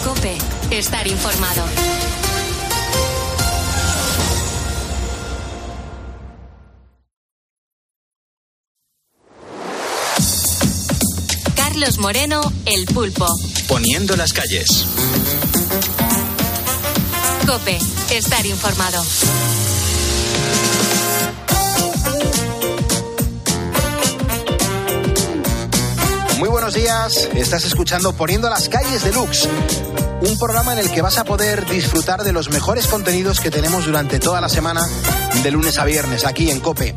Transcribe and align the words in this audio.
Cope, 0.04 0.36
estar 0.70 1.06
informado. 1.06 1.62
Carlos 11.80 11.98
Moreno, 11.98 12.40
El 12.66 12.86
Pulpo. 12.86 13.24
Poniendo 13.68 14.16
las 14.16 14.32
calles. 14.32 14.84
Cope, 17.46 17.78
estar 18.10 18.44
informado. 18.44 19.00
Muy 26.40 26.48
buenos 26.48 26.74
días, 26.74 27.28
estás 27.36 27.64
escuchando 27.64 28.12
Poniendo 28.12 28.50
las 28.50 28.68
calles 28.68 29.04
de 29.04 29.12
Lux, 29.12 29.48
un 30.22 30.36
programa 30.36 30.72
en 30.72 30.80
el 30.80 30.90
que 30.90 31.00
vas 31.00 31.18
a 31.18 31.24
poder 31.24 31.64
disfrutar 31.70 32.24
de 32.24 32.32
los 32.32 32.50
mejores 32.50 32.88
contenidos 32.88 33.38
que 33.38 33.52
tenemos 33.52 33.86
durante 33.86 34.18
toda 34.18 34.40
la 34.40 34.48
semana, 34.48 34.80
de 35.44 35.50
lunes 35.52 35.78
a 35.78 35.84
viernes, 35.84 36.26
aquí 36.26 36.50
en 36.50 36.58
Cope. 36.58 36.96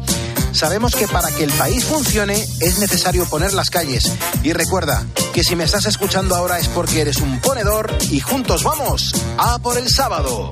Sabemos 0.52 0.96
que 0.96 1.08
para 1.08 1.32
que 1.32 1.44
el 1.44 1.52
país 1.52 1.86
funcione 1.86 2.48
es 2.60 2.80
necesario 2.80 3.26
poner 3.26 3.54
las 3.54 3.70
calles. 3.70 4.12
Y 4.44 4.54
recuerda 4.54 5.06
que 5.34 5.44
si 5.44 5.56
me 5.56 5.64
estás 5.64 5.86
escuchando 5.86 6.36
ahora 6.36 6.60
es 6.60 6.68
porque 6.68 7.02
eres 7.02 7.18
un 7.18 7.40
ponedor 7.40 7.92
y 8.10 8.20
juntos 8.20 8.64
vamos 8.64 9.14
a 9.38 9.60
por 9.60 9.78
el 9.78 9.90
sábado. 9.90 10.52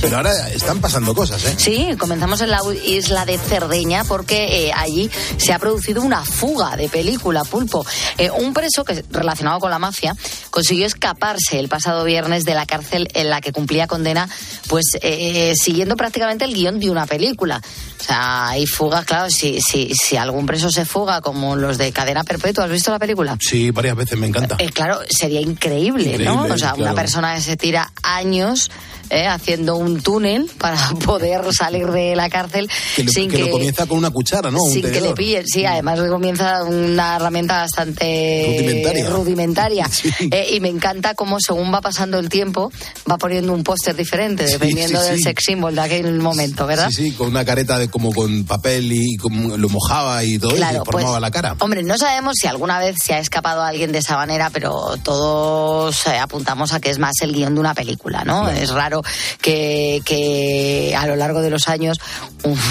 Pero 0.00 0.16
ahora 0.16 0.48
están 0.48 0.80
pasando 0.80 1.14
cosas, 1.14 1.44
¿eh? 1.44 1.54
Sí, 1.58 1.88
comenzamos 1.98 2.40
en 2.40 2.50
la 2.50 2.60
isla 2.84 3.26
de 3.26 3.38
Cerdeña 3.38 4.04
porque 4.04 4.66
eh, 4.66 4.72
allí 4.74 5.10
se 5.36 5.52
ha 5.52 5.58
producido 5.58 6.02
una 6.02 6.24
fuga 6.24 6.76
de 6.76 6.88
película 6.88 7.44
pulpo. 7.44 7.84
Eh, 8.16 8.30
un 8.30 8.54
preso 8.54 8.84
que 8.84 9.04
relacionado 9.10 9.60
con 9.60 9.70
la 9.70 9.78
mafia 9.78 10.16
consiguió 10.50 10.86
escaparse 10.86 11.58
el 11.58 11.68
pasado 11.68 12.04
viernes 12.04 12.44
de 12.44 12.54
la 12.54 12.66
cárcel 12.66 13.08
en 13.14 13.28
la 13.30 13.40
que 13.40 13.52
cumplía 13.52 13.86
condena, 13.86 14.28
pues 14.68 14.86
eh, 15.02 15.52
siguiendo 15.54 15.96
prácticamente 15.96 16.44
el 16.44 16.54
guion 16.54 16.80
de 16.80 16.90
una 16.90 17.06
película. 17.06 17.60
O 18.00 18.02
sea, 18.02 18.48
hay 18.48 18.66
fugas, 18.66 19.04
claro, 19.04 19.30
si, 19.30 19.60
si, 19.60 19.92
si 19.94 20.16
algún 20.16 20.46
preso 20.46 20.70
se 20.70 20.86
fuga, 20.86 21.20
como 21.20 21.56
los 21.56 21.76
de 21.76 21.92
cadena 21.92 22.24
perpetua, 22.24 22.64
¿has 22.64 22.70
visto 22.70 22.90
la 22.90 22.98
película? 22.98 23.36
Sí, 23.38 23.70
varias 23.70 23.94
veces, 23.94 24.18
me 24.18 24.26
encanta. 24.26 24.56
Eh, 24.58 24.70
claro, 24.70 25.00
sería 25.08 25.40
increíble, 25.40 26.18
¿no? 26.18 26.32
Increíble, 26.32 26.52
O 26.54 26.58
sea, 26.58 26.68
una 26.74 26.76
claro. 26.76 26.96
persona 26.96 27.34
que 27.34 27.42
se 27.42 27.56
tira 27.58 27.92
años 28.02 28.70
eh, 29.10 29.26
haciendo 29.26 29.76
un 29.76 30.00
túnel 30.00 30.48
para 30.58 30.76
poder 31.04 31.42
salir 31.52 31.88
de 31.88 32.16
la 32.16 32.30
cárcel 32.30 32.68
Que, 32.96 33.04
lo, 33.04 33.10
sin 33.10 33.30
que 33.30 33.36
que, 33.36 33.42
lo 33.44 33.50
comienza 33.50 33.86
con 33.86 33.98
una 33.98 34.10
cuchara, 34.10 34.50
¿no? 34.50 34.62
Un 34.62 34.72
sin 34.72 34.82
que 34.82 35.00
le 35.00 35.12
pillen. 35.12 35.46
Sí, 35.46 35.64
además 35.64 36.00
comienza 36.08 36.64
una 36.64 37.16
herramienta 37.16 37.58
bastante 37.58 38.54
Rudimentaria. 38.56 39.10
rudimentaria. 39.10 39.90
Eh, 40.32 40.50
y 40.52 40.60
me 40.60 40.68
encanta 40.68 41.14
cómo 41.14 41.38
según 41.40 41.72
va 41.72 41.80
pasando 41.80 42.18
el 42.18 42.28
tiempo 42.28 42.70
va 43.10 43.16
poniendo 43.18 43.52
un 43.52 43.64
póster 43.64 43.96
diferente, 43.96 44.44
dependiendo 44.44 45.00
sí, 45.00 45.10
del 45.10 45.22
sex 45.22 45.44
symbol 45.44 45.74
de 45.74 45.80
aquel 45.80 46.18
momento, 46.20 46.66
¿verdad? 46.66 46.90
Sí, 46.90 47.10
sí, 47.10 47.12
con 47.12 47.28
una 47.28 47.44
careta 47.44 47.78
de 47.78 47.88
como 47.88 48.12
con 48.12 48.44
papel 48.44 48.92
y 48.92 49.16
como 49.16 49.56
lo 49.56 49.68
mojaba 49.68 50.22
y 50.24 50.38
todo 50.38 50.54
Claro, 50.54 50.82
y 50.82 50.84
formaba 50.84 51.12
pues, 51.12 51.20
la 51.22 51.30
cara. 51.30 51.56
Hombre, 51.58 51.82
no 51.82 51.96
sabemos 51.98 52.34
si 52.40 52.46
alguna 52.46 52.78
vez 52.78 52.96
se 53.02 53.14
ha 53.14 53.18
escapado 53.18 53.62
alguien 53.62 53.92
de 53.92 53.98
esa 53.98 54.16
manera, 54.16 54.50
pero 54.50 54.96
todos 55.02 56.06
eh, 56.06 56.18
apuntamos 56.18 56.72
a 56.72 56.80
que 56.80 56.90
es 56.90 56.98
más 56.98 57.14
el 57.22 57.32
guion 57.32 57.54
de 57.54 57.60
una 57.60 57.74
película, 57.74 58.24
¿no? 58.24 58.48
Es 58.48 58.70
raro 58.70 58.99
que, 59.40 60.02
que 60.04 60.94
a 60.96 61.06
lo 61.06 61.16
largo 61.16 61.40
de 61.40 61.50
los 61.50 61.68
años 61.68 61.98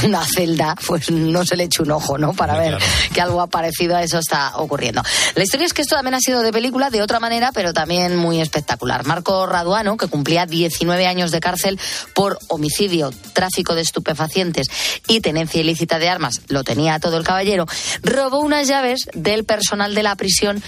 una 0.03 0.25
celda 0.25 0.75
pues 0.87 1.11
no 1.11 1.45
se 1.45 1.55
le 1.55 1.65
eche 1.65 1.83
un 1.83 1.91
ojo, 1.91 2.17
¿no? 2.17 2.33
Para 2.33 2.57
ver 2.57 2.77
que 3.13 3.21
algo 3.21 3.45
parecido 3.47 3.95
a 3.95 4.03
eso 4.03 4.19
está 4.19 4.57
ocurriendo. 4.57 5.03
La 5.35 5.43
historia 5.43 5.65
es 5.65 5.73
que 5.73 5.81
esto 5.81 5.95
también 5.95 6.15
ha 6.15 6.19
sido 6.19 6.41
de 6.41 6.51
película 6.51 6.89
de 6.89 7.01
otra 7.01 7.19
manera, 7.19 7.51
pero 7.53 7.73
también 7.73 8.15
muy 8.15 8.41
espectacular. 8.41 9.05
Marco 9.05 9.45
Raduano, 9.45 9.97
que 9.97 10.07
cumplía 10.07 10.45
19 10.45 11.07
años 11.07 11.31
de 11.31 11.39
cárcel 11.39 11.79
por 12.13 12.39
homicidio, 12.47 13.11
tráfico 13.33 13.75
de 13.75 13.81
estupefacientes 13.81 14.67
y 15.07 15.21
tenencia 15.21 15.61
ilícita 15.61 15.99
de 15.99 16.09
armas, 16.09 16.41
lo 16.47 16.63
tenía 16.63 16.99
todo 16.99 17.17
el 17.17 17.23
caballero, 17.23 17.65
robó 18.03 18.39
unas 18.39 18.67
llaves 18.67 19.07
del 19.13 19.45
personal 19.45 19.95
de 19.95 20.03
la 20.03 20.15
prisión 20.15 20.61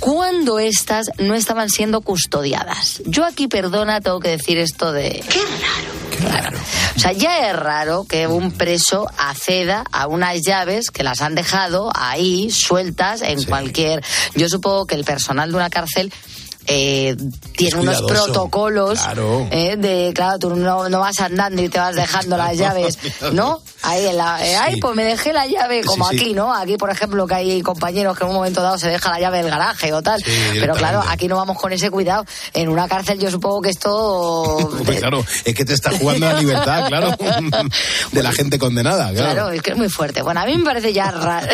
cuando 0.00 0.58
éstas 0.58 1.10
no 1.18 1.34
estaban 1.34 1.70
siendo 1.70 2.00
custodiadas. 2.00 3.02
Yo 3.04 3.24
aquí, 3.24 3.48
perdona, 3.48 4.00
tengo 4.00 4.20
que 4.20 4.30
decir 4.30 4.58
esto 4.58 4.92
de... 4.92 5.07
¡Qué 5.28 5.40
raro! 5.40 5.98
Claro. 6.18 6.58
O 6.96 6.98
sea, 6.98 7.12
ya 7.12 7.48
es 7.48 7.56
raro 7.56 8.04
que 8.08 8.26
un 8.26 8.50
preso 8.50 9.08
acceda 9.16 9.84
a 9.92 10.08
unas 10.08 10.42
llaves 10.42 10.90
que 10.90 11.04
las 11.04 11.20
han 11.20 11.34
dejado 11.34 11.92
ahí 11.94 12.50
sueltas 12.50 13.22
en 13.22 13.42
cualquier. 13.44 14.04
Yo 14.34 14.48
supongo 14.48 14.86
que 14.86 14.96
el 14.96 15.04
personal 15.04 15.50
de 15.50 15.56
una 15.56 15.70
cárcel. 15.70 16.12
Eh, 16.68 17.16
tiene 17.56 17.76
unos 17.80 17.96
cuidadoso. 18.02 18.24
protocolos 18.32 19.00
Claro. 19.00 19.48
eh, 19.50 19.76
de 19.78 20.12
claro 20.14 20.38
tú 20.38 20.54
no, 20.54 20.88
no 20.88 21.00
vas 21.00 21.18
andando 21.20 21.62
y 21.62 21.68
te 21.68 21.78
vas 21.78 21.96
dejando 21.96 22.36
las 22.36 22.56
llaves 22.58 22.98
no 23.32 23.60
ahí 23.82 24.06
en 24.06 24.16
la 24.18 24.46
eh, 24.46 24.56
ay 24.56 24.80
pues 24.80 24.94
me 24.94 25.04
dejé 25.04 25.32
la 25.32 25.46
llave 25.46 25.82
como 25.84 26.08
Sí, 26.10 26.18
sí. 26.18 26.24
aquí 26.24 26.34
no 26.34 26.54
aquí 26.54 26.76
por 26.76 26.90
ejemplo 26.90 27.26
que 27.26 27.34
hay 27.36 27.62
compañeros 27.62 28.16
que 28.18 28.24
en 28.24 28.30
un 28.30 28.36
momento 28.36 28.62
dado 28.62 28.78
se 28.78 28.88
deja 28.88 29.10
la 29.10 29.18
llave 29.20 29.38
del 29.38 29.50
garaje 29.50 29.92
o 29.92 30.02
tal 30.02 30.20
pero 30.60 30.74
claro 30.74 31.02
aquí 31.08 31.26
no 31.26 31.36
vamos 31.36 31.56
con 31.58 31.72
ese 31.72 31.90
cuidado 31.90 32.24
en 32.54 32.68
una 32.68 32.86
cárcel 32.88 33.18
yo 33.18 33.30
supongo 33.30 33.62
que 33.62 33.70
esto 33.70 33.88
Hombre, 34.78 34.98
claro, 34.98 35.24
es 35.44 35.54
que 35.54 35.64
te 35.64 35.72
está 35.74 35.90
jugando 35.98 36.26
la 36.26 36.38
libertad, 36.40 36.86
claro, 36.88 37.14
de 38.12 38.22
la 38.22 38.32
gente 38.32 38.58
condenada, 38.58 39.10
claro. 39.12 39.32
Claro, 39.32 39.50
es 39.50 39.62
que 39.62 39.70
es 39.70 39.76
muy 39.76 39.88
fuerte. 39.88 40.22
Bueno, 40.22 40.40
a 40.40 40.44
mí 40.46 40.56
me 40.56 40.64
parece 40.64 40.92
ya 40.92 41.10
raro. 41.10 41.46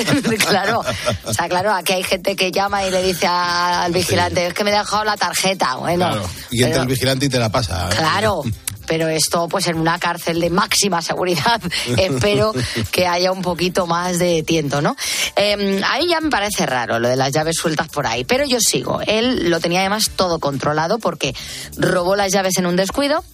claro. 0.46 0.82
O 1.24 1.32
sea, 1.34 1.48
claro, 1.48 1.72
aquí 1.72 1.92
hay 1.92 2.02
gente 2.02 2.36
que 2.36 2.50
llama 2.50 2.84
y 2.84 2.90
le 2.90 3.02
dice 3.02 3.26
al 3.26 3.92
vigilante, 3.92 4.46
es 4.46 4.54
que 4.54 4.64
me 4.64 4.70
he 4.70 4.74
dejado 4.78 5.03
la 5.04 5.16
tarjeta. 5.16 5.76
Bueno, 5.76 6.06
Claro. 6.08 6.28
Y 6.50 6.58
entra 6.62 6.70
pero- 6.70 6.82
el 6.82 6.88
vigilante 6.88 7.26
y 7.26 7.28
te 7.28 7.38
la 7.38 7.50
pasa. 7.50 7.88
Claro. 7.96 8.42
Pero 8.86 9.08
esto, 9.08 9.48
pues 9.48 9.66
en 9.68 9.78
una 9.78 9.98
cárcel 9.98 10.38
de 10.40 10.50
máxima 10.50 11.00
seguridad, 11.00 11.58
espero 11.96 12.52
que 12.92 13.06
haya 13.06 13.32
un 13.32 13.40
poquito 13.40 13.86
más 13.86 14.18
de 14.18 14.42
tiento, 14.42 14.82
¿no? 14.82 14.94
Eh, 15.36 15.80
a 15.82 15.96
mí 15.98 16.06
ya 16.06 16.20
me 16.20 16.28
parece 16.28 16.66
raro 16.66 16.98
lo 16.98 17.08
de 17.08 17.16
las 17.16 17.32
llaves 17.32 17.56
sueltas 17.56 17.88
por 17.88 18.06
ahí, 18.06 18.24
pero 18.24 18.44
yo 18.44 18.58
sigo. 18.60 19.00
Él 19.06 19.48
lo 19.48 19.58
tenía 19.58 19.80
además 19.80 20.10
todo 20.14 20.38
controlado 20.38 20.98
porque 20.98 21.34
robó 21.78 22.14
las 22.14 22.30
llaves 22.30 22.58
en 22.58 22.66
un 22.66 22.76
descuido, 22.76 23.24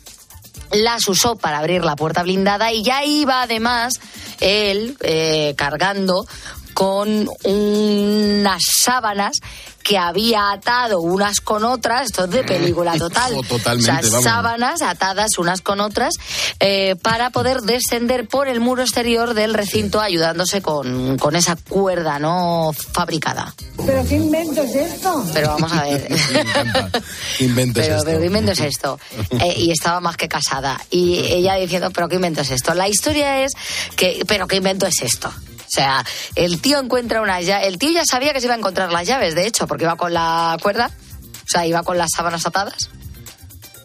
las 0.70 1.08
usó 1.08 1.34
para 1.34 1.58
abrir 1.58 1.84
la 1.84 1.96
puerta 1.96 2.22
blindada 2.22 2.70
y 2.72 2.84
ya 2.84 3.04
iba 3.04 3.42
además 3.42 3.94
él 4.38 4.96
eh, 5.00 5.54
cargando 5.56 6.28
con 6.74 7.28
unas 7.44 8.62
sábanas 8.78 9.38
que 9.82 9.96
había 9.96 10.52
atado 10.52 11.00
unas 11.00 11.40
con 11.40 11.64
otras, 11.64 12.06
esto 12.06 12.24
es 12.24 12.30
de 12.30 12.44
película 12.44 12.92
total. 12.98 13.32
Oh, 13.34 13.42
totalmente, 13.42 13.90
O 13.92 14.02
sea, 14.02 14.10
vamos. 14.10 14.24
sábanas 14.24 14.82
atadas 14.82 15.30
unas 15.38 15.62
con 15.62 15.80
otras 15.80 16.14
eh, 16.60 16.96
para 17.02 17.30
poder 17.30 17.62
descender 17.62 18.28
por 18.28 18.46
el 18.48 18.60
muro 18.60 18.82
exterior 18.82 19.34
del 19.34 19.54
recinto 19.54 20.00
ayudándose 20.00 20.60
con, 20.62 21.18
con 21.18 21.34
esa 21.34 21.56
cuerda 21.56 22.18
no 22.18 22.72
fabricada. 22.92 23.54
¿Pero 23.84 24.04
qué 24.06 24.16
invento 24.16 24.62
es 24.62 24.74
esto? 24.76 25.24
Pero 25.32 25.48
vamos 25.48 25.72
a 25.72 25.82
ver. 25.84 26.08
¿Qué 27.38 27.44
invento 27.44 27.80
es 27.80 27.86
Pero, 27.86 27.96
esto? 27.96 28.06
pero 28.06 28.20
¿qué 28.20 28.26
invento 28.26 28.52
es 28.52 28.60
esto? 28.60 28.98
Eh, 29.40 29.54
y 29.56 29.70
estaba 29.70 30.00
más 30.00 30.16
que 30.18 30.28
casada. 30.28 30.78
Y 30.90 31.18
ella 31.20 31.54
diciendo, 31.54 31.90
pero 31.90 32.08
¿qué 32.08 32.16
invento 32.16 32.42
es 32.42 32.50
esto? 32.50 32.74
La 32.74 32.88
historia 32.88 33.42
es 33.44 33.52
que, 33.96 34.22
pero 34.26 34.46
¿qué 34.46 34.56
invento 34.56 34.86
es 34.86 35.00
esto? 35.02 35.32
O 35.70 35.72
sea, 35.72 36.04
el 36.34 36.60
tío 36.60 36.80
encuentra 36.80 37.22
una 37.22 37.40
llave. 37.40 37.68
El 37.68 37.78
tío 37.78 37.90
ya 37.92 38.04
sabía 38.04 38.32
que 38.32 38.40
se 38.40 38.46
iba 38.46 38.54
a 38.54 38.58
encontrar 38.58 38.90
las 38.90 39.06
llaves, 39.06 39.36
de 39.36 39.46
hecho, 39.46 39.68
porque 39.68 39.84
iba 39.84 39.94
con 39.94 40.12
la 40.12 40.56
cuerda. 40.60 40.90
O 41.32 41.46
sea, 41.48 41.64
iba 41.64 41.84
con 41.84 41.96
las 41.96 42.10
sábanas 42.14 42.44
atadas. 42.44 42.90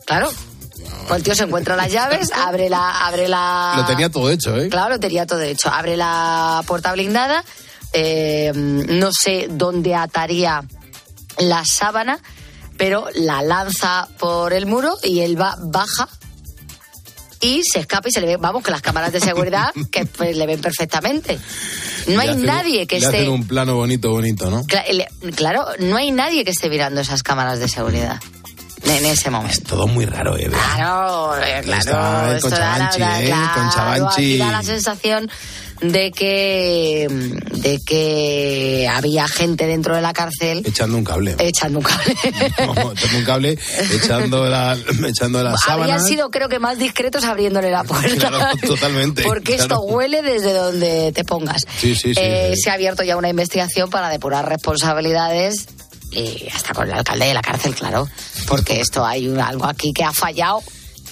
Claro. 0.06 0.32
Pues 1.08 1.18
el 1.18 1.24
tío 1.24 1.36
se 1.36 1.44
encuentra 1.44 1.76
las 1.76 1.92
llaves, 1.92 2.32
abre 2.36 2.70
la, 2.70 3.06
abre 3.06 3.28
la. 3.28 3.74
Lo 3.78 3.86
tenía 3.86 4.10
todo 4.10 4.32
hecho, 4.32 4.58
¿eh? 4.58 4.70
Claro, 4.70 5.00
tenía 5.00 5.28
todo 5.28 5.42
hecho. 5.42 5.70
Abre 5.72 5.96
la 5.96 6.64
puerta 6.66 6.92
blindada. 6.94 7.44
eh, 7.94 8.52
no 8.56 9.12
sé 9.12 9.48
dónde 9.50 9.94
ataría 9.94 10.64
la 11.38 11.64
sábana, 11.66 12.20
pero 12.78 13.08
la 13.14 13.44
lanza 13.44 14.08
por 14.18 14.54
el 14.54 14.66
muro 14.66 14.98
y 15.04 15.20
él 15.22 15.40
va, 15.40 15.56
baja 15.60 16.10
y 17.46 17.62
se 17.64 17.80
escapa 17.80 18.08
y 18.10 18.12
se 18.12 18.22
le 18.22 18.28
ve, 18.28 18.38
vamos, 18.38 18.64
que 18.64 18.72
las 18.72 18.82
cámaras 18.82 19.12
de 19.12 19.20
seguridad 19.20 19.70
que 19.92 20.06
pues, 20.06 20.36
le 20.36 20.46
ven 20.48 20.62
perfectamente. 20.62 21.38
No 22.08 22.22
Le 22.22 22.30
hay 22.30 22.36
nadie 22.38 22.88
que 22.88 23.00
le 23.00 23.06
esté... 23.06 23.18
hacen 23.20 23.30
un 23.32 23.48
plano 23.48 23.76
bonito, 23.76 24.10
bonito, 24.12 24.50
¿no? 24.50 24.62
Cla- 24.64 24.86
le- 24.92 25.08
Claro, 25.34 25.66
no 25.80 25.96
hay 25.98 26.12
nadie 26.12 26.44
que 26.44 26.52
esté 26.52 26.70
mirando 26.70 27.02
esas 27.02 27.24
cámaras 27.24 27.60
de 27.60 27.68
seguridad 27.68 28.20
en 28.84 29.06
ese 29.06 29.32
momento. 29.32 29.62
Todo 29.70 29.88
muy 29.88 30.06
raro, 30.06 30.38
¿eh? 30.38 30.48
Claro, 30.50 31.36
eh, 31.38 31.60
Está 31.60 31.80
claro. 31.82 32.30
el 32.32 32.36
esto 32.38 32.50
da 32.50 32.90
Conchabanchi, 32.92 33.00
da- 33.00 33.22
¿eh? 33.24 33.26
claro, 33.26 34.46
da 34.46 34.52
la 34.52 34.64
sensación 34.64 35.32
de 35.92 36.12
que 36.12 37.08
de 37.52 37.80
que 37.86 38.88
había 38.92 39.28
gente 39.28 39.66
dentro 39.68 39.96
de 39.96 40.02
la 40.02 40.14
cárcel 40.14 40.64
Echando 40.66 40.98
un 40.98 41.04
cable. 41.04 41.36
echando 41.40 41.80
un 41.80 41.86
cable. 41.86 42.16
No, 42.66 42.92
echando 42.92 43.18
un 43.18 43.24
cable, 43.26 43.60
echando 43.94 44.46
la, 44.50 44.78
echando 45.08 45.44
las 45.44 45.56
Habrían 45.68 45.88
sábanas. 46.00 46.08
sido, 46.08 46.30
creo 46.32 46.50
que, 46.50 46.60
más 46.60 46.78
discretos 46.78 47.24
abriéndole 47.26 47.72
la 47.72 47.84
puerta. 47.84 48.30
Claro, 48.30 48.58
totalmente, 48.66 49.24
Porque 49.24 49.56
claro. 49.56 49.62
esto 49.76 49.82
huele 49.82 50.22
desde 50.22 50.54
donde 50.54 51.12
te 51.14 51.24
pongas. 51.24 51.62
Sí, 51.80 51.96
sí, 51.96 52.14
sí, 52.14 52.20
Eh, 52.22 52.52
sí. 52.56 52.62
Se 52.62 52.70
ha 52.70 52.74
abierto 52.74 53.04
ya 53.04 53.18
una 53.18 53.30
investigación 53.30 53.90
para 53.90 54.10
depurar 54.10 54.48
responsabilidades 54.48 55.68
y 56.12 56.48
hasta 56.54 56.74
con 56.74 56.88
el 56.88 56.94
alcalde 56.94 57.26
de 57.26 57.34
la 57.34 57.42
cárcel, 57.42 57.76
claro. 57.76 58.08
Porque 58.48 58.80
esto 58.80 59.06
hay 59.06 59.28
un- 59.28 59.40
algo 59.40 59.66
aquí 59.66 59.92
que 59.94 60.04
ha 60.04 60.14
fallado 60.14 60.62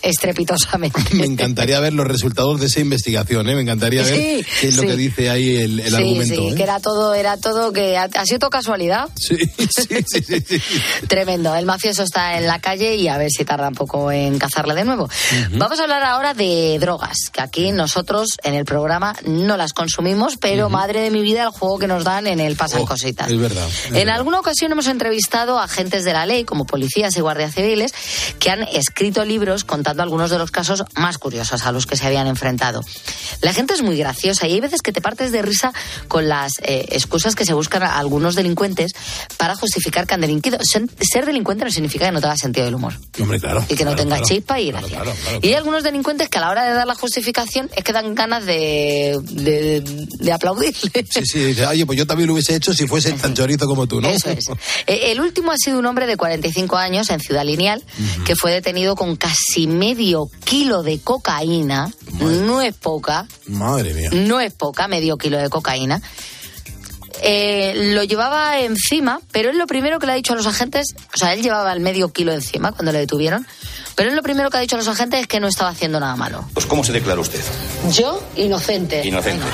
estrepitosamente. 0.04 1.00
Me 1.14 1.26
encantaría 1.26 1.80
ver 1.80 1.94
los 1.94 2.06
resultados 2.08 2.60
de 2.60 2.68
esa 2.68 2.80
investigación, 2.80 3.50
¿eh? 3.50 3.56
Me 3.56 3.62
encantaría 3.62 4.04
ver 4.04 4.14
Sí, 4.16 4.46
qué 4.62 4.68
es 4.68 4.76
lo 4.78 4.84
que 4.84 4.96
dice 4.96 5.30
ahí 5.30 5.56
el, 5.58 5.80
el 5.80 5.90
sí, 5.90 5.96
argumento. 5.96 6.36
sí, 6.36 6.48
¿eh? 6.50 6.56
que 6.56 6.64
era 6.64 6.80
todo, 6.80 7.14
era 7.14 7.38
todo 7.38 7.72
que 7.74 7.98
ha, 7.98 8.04
ha 8.04 8.26
sido 8.26 8.40
todo 8.40 8.50
casualidad. 8.50 9.10
Sí, 9.16 9.38
sí, 9.58 10.04
sí. 10.24 10.62
Tremendo. 11.08 11.56
El 11.56 11.66
mafioso 11.66 12.04
está 12.04 12.38
en 12.38 12.48
la 12.48 12.60
calle 12.60 12.96
y 12.96 13.08
a 13.08 13.18
ver 13.18 13.30
si 13.32 13.46
tarda 13.46 13.68
un 13.70 13.76
poco 13.76 14.12
en 14.12 14.38
cazarle 14.40 14.76
de 14.76 14.84
nuevo. 14.86 15.10
Vamos 15.58 15.80
a 15.80 15.84
hablar 15.84 16.04
ahora 16.04 16.34
de 16.34 16.78
drogas, 16.80 17.30
que 17.32 17.42
aquí 17.42 17.72
nosotros 17.72 18.38
en 18.44 18.56
el 18.56 18.66
programa 18.66 19.16
no 19.26 19.58
las 19.58 19.74
consumimos, 19.74 20.38
pero 20.38 20.70
madre 20.70 21.02
de 21.02 21.12
mi 21.12 21.22
vida, 21.22 21.44
el 21.44 21.50
juego 21.50 21.80
que 21.80 21.88
nos 21.88 22.04
dan 22.04 22.28
en 22.28 22.40
el 22.40 22.56
Pasan 22.56 22.82
Oh, 22.82 22.86
Cositas. 22.86 23.30
Es 23.32 23.38
verdad. 23.38 23.68
es 23.68 23.86
En 23.88 23.94
verdad. 23.94 24.16
alguna 24.16 24.40
ocasión 24.40 24.72
hemos 24.72 24.88
entrevistado 24.88 25.60
a 25.60 25.66
agentes 25.66 26.04
de 26.04 26.14
la 26.14 26.26
ley, 26.26 26.44
como 26.44 26.66
policías 26.66 27.16
y 27.16 27.22
guardias 27.22 27.54
civiles, 27.54 27.94
que 28.40 28.50
han 28.50 28.64
escrito 28.64 29.24
libros 29.26 29.64
contando 29.64 29.93
contando 29.94 30.04
algunos 30.04 30.32
de 30.32 30.40
los 30.40 30.50
casos 30.50 30.84
más 30.96 31.20
curiosos 31.20 31.64
a 31.64 31.72
los 31.72 31.86
que 31.86 31.96
se 31.96 32.08
habían 32.08 32.26
enfrentado. 32.26 32.82
La 33.42 33.54
gente 33.54 33.74
es 33.76 33.84
muy 33.84 33.96
graciosa 33.96 34.48
y 34.48 34.54
hay 34.54 34.60
veces 34.60 34.82
que 34.82 34.92
te 34.92 35.02
partes 35.02 35.32
de 35.32 35.42
risa 35.44 35.72
con 36.08 36.28
las 36.28 36.54
eh, 36.64 36.86
excusas 36.90 37.36
que 37.36 37.46
se 37.46 37.54
buscan 37.54 37.84
a 37.84 38.00
algunos 38.00 38.34
delincuentes 38.34 38.94
para 39.38 39.56
justificar 39.56 40.08
que 40.08 40.16
han 40.16 40.22
delinquido. 40.22 40.58
Ser, 40.64 41.26
delincuente 41.26 41.64
no 41.64 41.72
significa 41.72 42.06
que 42.06 42.12
no 42.12 42.22
tengas 42.22 42.40
sentido 42.40 42.66
del 42.66 42.76
humor 42.76 42.94
Hombre, 43.20 43.40
claro. 43.40 43.64
y 43.70 43.76
que 43.76 43.86
no 43.86 43.92
claro, 43.92 43.96
tengas 44.04 44.20
claro. 44.22 44.34
chispa 44.36 44.60
y 44.60 44.72
gracia. 44.72 45.04
Y 45.42 45.48
hay 45.50 45.54
algunos 45.54 45.84
delincuentes 45.84 46.28
que 46.30 46.40
a 46.40 46.42
la 46.42 46.50
hora 46.50 46.64
de 46.66 46.74
dar 46.74 46.88
la 46.88 46.96
justificación 46.96 47.70
es 47.76 47.84
que 47.84 47.94
dan 47.94 48.16
ganas 48.16 48.46
de, 48.46 49.20
de, 49.22 49.82
de 49.82 50.32
aplaudirle. 50.32 51.06
Sí, 51.10 51.26
sí, 51.26 51.40
dice, 51.40 51.68
oye, 51.68 51.86
pues 51.86 52.00
yo 52.00 52.08
también 52.08 52.28
lo 52.28 52.34
hubiese 52.34 52.56
hecho 52.56 52.74
si 52.74 52.88
fuese 52.88 53.12
tan 53.14 53.36
chorizo 53.36 53.68
como 53.68 53.86
tú, 53.88 54.02
¿no? 54.02 54.10
Eso 54.10 54.30
es. 54.32 54.48
Eh, 54.88 55.12
El 55.12 55.22
último 55.22 55.52
ha 55.52 55.58
sido 55.58 55.78
un 55.78 55.86
hombre 55.86 56.08
de 56.08 56.18
45 56.18 56.76
años 56.78 57.10
en 57.10 57.20
Ciudad 57.20 57.46
Lineal 57.46 57.84
que 58.26 58.36
fue 58.36 58.52
detenido 58.52 58.96
con 58.96 59.16
casi 59.16 59.68
medio 59.84 60.30
kilo 60.46 60.82
de 60.82 61.00
cocaína. 61.00 61.92
No 62.20 62.62
es 62.62 62.74
poca, 62.74 63.28
Madre 63.48 63.94
mía. 63.94 64.10
no 64.13 64.40
es 64.40 64.54
poca, 64.54 64.88
medio 64.88 65.18
kilo 65.18 65.38
de 65.38 65.50
cocaína. 65.50 66.02
Eh, 67.25 67.92
lo 67.94 68.04
llevaba 68.04 68.60
encima, 68.60 69.20
pero 69.32 69.50
él 69.50 69.58
lo 69.58 69.68
primero 69.68 70.00
que 70.00 70.06
le 70.06 70.13
ha 70.13 70.16
dicho 70.16 70.34
a 70.34 70.36
los 70.36 70.48
agentes, 70.48 70.88
o 71.13 71.18
sea, 71.18 71.34
él 71.34 71.42
llevaba 71.42 71.72
el 71.72 71.80
medio 71.80 72.12
kilo 72.12 72.34
encima 72.34 72.72
cuando 72.72 72.92
le 72.92 73.00
detuvieron, 73.00 73.46
pero 73.96 74.10
él 74.10 74.16
lo 74.16 74.24
primero 74.24 74.50
que 74.50 74.58
ha 74.58 74.60
dicho 74.62 74.75
a 74.75 74.80
los 74.80 74.88
agentes 74.88 75.22
es 75.22 75.28
que 75.28 75.40
no 75.40 75.48
estaba 75.48 75.70
haciendo 75.70 76.00
nada 76.00 76.16
malo. 76.16 76.44
Pues 76.54 76.66
¿cómo 76.66 76.84
se 76.84 76.92
declara 76.92 77.22
usted? 77.22 77.40
Yo, 77.94 78.22
inocente. 78.36 79.06
Inocente. 79.06 79.46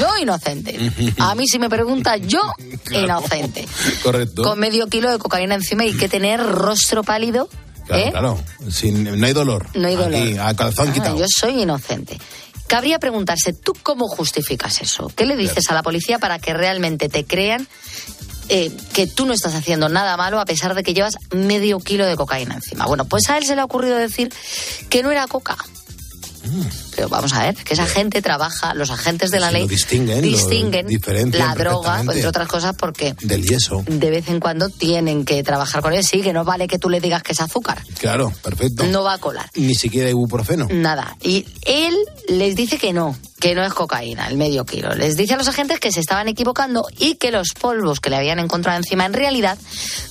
Yo, 0.00 0.16
inocente. 0.22 0.92
A 1.18 1.34
mí 1.34 1.46
si 1.48 1.58
me 1.58 1.68
pregunta, 1.68 2.16
yo, 2.18 2.40
inocente. 2.90 3.66
Correcto. 4.02 4.42
Con 4.42 4.58
medio 4.58 4.86
kilo 4.86 5.10
de 5.10 5.18
cocaína 5.18 5.54
encima 5.54 5.84
y 5.84 5.94
que 5.96 6.08
tener 6.08 6.40
rostro 6.42 7.02
pálido. 7.02 7.48
Claro, 7.86 8.02
¿eh? 8.04 8.10
claro. 8.10 8.38
Sin- 8.70 9.18
no 9.18 9.26
hay 9.26 9.32
dolor. 9.32 9.66
No 9.74 9.88
hay 9.88 9.96
dolor. 9.96 10.14
Aquí, 10.14 10.38
a 10.38 10.54
calzón 10.54 10.88
Ah, 10.88 10.92
quitado. 10.92 11.18
yo 11.18 11.26
soy 11.28 11.62
inocente. 11.62 12.18
Cabría 12.66 12.98
preguntarse, 12.98 13.52
¿tú 13.52 13.72
cómo 13.82 14.08
justificas 14.08 14.80
eso? 14.82 15.10
¿Qué 15.14 15.24
le 15.24 15.36
dices 15.36 15.70
a 15.70 15.74
la 15.74 15.82
policía 15.84 16.18
para 16.18 16.38
que 16.40 16.52
realmente 16.52 17.08
te 17.08 17.24
crean 17.24 17.68
eh, 18.48 18.70
que 18.92 19.06
tú 19.06 19.24
no 19.26 19.32
estás 19.32 19.54
haciendo 19.54 19.88
nada 19.88 20.16
malo 20.16 20.40
a 20.40 20.44
pesar 20.44 20.74
de 20.74 20.82
que 20.82 20.92
llevas 20.94 21.14
medio 21.32 21.78
kilo 21.78 22.06
de 22.06 22.16
cocaína 22.16 22.54
encima? 22.54 22.86
Bueno, 22.86 23.04
pues 23.04 23.28
a 23.30 23.38
él 23.38 23.44
se 23.46 23.54
le 23.54 23.60
ha 23.60 23.64
ocurrido 23.64 23.96
decir 23.96 24.32
que 24.88 25.02
no 25.04 25.10
era 25.12 25.26
coca. 25.28 25.56
Pero 26.94 27.08
vamos 27.08 27.32
a 27.34 27.42
ver, 27.42 27.54
que 27.56 27.74
esa 27.74 27.86
gente 27.86 28.22
trabaja, 28.22 28.74
los 28.74 28.90
agentes 28.90 29.30
de 29.30 29.40
la 29.40 29.50
ley 29.50 29.66
distinguen, 29.68 30.22
distinguen 30.22 30.86
la 31.32 31.54
droga, 31.54 31.80
perfectamente. 31.82 32.12
entre 32.14 32.28
otras 32.28 32.48
cosas, 32.48 32.74
porque 32.78 33.14
Del 33.22 33.44
yeso. 33.46 33.84
de 33.86 34.10
vez 34.10 34.28
en 34.28 34.40
cuando 34.40 34.68
tienen 34.68 35.24
que 35.24 35.42
trabajar 35.42 35.82
con 35.82 35.92
él. 35.92 36.04
Sí, 36.04 36.20
que 36.22 36.32
no 36.32 36.44
vale 36.44 36.68
que 36.68 36.78
tú 36.78 36.88
le 36.88 37.00
digas 37.00 37.22
que 37.22 37.32
es 37.32 37.40
azúcar. 37.40 37.82
Claro, 37.98 38.32
perfecto. 38.42 38.84
No 38.86 39.02
va 39.02 39.14
a 39.14 39.18
colar. 39.18 39.50
Ni 39.54 39.74
siquiera 39.74 40.08
ibuprofeno. 40.10 40.66
Nada. 40.70 41.16
Y 41.22 41.46
él 41.62 41.94
les 42.28 42.56
dice 42.56 42.78
que 42.78 42.92
no, 42.92 43.16
que 43.40 43.54
no 43.54 43.62
es 43.64 43.72
cocaína, 43.74 44.28
el 44.28 44.36
medio 44.36 44.64
kilo. 44.64 44.94
Les 44.94 45.16
dice 45.16 45.34
a 45.34 45.36
los 45.36 45.48
agentes 45.48 45.78
que 45.78 45.92
se 45.92 46.00
estaban 46.00 46.26
equivocando 46.28 46.86
y 46.98 47.16
que 47.16 47.30
los 47.30 47.48
polvos 47.58 48.00
que 48.00 48.08
le 48.10 48.16
habían 48.16 48.38
encontrado 48.38 48.78
encima 48.78 49.04
en 49.04 49.12
realidad 49.12 49.58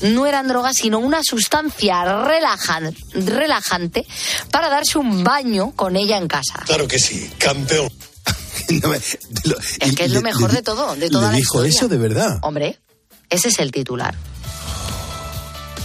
no 0.01 0.25
eran 0.27 0.48
drogas, 0.48 0.77
sino 0.77 1.00
una 1.00 1.22
sustancia 1.24 2.03
relajan- 2.03 2.96
relajante 3.13 4.05
para 4.51 4.70
darse 4.70 4.98
un 5.00 5.24
baño 5.24 5.72
con 5.75 5.96
ella 5.96 6.17
en 6.17 6.27
casa. 6.27 6.62
Claro 6.65 6.88
que 6.88 7.00
sí, 7.00 7.29
campeón. 7.38 7.89
Es 9.79 9.96
que 9.96 10.05
es 10.05 10.12
lo 10.12 10.22
mejor 10.22 10.51
de 10.51 10.62
todo, 10.63 10.96
de 10.96 11.10
toda 11.10 11.27
¿Le 11.27 11.32
la 11.34 11.38
dijo 11.38 11.58
historia. 11.65 11.70
eso 11.77 11.88
de 11.88 11.98
verdad? 11.98 12.39
Hombre, 12.41 12.79
ese 13.29 13.50
es 13.50 13.60
el 13.60 13.72
titular. 13.72 14.15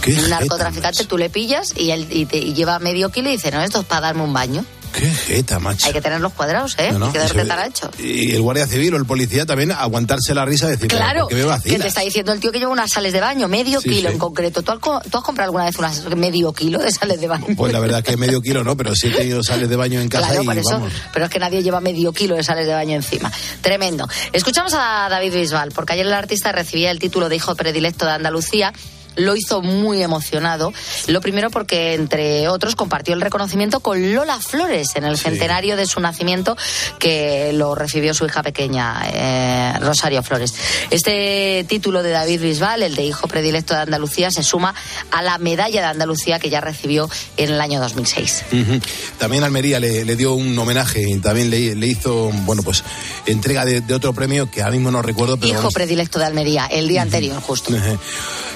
¿Qué 0.01 0.11
Un 0.11 0.15
jeta, 0.17 0.29
narcotraficante 0.39 1.05
tú 1.05 1.17
le 1.17 1.29
pillas 1.29 1.73
y 1.77 1.91
él 1.91 2.07
y 2.09 2.25
te 2.25 2.37
y 2.37 2.53
lleva 2.55 2.79
medio 2.79 3.09
kilo 3.11 3.29
y 3.29 3.33
dice, 3.33 3.51
no, 3.51 3.61
esto 3.61 3.81
es 3.81 3.85
para 3.85 4.01
darme 4.07 4.23
un 4.23 4.33
baño. 4.33 4.65
Qué 4.93 5.09
jeta, 5.09 5.59
macho. 5.59 5.87
Hay 5.87 5.93
que 5.93 6.01
tener 6.01 6.19
los 6.21 6.33
cuadrados, 6.33 6.75
¿eh? 6.77 6.91
No, 6.91 6.99
no, 6.99 7.05
Hay 7.07 7.11
que 7.13 7.17
eso- 7.19 7.33
darte 7.33 7.47
taracho. 7.47 7.89
Y 7.97 8.33
el 8.35 8.41
guardia 8.41 8.67
civil 8.67 8.93
o 8.93 8.97
el 8.97 9.05
policía 9.05 9.45
también 9.45 9.71
aguantarse 9.71 10.33
la 10.35 10.45
risa 10.45 10.67
y 10.67 10.71
decir, 10.71 10.87
Claro, 10.89 11.21
¿por 11.21 11.29
qué 11.29 11.35
me 11.35 11.61
que 11.63 11.79
te 11.79 11.87
está 11.87 12.01
diciendo 12.01 12.31
el 12.33 12.39
tío 12.39 12.51
que 12.51 12.59
lleva 12.59 12.71
unas 12.71 12.91
sales 12.91 13.13
de 13.13 13.21
baño, 13.21 13.47
medio 13.47 13.79
Sí, 13.81 13.89
kilo 13.89 14.09
sí. 14.09 14.13
en 14.13 14.19
concreto. 14.19 14.61
¿Tú 14.61 14.71
has, 14.71 14.79
co- 14.79 15.01
tú 15.09 15.17
has 15.17 15.23
comprado 15.23 15.47
alguna 15.49 15.65
vez 15.65 15.77
unas 15.77 16.03
medio 16.15 16.51
kilo 16.53 16.79
de 16.79 16.91
sales 16.91 17.19
de 17.21 17.27
baño? 17.27 17.45
Pues 17.55 17.71
la 17.73 17.79
verdad 17.79 17.99
es 17.99 18.05
que 18.05 18.17
medio 18.17 18.41
kilo 18.41 18.63
no, 18.63 18.75
pero 18.77 18.95
sí 18.95 19.07
he 19.07 19.11
tenido 19.11 19.41
sales 19.43 19.69
de 19.69 19.75
baño 19.75 20.01
en 20.01 20.09
casa 20.09 20.27
Claro, 20.27 20.43
y 20.43 20.45
por 20.45 20.57
eso, 20.57 20.69
vamos. 20.71 20.93
pero 21.13 21.25
es 21.25 21.31
que 21.31 21.39
nadie 21.39 21.63
lleva 21.63 21.79
medio 21.81 22.11
kilo 22.13 22.35
de 22.35 22.43
sales 22.43 22.67
de 22.67 22.73
baño 22.73 22.95
encima. 22.95 23.31
Tremendo. 23.61 24.07
Escuchamos 24.33 24.73
a 24.75 25.07
David 25.09 25.33
Bisbal, 25.33 25.71
porque 25.71 25.93
ayer 25.93 26.05
el 26.05 26.13
artista 26.13 26.51
recibía 26.51 26.91
el 26.91 26.99
título 26.99 27.29
de 27.29 27.35
hijo 27.37 27.55
predilecto 27.55 28.05
de 28.05 28.11
Andalucía. 28.11 28.73
Lo 29.15 29.35
hizo 29.35 29.61
muy 29.61 30.01
emocionado. 30.01 30.73
Lo 31.07 31.21
primero 31.21 31.49
porque, 31.49 31.93
entre 31.95 32.47
otros, 32.47 32.75
compartió 32.75 33.13
el 33.13 33.21
reconocimiento 33.21 33.79
con 33.79 34.13
Lola 34.15 34.39
Flores 34.39 34.95
en 34.95 35.03
el 35.03 35.17
centenario 35.17 35.75
de 35.75 35.85
su 35.85 35.99
nacimiento, 35.99 36.55
que 36.99 37.51
lo 37.53 37.75
recibió 37.75 38.13
su 38.13 38.25
hija 38.25 38.41
pequeña, 38.43 39.01
eh, 39.13 39.73
Rosario 39.81 40.23
Flores. 40.23 40.53
Este 40.89 41.65
título 41.67 42.03
de 42.03 42.11
David 42.11 42.41
Bisbal, 42.41 42.83
el 42.83 42.95
de 42.95 43.03
hijo 43.03 43.27
predilecto 43.27 43.73
de 43.73 43.81
Andalucía, 43.81 44.31
se 44.31 44.43
suma 44.43 44.73
a 45.11 45.21
la 45.21 45.37
medalla 45.37 45.81
de 45.81 45.87
Andalucía 45.87 46.39
que 46.39 46.49
ya 46.49 46.61
recibió 46.61 47.09
en 47.37 47.51
el 47.51 47.61
año 47.61 47.79
2006. 47.81 48.43
Ujú. 48.51 48.79
También 49.17 49.43
Almería 49.43 49.79
le, 49.79 50.05
le 50.05 50.15
dio 50.15 50.33
un 50.33 50.57
homenaje 50.57 51.03
y 51.09 51.17
también 51.19 51.49
le, 51.49 51.75
le 51.75 51.87
hizo, 51.87 52.29
bueno, 52.45 52.63
pues 52.63 52.83
entrega 53.25 53.65
de, 53.65 53.81
de 53.81 53.93
otro 53.93 54.13
premio 54.13 54.49
que 54.49 54.61
ahora 54.61 54.73
mismo 54.73 54.91
no 54.91 55.01
recuerdo, 55.01 55.37
pero 55.37 55.47
Hijo 55.49 55.57
vamos, 55.57 55.73
predilecto 55.73 56.19
de 56.19 56.25
Almería, 56.25 56.65
el 56.67 56.87
día 56.87 57.01
anterior, 57.01 57.41
justo. 57.41 57.71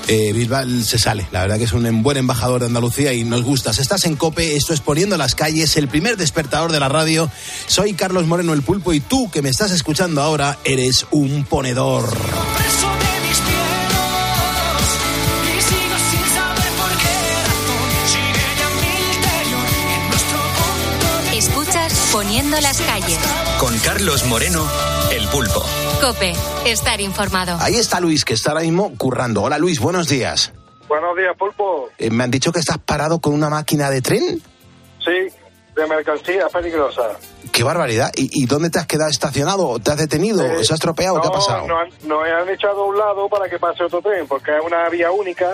eh, 0.08 0.32
Bisbal 0.46 0.86
se 0.86 1.00
sale. 1.00 1.28
La 1.32 1.42
verdad 1.42 1.58
que 1.58 1.64
es 1.64 1.74
un 1.74 2.04
buen 2.04 2.18
embajador 2.18 2.60
de 2.60 2.68
Andalucía 2.68 3.12
y 3.14 3.24
nos 3.24 3.42
gusta. 3.42 3.74
Si 3.74 3.82
estás 3.82 4.06
en 4.06 4.16
COPE, 4.16 4.56
esto 4.56 4.76
es 4.76 4.80
Poniendo 4.80 5.18
las 5.18 5.34
Calles, 5.34 5.76
el 5.76 5.88
primer 5.88 6.18
despertador 6.18 6.72
de 6.72 6.80
la 6.80 6.88
radio. 6.88 7.32
Soy 7.66 7.94
Carlos 7.94 8.28
Moreno 8.28 8.54
el 8.54 8.62
Pulpo 8.62 8.94
y 8.94 9.00
tú 9.00 9.32
que 9.32 9.42
me 9.42 9.50
estás 9.50 9.72
escuchando 9.72 10.22
ahora 10.22 10.60
eres 10.64 11.08
un 11.10 11.46
ponedor. 11.46 12.16
Escuchas 21.34 22.10
Poniendo 22.12 22.62
las 22.62 22.80
calles. 22.82 23.18
Con 23.58 23.76
Carlos 23.80 24.26
Moreno, 24.26 24.64
el 25.12 25.28
pulpo. 25.30 25.66
Cope, 26.02 26.34
estar 26.66 27.02
informado. 27.02 27.58
Ahí 27.62 27.76
está 27.76 28.00
Luis, 28.00 28.26
que 28.26 28.34
está 28.34 28.52
ahora 28.52 28.62
mismo 28.64 28.94
currando. 28.98 29.42
Hola 29.44 29.58
Luis, 29.58 29.80
buenos 29.80 30.08
días. 30.08 30.52
Buenos 30.88 31.16
días, 31.18 31.36
Pulpo. 31.38 31.90
Eh, 31.98 32.12
me 32.12 32.24
han 32.24 32.32
dicho 32.32 32.52
que 32.52 32.60
estás 32.60 32.78
parado 32.78 33.20
con 33.20 33.34
una 33.34 33.50
máquina 33.50 33.90
de 33.90 34.02
tren. 34.02 34.42
Sí, 35.04 35.12
de 35.76 35.88
mercancía 35.88 36.48
peligrosa. 36.50 37.02
¡Qué 37.52 37.64
barbaridad! 37.64 38.12
¿Y, 38.16 38.30
y 38.44 38.46
dónde 38.46 38.70
te 38.70 38.78
has 38.80 38.86
quedado 38.88 39.10
estacionado? 39.10 39.80
¿Te 39.80 39.92
has 39.92 39.98
detenido? 39.98 40.46
Eh, 40.46 40.64
¿Se 40.64 40.74
ha 40.74 40.76
estropeado? 40.76 41.20
¿Qué 41.22 41.28
ha 41.28 41.32
pasado? 41.32 41.66
No, 41.68 41.80
han- 41.80 41.90
no 42.04 42.22
han 42.22 42.50
echado 42.50 42.84
a 42.84 42.86
un 42.86 42.98
lado 42.98 43.28
para 43.30 43.50
que 43.50 43.58
pase 43.58 43.84
otro 43.84 44.02
tren, 44.02 44.28
porque 44.28 44.52
es 44.56 44.64
una 44.66 44.88
vía 44.90 45.10
única, 45.12 45.50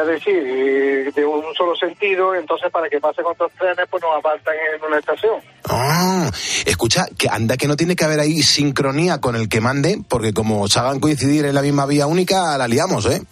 es 0.00 0.06
decir, 0.06 1.12
de 1.14 1.24
un 1.24 1.42
solo 1.54 1.74
sentido, 1.76 2.34
entonces 2.34 2.70
para 2.70 2.88
que 2.88 3.00
pasen 3.00 3.24
otros 3.26 3.52
trenes, 3.58 3.86
pues 3.90 4.02
nos 4.02 4.16
apartan 4.16 4.54
en 4.74 4.84
una 4.84 4.98
estación. 4.98 5.34
Ah, 5.68 6.30
escucha, 6.66 7.06
que 7.18 7.28
anda 7.28 7.56
que 7.56 7.68
no 7.68 7.76
tiene 7.76 7.96
que 7.96 8.04
haber 8.04 8.20
ahí 8.20 8.42
sincronía 8.42 9.20
con 9.20 9.36
el 9.36 9.48
que 9.48 9.60
mande, 9.60 9.98
porque 10.08 10.32
como 10.32 10.66
se 10.68 10.78
hagan 10.78 11.00
coincidir 11.00 11.44
en 11.46 11.54
la 11.54 11.62
misma 11.62 11.86
vía 11.86 12.06
única, 12.06 12.56
la 12.58 12.66
liamos, 12.68 13.06
¿eh? 13.06 13.22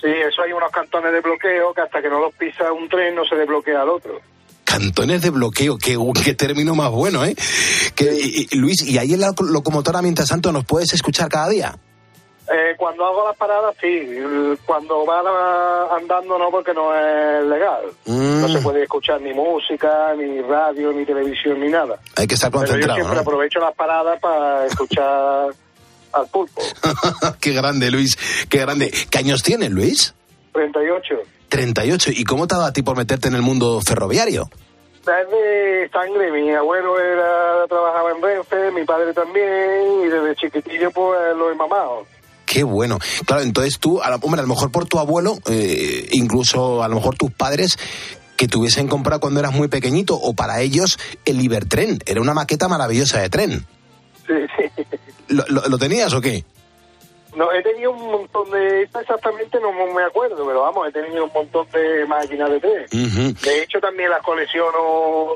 Sí, 0.00 0.08
eso 0.08 0.42
hay 0.42 0.52
unos 0.52 0.70
cantones 0.70 1.12
de 1.12 1.20
bloqueo 1.20 1.72
que 1.74 1.80
hasta 1.80 2.00
que 2.02 2.08
no 2.08 2.20
los 2.20 2.34
pisa 2.34 2.70
un 2.72 2.88
tren 2.88 3.14
no 3.14 3.24
se 3.24 3.34
desbloquea 3.34 3.82
el 3.82 3.88
otro. 3.88 4.20
Cantones 4.64 5.22
de 5.22 5.30
bloqueo, 5.30 5.78
qué, 5.78 5.96
qué 6.24 6.34
término 6.34 6.74
más 6.74 6.90
bueno, 6.90 7.24
¿eh? 7.24 7.34
Que, 7.94 8.12
y- 8.12 8.48
y- 8.50 8.56
Luis, 8.56 8.82
¿y 8.82 8.98
ahí 8.98 9.14
en 9.14 9.20
la 9.20 9.32
locomotora, 9.38 10.02
mientras 10.02 10.28
tanto, 10.28 10.50
nos 10.52 10.64
puedes 10.64 10.92
escuchar 10.92 11.28
cada 11.28 11.48
día? 11.48 11.76
Eh, 12.52 12.74
cuando 12.76 13.04
hago 13.04 13.24
las 13.26 13.36
paradas, 13.36 13.74
sí. 13.80 14.08
Cuando 14.64 15.04
va 15.04 15.96
andando, 15.96 16.38
no, 16.38 16.50
porque 16.50 16.72
no 16.72 16.94
es 16.94 17.44
legal. 17.46 17.82
Mm. 18.04 18.40
No 18.40 18.48
se 18.48 18.58
puede 18.60 18.82
escuchar 18.84 19.20
ni 19.20 19.32
música, 19.34 20.14
ni 20.16 20.40
radio, 20.42 20.92
ni 20.92 21.04
televisión, 21.04 21.60
ni 21.60 21.68
nada. 21.68 21.98
Hay 22.14 22.26
que 22.26 22.34
estar 22.34 22.50
Pero 22.50 22.62
yo 22.62 22.68
concentrado, 22.68 22.94
siempre 22.96 23.14
¿no? 23.16 23.20
aprovecho 23.22 23.58
las 23.58 23.74
paradas 23.74 24.20
para 24.20 24.66
escuchar 24.66 25.48
al 26.12 26.26
pulpo. 26.28 26.62
qué 27.40 27.52
grande, 27.52 27.90
Luis, 27.90 28.16
qué 28.48 28.58
grande. 28.58 28.92
¿Qué 29.10 29.18
años 29.18 29.42
tienes, 29.42 29.70
Luis? 29.70 30.14
38. 30.52 31.14
38. 31.48 32.10
¿Y 32.14 32.24
cómo 32.24 32.46
te 32.46 32.54
dado 32.54 32.66
a 32.66 32.72
ti 32.72 32.82
por 32.82 32.96
meterte 32.96 33.28
en 33.28 33.34
el 33.34 33.42
mundo 33.42 33.80
ferroviario? 33.86 34.48
Es 35.00 35.30
de 35.30 35.88
sangre. 35.92 36.32
Mi 36.32 36.52
abuelo 36.52 36.98
era 36.98 37.66
trabajaba 37.68 38.10
en 38.10 38.22
Renfe, 38.22 38.70
mi 38.72 38.84
padre 38.84 39.12
también, 39.12 40.02
y 40.04 40.08
desde 40.08 40.34
chiquitillo 40.34 40.90
pues 40.90 41.36
lo 41.36 41.50
he 41.50 41.54
mamado. 41.54 42.06
Qué 42.46 42.62
bueno. 42.62 42.98
Claro, 43.26 43.42
entonces 43.42 43.78
tú, 43.78 44.00
a 44.00 44.08
lo, 44.08 44.16
hombre, 44.22 44.38
a 44.40 44.42
lo 44.42 44.48
mejor 44.48 44.70
por 44.70 44.86
tu 44.86 44.98
abuelo, 44.98 45.36
eh, 45.50 46.08
incluso 46.12 46.82
a 46.82 46.88
lo 46.88 46.94
mejor 46.94 47.16
tus 47.16 47.30
padres, 47.32 47.76
que 48.36 48.46
te 48.48 48.56
hubiesen 48.56 48.86
comprado 48.88 49.20
cuando 49.20 49.40
eras 49.40 49.52
muy 49.52 49.68
pequeñito, 49.68 50.14
o 50.14 50.32
para 50.34 50.60
ellos 50.60 50.98
el 51.24 51.40
Ibertren. 51.40 51.98
Era 52.06 52.20
una 52.20 52.34
maqueta 52.34 52.68
maravillosa 52.68 53.20
de 53.20 53.28
tren. 53.30 53.66
Sí, 54.26 54.34
sí. 54.56 54.82
¿Lo, 55.28 55.44
lo- 55.48 55.68
lo 55.68 55.78
tenías 55.78 56.12
o 56.14 56.20
qué? 56.20 56.44
No, 57.36 57.52
he 57.52 57.62
tenido 57.62 57.90
un 57.90 58.10
montón 58.10 58.50
de... 58.50 58.82
Exactamente 58.84 59.58
no 59.60 59.70
me 59.94 60.02
acuerdo, 60.04 60.46
pero 60.46 60.62
vamos, 60.62 60.88
he 60.88 60.92
tenido 60.92 61.24
un 61.24 61.30
montón 61.34 61.66
de 61.70 62.06
máquinas 62.06 62.48
de. 62.50 62.86
Ujú. 62.92 63.34
De 63.44 63.62
hecho, 63.62 63.78
también 63.78 64.08
las 64.08 64.22
colecciono 64.22 65.34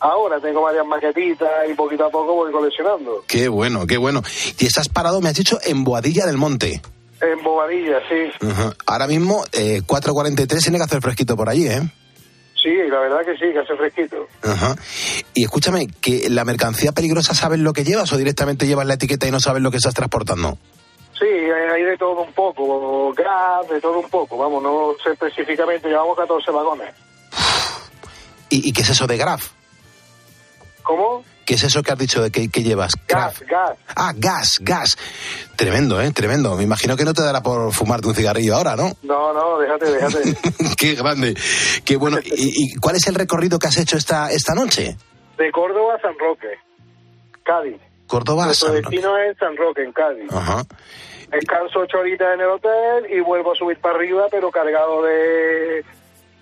ahora. 0.00 0.40
Tengo 0.40 0.62
varias 0.62 0.86
maquetitas 0.86 1.48
y 1.70 1.74
poquito 1.74 2.06
a 2.06 2.10
poco 2.10 2.34
voy 2.34 2.52
coleccionando. 2.52 3.24
Qué 3.26 3.48
bueno, 3.48 3.86
qué 3.86 3.96
bueno. 3.96 4.22
Y 4.58 4.66
estás 4.66 4.88
parado, 4.88 5.20
me 5.20 5.28
has 5.28 5.36
dicho, 5.36 5.58
en 5.62 5.84
Boadilla 5.84 6.26
del 6.26 6.36
Monte. 6.36 6.80
En 7.20 7.42
Bobadilla, 7.42 7.98
sí. 8.08 8.46
Ujú. 8.46 8.72
Ahora 8.86 9.06
mismo, 9.06 9.44
eh, 9.52 9.82
4.43, 9.86 10.62
tiene 10.62 10.78
que 10.78 10.84
hacer 10.84 11.02
fresquito 11.02 11.36
por 11.36 11.50
allí, 11.50 11.66
¿eh? 11.66 11.82
Sí, 12.62 12.70
la 12.90 13.00
verdad 13.00 13.20
que 13.24 13.34
sí, 13.34 13.52
que 13.52 13.58
hace 13.58 13.76
fresquito. 13.76 14.26
Ajá. 14.42 14.74
Y 15.34 15.44
escúchame, 15.44 15.86
que 15.86 16.28
la 16.28 16.44
mercancía 16.44 16.92
peligrosa 16.92 17.34
sabes 17.34 17.58
lo 17.58 17.72
que 17.72 17.84
llevas 17.84 18.12
o 18.12 18.16
directamente 18.16 18.66
llevas 18.66 18.86
la 18.86 18.94
etiqueta 18.94 19.26
y 19.26 19.30
no 19.30 19.40
sabes 19.40 19.62
lo 19.62 19.70
que 19.70 19.78
estás 19.78 19.94
transportando. 19.94 20.58
Sí, 21.18 21.26
hay 21.26 21.70
hay 21.74 21.82
de 21.82 21.96
todo 21.98 22.22
un 22.22 22.32
poco, 22.32 23.12
gas, 23.12 23.68
de 23.68 23.80
todo 23.80 23.98
un 23.98 24.08
poco. 24.08 24.38
Vamos, 24.38 24.62
no 24.62 24.92
sé 25.04 25.12
específicamente, 25.12 25.88
llevamos 25.88 26.16
14 26.16 26.50
vagones. 26.50 26.94
¿Y, 28.48 28.68
y 28.68 28.72
qué 28.72 28.82
es 28.82 28.90
eso 28.90 29.06
de 29.06 29.16
Graf? 29.16 29.59
¿Cómo? 30.82 31.24
¿Qué 31.44 31.54
es 31.54 31.64
eso 31.64 31.82
que 31.82 31.90
has 31.92 31.98
dicho 31.98 32.22
de 32.22 32.30
que, 32.30 32.48
que 32.48 32.62
llevas? 32.62 32.92
Gas, 33.08 33.40
gas. 33.40 33.76
Ah, 33.96 34.12
gas, 34.16 34.58
gas. 34.60 34.96
Tremendo, 35.56 36.00
¿eh? 36.00 36.12
Tremendo. 36.12 36.54
Me 36.56 36.62
imagino 36.62 36.96
que 36.96 37.04
no 37.04 37.12
te 37.12 37.22
dará 37.22 37.42
por 37.42 37.72
fumarte 37.72 38.06
un 38.06 38.14
cigarrillo 38.14 38.54
ahora, 38.54 38.76
¿no? 38.76 38.92
No, 39.02 39.32
no, 39.32 39.58
déjate, 39.58 39.86
déjate. 39.90 40.36
Qué 40.78 40.94
grande. 40.94 41.34
Qué 41.84 41.96
bueno. 41.96 42.18
¿Y, 42.24 42.74
y 42.74 42.74
cuál 42.76 42.96
es 42.96 43.06
el 43.08 43.14
recorrido 43.16 43.58
que 43.58 43.66
has 43.66 43.76
hecho 43.78 43.96
esta, 43.96 44.30
esta 44.30 44.54
noche? 44.54 44.96
De 45.38 45.50
Córdoba 45.50 45.94
a 45.96 46.00
San 46.00 46.14
Roque, 46.18 46.48
Cádiz. 47.42 47.80
Córdoba, 48.06 48.46
Nuestro 48.46 48.68
San- 48.68 48.76
destino 48.82 49.16
es 49.18 49.36
San 49.38 49.56
Roque, 49.56 49.82
en 49.82 49.92
Cádiz. 49.92 50.30
Ajá. 50.32 50.64
Descanso 51.30 51.80
ocho 51.80 51.98
horitas 51.98 52.34
en 52.34 52.40
el 52.40 52.48
hotel 52.48 53.06
y 53.10 53.20
vuelvo 53.20 53.52
a 53.52 53.54
subir 53.56 53.78
para 53.78 53.94
arriba, 53.96 54.26
pero 54.30 54.50
cargado 54.50 55.02
de, 55.04 55.84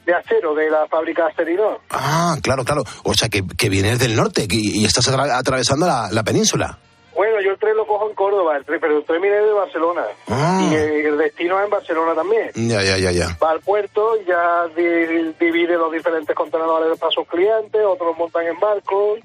de 0.08 0.14
acero, 0.14 0.54
de 0.54 0.70
la 0.70 0.86
fábrica 0.86 1.26
Acerinor. 1.26 1.80
Ah, 1.90 2.34
claro, 2.42 2.64
claro. 2.64 2.82
O 3.04 3.12
sea, 3.12 3.28
que, 3.28 3.44
que 3.58 3.68
vienes 3.68 3.98
del 3.98 4.16
norte 4.16 4.48
que- 4.48 4.56
y, 4.56 4.84
estás 4.86 5.06
atra- 5.06 5.36
atravesando 5.38 5.86
la, 5.86 6.08
la 6.10 6.22
península. 6.24 6.78
Bueno, 7.14 7.42
yo 7.44 7.50
el 7.50 7.58
tren 7.58 7.76
lo 7.76 7.86
cojo 7.86 8.08
en 8.08 8.14
Córdoba, 8.14 8.56
el 8.56 8.64
tren, 8.64 8.78
pero 8.80 8.96
el 8.96 9.04
tren 9.04 9.20
viene 9.20 9.36
de 9.36 9.52
Barcelona. 9.52 10.02
Ah. 10.28 10.66
Y 10.70 10.74
el 10.74 11.18
destino 11.18 11.58
es 11.58 11.64
en 11.66 11.70
Barcelona 11.70 12.14
también. 12.14 12.50
Ya, 12.54 12.82
ya, 12.82 12.96
ya, 12.96 13.10
ya. 13.10 13.36
Va 13.42 13.50
al 13.50 13.60
puerto, 13.60 14.14
ya 14.26 14.66
di- 14.74 15.34
divide 15.38 15.76
los 15.76 15.92
diferentes 15.92 16.34
contenedores 16.34 16.98
para 16.98 17.12
sus 17.12 17.26
clientes, 17.28 17.80
otros 17.84 18.16
montan 18.16 18.46
en 18.46 18.58
barcos. 18.58 19.18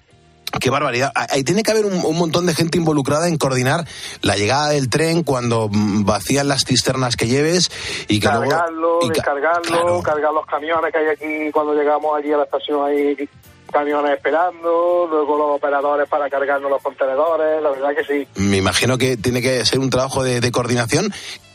Qué 0.59 0.69
barbaridad. 0.69 1.11
Ah, 1.15 1.27
Ahí 1.31 1.43
tiene 1.43 1.63
que 1.63 1.71
haber 1.71 1.85
un, 1.85 1.93
un 2.05 2.17
montón 2.17 2.45
de 2.45 2.53
gente 2.53 2.77
involucrada 2.77 3.27
en 3.27 3.37
coordinar 3.37 3.85
la 4.21 4.35
llegada 4.35 4.69
del 4.69 4.89
tren 4.89 5.23
cuando 5.23 5.67
mm, 5.69 6.05
vacían 6.05 6.47
las 6.47 6.63
cisternas 6.65 7.15
que 7.15 7.27
lleves 7.27 7.69
y 8.07 8.19
que 8.19 8.27
luego... 8.27 8.49
cargarlo, 8.49 8.99
y 9.01 9.07
ca- 9.09 9.13
descargarlo, 9.13 10.01
cargar 10.03 10.33
los 10.33 10.45
camiones 10.45 10.91
que 10.91 10.97
hay 10.99 11.07
aquí 11.07 11.51
cuando 11.51 11.73
llegamos 11.73 12.15
allí 12.17 12.31
a 12.31 12.37
la 12.37 12.43
estación 12.43 12.85
hay 12.85 13.27
camiones 13.71 14.11
esperando, 14.11 15.07
luego 15.09 15.35
los 15.37 15.55
operadores 15.57 16.07
para 16.07 16.29
cargarnos 16.29 16.69
los 16.69 16.81
contenedores, 16.83 17.61
la 17.61 17.71
verdad 17.71 17.89
que 17.95 18.03
sí. 18.03 18.27
Me 18.35 18.57
imagino 18.57 18.99
que 18.99 19.17
tiene 19.17 19.41
que 19.41 19.65
ser 19.65 19.79
un 19.79 19.89
trabajo 19.89 20.23
de, 20.23 20.39
de 20.41 20.51
coordinación. 20.51 21.11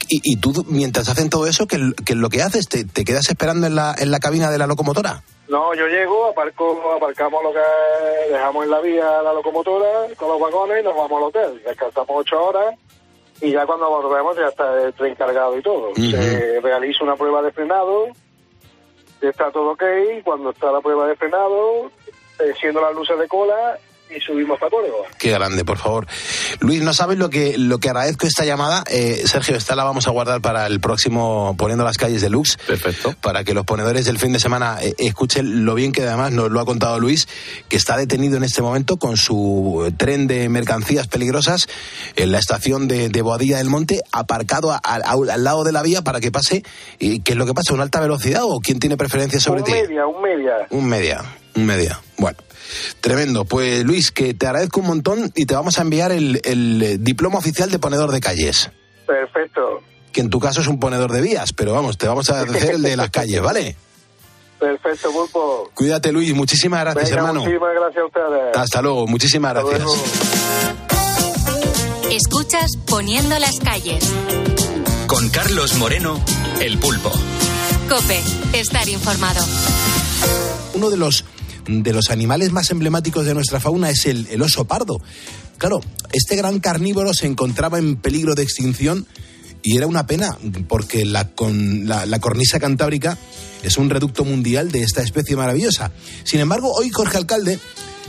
Y, 0.08 0.20
y 0.22 0.36
tú, 0.36 0.64
mientras 0.68 1.08
hacen 1.08 1.28
todo 1.28 1.46
eso, 1.46 1.66
¿qué, 1.66 1.78
qué 2.04 2.14
es 2.14 2.18
lo 2.18 2.28
que 2.30 2.42
haces? 2.42 2.68
¿Te, 2.68 2.84
te 2.84 3.04
quedas 3.04 3.28
esperando 3.28 3.66
en 3.66 3.74
la, 3.74 3.94
en 3.98 4.10
la 4.10 4.18
cabina 4.18 4.50
de 4.50 4.58
la 4.58 4.66
locomotora? 4.66 5.22
No, 5.48 5.74
yo 5.74 5.86
llego, 5.86 6.26
aparco, 6.26 6.92
aparcamos 6.96 7.42
lo 7.42 7.52
que 7.52 8.32
dejamos 8.32 8.64
en 8.64 8.70
la 8.70 8.80
vía 8.80 9.22
la 9.22 9.32
locomotora 9.32 10.14
con 10.16 10.28
los 10.28 10.40
vagones 10.40 10.80
y 10.80 10.84
nos 10.84 10.94
vamos 10.94 11.12
al 11.12 11.22
hotel. 11.24 11.62
Descansamos 11.64 12.10
ocho 12.10 12.42
horas 12.42 12.74
y 13.40 13.52
ya 13.52 13.64
cuando 13.64 13.88
volvemos 13.88 14.36
ya 14.36 14.48
está 14.48 14.82
el 14.82 14.92
tren 14.92 15.14
cargado 15.14 15.56
y 15.56 15.62
todo. 15.62 15.94
Se 15.94 16.60
realiza 16.60 17.04
una 17.04 17.16
prueba 17.16 17.40
de 17.40 17.52
frenado, 17.52 18.08
está 19.22 19.50
todo 19.50 19.70
ok, 19.70 19.82
cuando 20.22 20.50
está 20.50 20.70
la 20.70 20.80
prueba 20.82 21.06
de 21.06 21.16
frenado, 21.16 21.90
siendo 22.60 22.82
las 22.82 22.94
luces 22.94 23.18
de 23.18 23.26
cola 23.26 23.78
y 24.14 24.20
subimos 24.20 24.58
para 24.58 24.70
Córdoba. 24.70 25.06
Qué 25.18 25.30
grande, 25.30 25.64
por 25.64 25.78
favor. 25.78 26.06
Luis, 26.60 26.82
no 26.82 26.92
sabes 26.94 27.18
lo 27.18 27.30
que, 27.30 27.58
lo 27.58 27.78
que 27.78 27.88
agradezco 27.88 28.26
esta 28.26 28.44
llamada. 28.44 28.84
Eh, 28.90 29.22
Sergio, 29.26 29.56
esta 29.56 29.74
la 29.76 29.84
vamos 29.84 30.06
a 30.08 30.10
guardar 30.10 30.40
para 30.40 30.66
el 30.66 30.80
próximo 30.80 31.54
Poniendo 31.58 31.84
las 31.84 31.96
calles 31.98 32.20
de 32.22 32.30
Lux. 32.30 32.56
Perfecto. 32.66 33.14
Para 33.20 33.44
que 33.44 33.54
los 33.54 33.64
ponedores 33.64 34.04
del 34.06 34.18
fin 34.18 34.32
de 34.32 34.40
semana 34.40 34.78
eh, 34.82 34.94
escuchen 34.98 35.64
lo 35.64 35.74
bien 35.74 35.92
que 35.92 36.02
además 36.02 36.32
nos 36.32 36.50
lo 36.50 36.60
ha 36.60 36.64
contado 36.64 36.98
Luis, 37.00 37.28
que 37.68 37.76
está 37.76 37.96
detenido 37.96 38.36
en 38.36 38.44
este 38.44 38.62
momento 38.62 38.96
con 38.96 39.16
su 39.16 39.92
tren 39.96 40.26
de 40.26 40.48
mercancías 40.48 41.06
peligrosas 41.08 41.66
en 42.16 42.32
la 42.32 42.38
estación 42.38 42.88
de, 42.88 43.08
de 43.08 43.22
Boadilla 43.22 43.58
del 43.58 43.68
Monte, 43.68 44.00
aparcado 44.12 44.72
a- 44.72 44.80
a- 44.82 45.00
al 45.32 45.44
lado 45.44 45.64
de 45.64 45.72
la 45.72 45.82
vía 45.82 46.02
para 46.02 46.20
que 46.20 46.30
pase. 46.32 46.62
¿Y 46.98 47.20
¿Qué 47.20 47.32
es 47.32 47.38
lo 47.38 47.46
que 47.46 47.54
pasa? 47.54 47.74
¿Una 47.74 47.82
alta 47.82 48.00
velocidad 48.00 48.42
o 48.44 48.60
quién 48.60 48.78
tiene 48.78 48.96
preferencia 48.96 49.38
sobre 49.40 49.60
un 49.60 49.66
ti? 49.66 49.72
media, 49.72 50.06
un 50.06 50.22
media. 50.22 50.54
Un 50.70 50.86
media, 50.88 51.22
un 51.54 51.66
media. 51.66 52.00
Bueno, 52.16 52.38
tremendo. 53.00 53.44
Pues 53.44 53.84
Luis, 53.84 54.10
que 54.12 54.34
te 54.34 54.46
agradezco 54.46 54.80
un 54.80 54.86
montón 54.86 55.32
y 55.34 55.46
te 55.46 55.54
vamos 55.54 55.78
a 55.78 55.82
enviar 55.82 56.12
el, 56.12 56.40
el, 56.44 56.82
eh, 56.82 56.96
diploma 56.98 57.38
oficial 57.38 57.70
de 57.70 57.78
ponedor 57.78 58.10
de 58.12 58.20
calles. 58.20 58.70
Perfecto, 59.06 59.82
Que 60.12 60.20
en 60.20 60.30
tu 60.30 60.38
caso 60.40 60.60
es 60.60 60.66
un 60.66 60.78
ponedor 60.78 61.12
de 61.12 61.20
vías, 61.22 61.52
pero 61.52 61.72
vamos, 61.72 61.96
te 61.98 62.06
vamos 62.06 62.28
a 62.30 62.40
hacer 62.42 62.74
el 62.76 62.82
de 62.82 62.96
las 62.96 63.10
calles, 63.12 63.40
¿vale? 63.40 63.76
perfecto, 64.58 65.12
Pulpo. 65.12 65.70
Cuídate, 65.74 66.10
Luis. 66.10 66.34
Muchísimas 66.34 66.80
gracias, 66.80 67.10
Venga, 67.10 67.16
hermano. 67.20 67.40
muchísimas 67.40 67.70
gracias 67.74 68.02
a 68.02 68.06
ustedes. 68.06 68.56
Hasta 68.56 68.82
luego. 68.82 69.06
Muchísimas 69.06 69.56
Hasta 69.56 69.62
gracias. 69.70 69.84
luego. 69.84 70.02
Escuchas 72.10 72.76
Poniendo 72.86 73.38
las 73.38 73.58
calles. 73.60 74.04
Con 75.06 75.28
Carlos 75.30 75.74
Moreno, 75.76 76.20
El 76.60 76.78
Pulpo. 76.78 77.10
Cope, 77.88 78.20
estar 78.52 78.88
informado. 78.88 79.44
Uno 80.74 80.90
de 80.90 80.96
los 80.96 81.24
de 81.68 81.92
los 81.92 82.10
animales 82.10 82.50
más 82.50 82.70
emblemáticos 82.70 83.24
de 83.26 83.34
nuestra 83.34 83.60
fauna 83.60 83.90
es 83.90 84.06
el, 84.06 84.26
el 84.30 84.42
oso 84.42 84.64
pardo. 84.64 85.00
Claro, 85.58 85.80
este 86.12 86.36
gran 86.36 86.60
carnívoro 86.60 87.12
se 87.12 87.26
encontraba 87.26 87.78
en 87.78 87.96
peligro 87.96 88.34
de 88.34 88.42
extinción 88.42 89.06
y 89.62 89.76
era 89.76 89.86
una 89.86 90.06
pena 90.06 90.38
porque 90.68 91.04
la, 91.04 91.28
con, 91.28 91.86
la, 91.86 92.06
la 92.06 92.20
cornisa 92.20 92.58
cantábrica 92.58 93.18
es 93.62 93.76
un 93.76 93.90
reducto 93.90 94.24
mundial 94.24 94.70
de 94.70 94.82
esta 94.82 95.02
especie 95.02 95.36
maravillosa. 95.36 95.92
Sin 96.24 96.40
embargo, 96.40 96.72
hoy 96.72 96.90
Jorge 96.90 97.18
Alcalde 97.18 97.58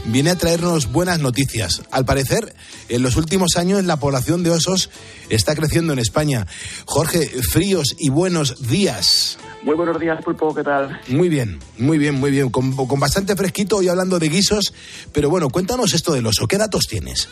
viene 0.06 0.30
a 0.30 0.38
traernos 0.38 0.92
buenas 0.92 1.20
noticias. 1.20 1.82
Al 1.92 2.06
parecer, 2.06 2.56
en 2.88 3.02
los 3.02 3.16
últimos 3.16 3.56
años 3.58 3.84
la 3.84 4.00
población 4.00 4.44
de 4.44 4.52
osos 4.52 4.90
está 5.30 5.56
creciendo 5.56 5.94
en 5.94 6.00
España. 6.00 6.48
Jorge, 6.86 7.28
fríos 7.52 7.96
y 7.98 8.10
buenos 8.10 8.68
días. 8.68 9.38
Muy 9.64 9.76
buenos 9.76 10.00
días, 10.00 10.22
Pulpo, 10.24 10.56
¿qué 10.56 10.64
tal? 10.64 11.00
Muy 11.10 11.28
bien, 11.28 11.60
muy 11.78 11.98
bien, 11.98 12.16
muy 12.16 12.32
bien. 12.32 12.50
Con, 12.50 12.74
con 12.76 13.00
bastante 13.00 13.36
fresquito 13.36 13.78
hoy 13.78 13.90
hablando 13.90 14.18
de 14.18 14.30
guisos. 14.30 14.74
Pero 15.14 15.30
bueno, 15.30 15.50
cuéntanos 15.50 15.94
esto 15.94 16.14
del 16.14 16.26
oso. 16.28 16.48
¿Qué 16.48 16.58
datos 16.58 16.86
tienes? 16.88 17.28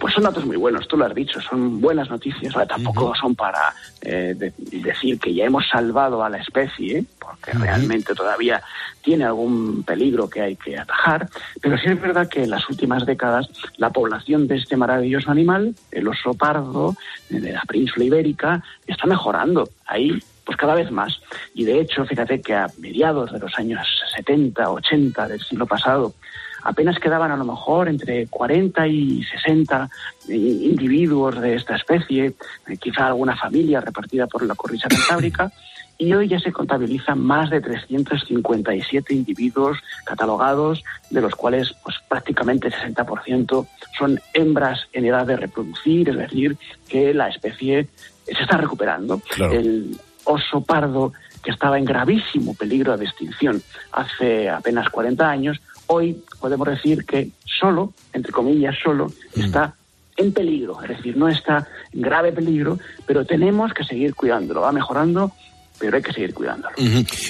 Pues 0.00 0.12
son 0.12 0.24
datos 0.24 0.44
muy 0.44 0.56
buenos, 0.56 0.86
tú 0.88 0.96
lo 0.96 1.06
has 1.06 1.14
dicho, 1.14 1.40
son 1.40 1.80
buenas 1.80 2.10
noticias. 2.10 2.52
Ahora, 2.54 2.66
tampoco 2.66 3.14
son 3.18 3.36
para 3.36 3.72
eh, 4.02 4.34
de- 4.36 4.52
decir 4.58 5.18
que 5.20 5.32
ya 5.32 5.44
hemos 5.44 5.64
salvado 5.72 6.22
a 6.24 6.28
la 6.28 6.38
especie, 6.38 6.98
¿eh? 6.98 7.04
porque 7.18 7.52
realmente 7.52 8.12
todavía 8.14 8.60
tiene 9.02 9.24
algún 9.24 9.84
peligro 9.84 10.28
que 10.28 10.42
hay 10.42 10.56
que 10.56 10.76
atajar, 10.76 11.28
pero 11.62 11.78
sí 11.78 11.84
es 11.86 12.00
verdad 12.00 12.28
que 12.28 12.42
en 12.42 12.50
las 12.50 12.68
últimas 12.68 13.06
décadas 13.06 13.48
la 13.76 13.90
población 13.90 14.48
de 14.48 14.56
este 14.56 14.76
maravilloso 14.76 15.30
animal, 15.30 15.74
el 15.92 16.08
oso 16.08 16.34
pardo 16.34 16.96
eh, 17.30 17.38
de 17.38 17.52
la 17.52 17.62
península 17.62 18.04
ibérica, 18.04 18.62
está 18.86 19.06
mejorando. 19.06 19.70
Ahí 19.86 20.20
pues 20.44 20.56
cada 20.56 20.74
vez 20.74 20.90
más. 20.90 21.20
Y 21.54 21.64
de 21.64 21.80
hecho, 21.80 22.04
fíjate 22.04 22.40
que 22.40 22.54
a 22.54 22.66
mediados 22.78 23.32
de 23.32 23.38
los 23.38 23.56
años 23.58 23.86
70, 24.16 24.70
80 24.70 25.28
del 25.28 25.40
siglo 25.40 25.66
pasado, 25.66 26.14
apenas 26.62 26.98
quedaban 26.98 27.30
a 27.30 27.36
lo 27.36 27.44
mejor 27.44 27.88
entre 27.88 28.26
40 28.26 28.86
y 28.88 29.22
60 29.22 29.88
eh, 30.28 30.34
individuos 30.34 31.40
de 31.40 31.54
esta 31.54 31.76
especie, 31.76 32.34
eh, 32.66 32.76
quizá 32.78 33.06
alguna 33.06 33.36
familia 33.36 33.80
repartida 33.80 34.26
por 34.26 34.42
la 34.44 34.54
cornisa 34.54 34.88
cantábrica, 34.88 35.52
y 35.98 36.12
hoy 36.12 36.26
ya 36.26 36.40
se 36.40 36.52
contabilizan 36.52 37.20
más 37.20 37.50
de 37.50 37.60
357 37.60 39.14
individuos 39.14 39.78
catalogados, 40.04 40.82
de 41.10 41.20
los 41.20 41.34
cuales 41.34 41.72
pues, 41.84 41.96
prácticamente 42.08 42.68
el 42.68 42.74
60% 42.74 43.66
son 43.96 44.20
hembras 44.32 44.88
en 44.92 45.04
edad 45.04 45.26
de 45.26 45.36
reproducir, 45.36 46.08
es 46.08 46.16
decir, 46.16 46.56
que 46.88 47.14
la 47.14 47.28
especie 47.28 47.86
se 48.24 48.42
está 48.42 48.56
recuperando. 48.56 49.20
Claro. 49.36 49.52
El 49.52 49.96
oso 50.24 50.62
pardo, 50.62 51.12
que 51.42 51.50
estaba 51.50 51.78
en 51.78 51.84
gravísimo 51.84 52.54
peligro 52.54 52.96
de 52.96 53.04
extinción 53.04 53.62
hace 53.92 54.48
apenas 54.48 54.88
40 54.88 55.28
años, 55.28 55.60
hoy 55.86 56.22
podemos 56.40 56.66
decir 56.68 57.04
que 57.04 57.30
solo, 57.60 57.92
entre 58.12 58.32
comillas, 58.32 58.74
solo, 58.82 59.12
está 59.36 59.74
en 60.16 60.32
peligro, 60.32 60.80
es 60.82 60.88
decir, 60.88 61.16
no 61.16 61.28
está 61.28 61.66
en 61.92 62.00
grave 62.00 62.32
peligro, 62.32 62.78
pero 63.06 63.24
tenemos 63.24 63.72
que 63.74 63.84
seguir 63.84 64.14
cuidándolo. 64.14 64.62
Va 64.62 64.72
mejorando, 64.72 65.32
pero 65.78 65.96
hay 65.96 66.02
que 66.02 66.12
seguir 66.12 66.32
cuidándolo. 66.32 66.74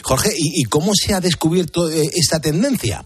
Jorge, 0.03 0.31
¿y, 0.37 0.63
y 0.63 0.65
cómo 0.65 0.93
se 0.95 1.15
ha 1.15 1.21
descubierto 1.21 1.91
eh, 1.91 2.03
esta 2.15 2.41
tendencia? 2.41 3.03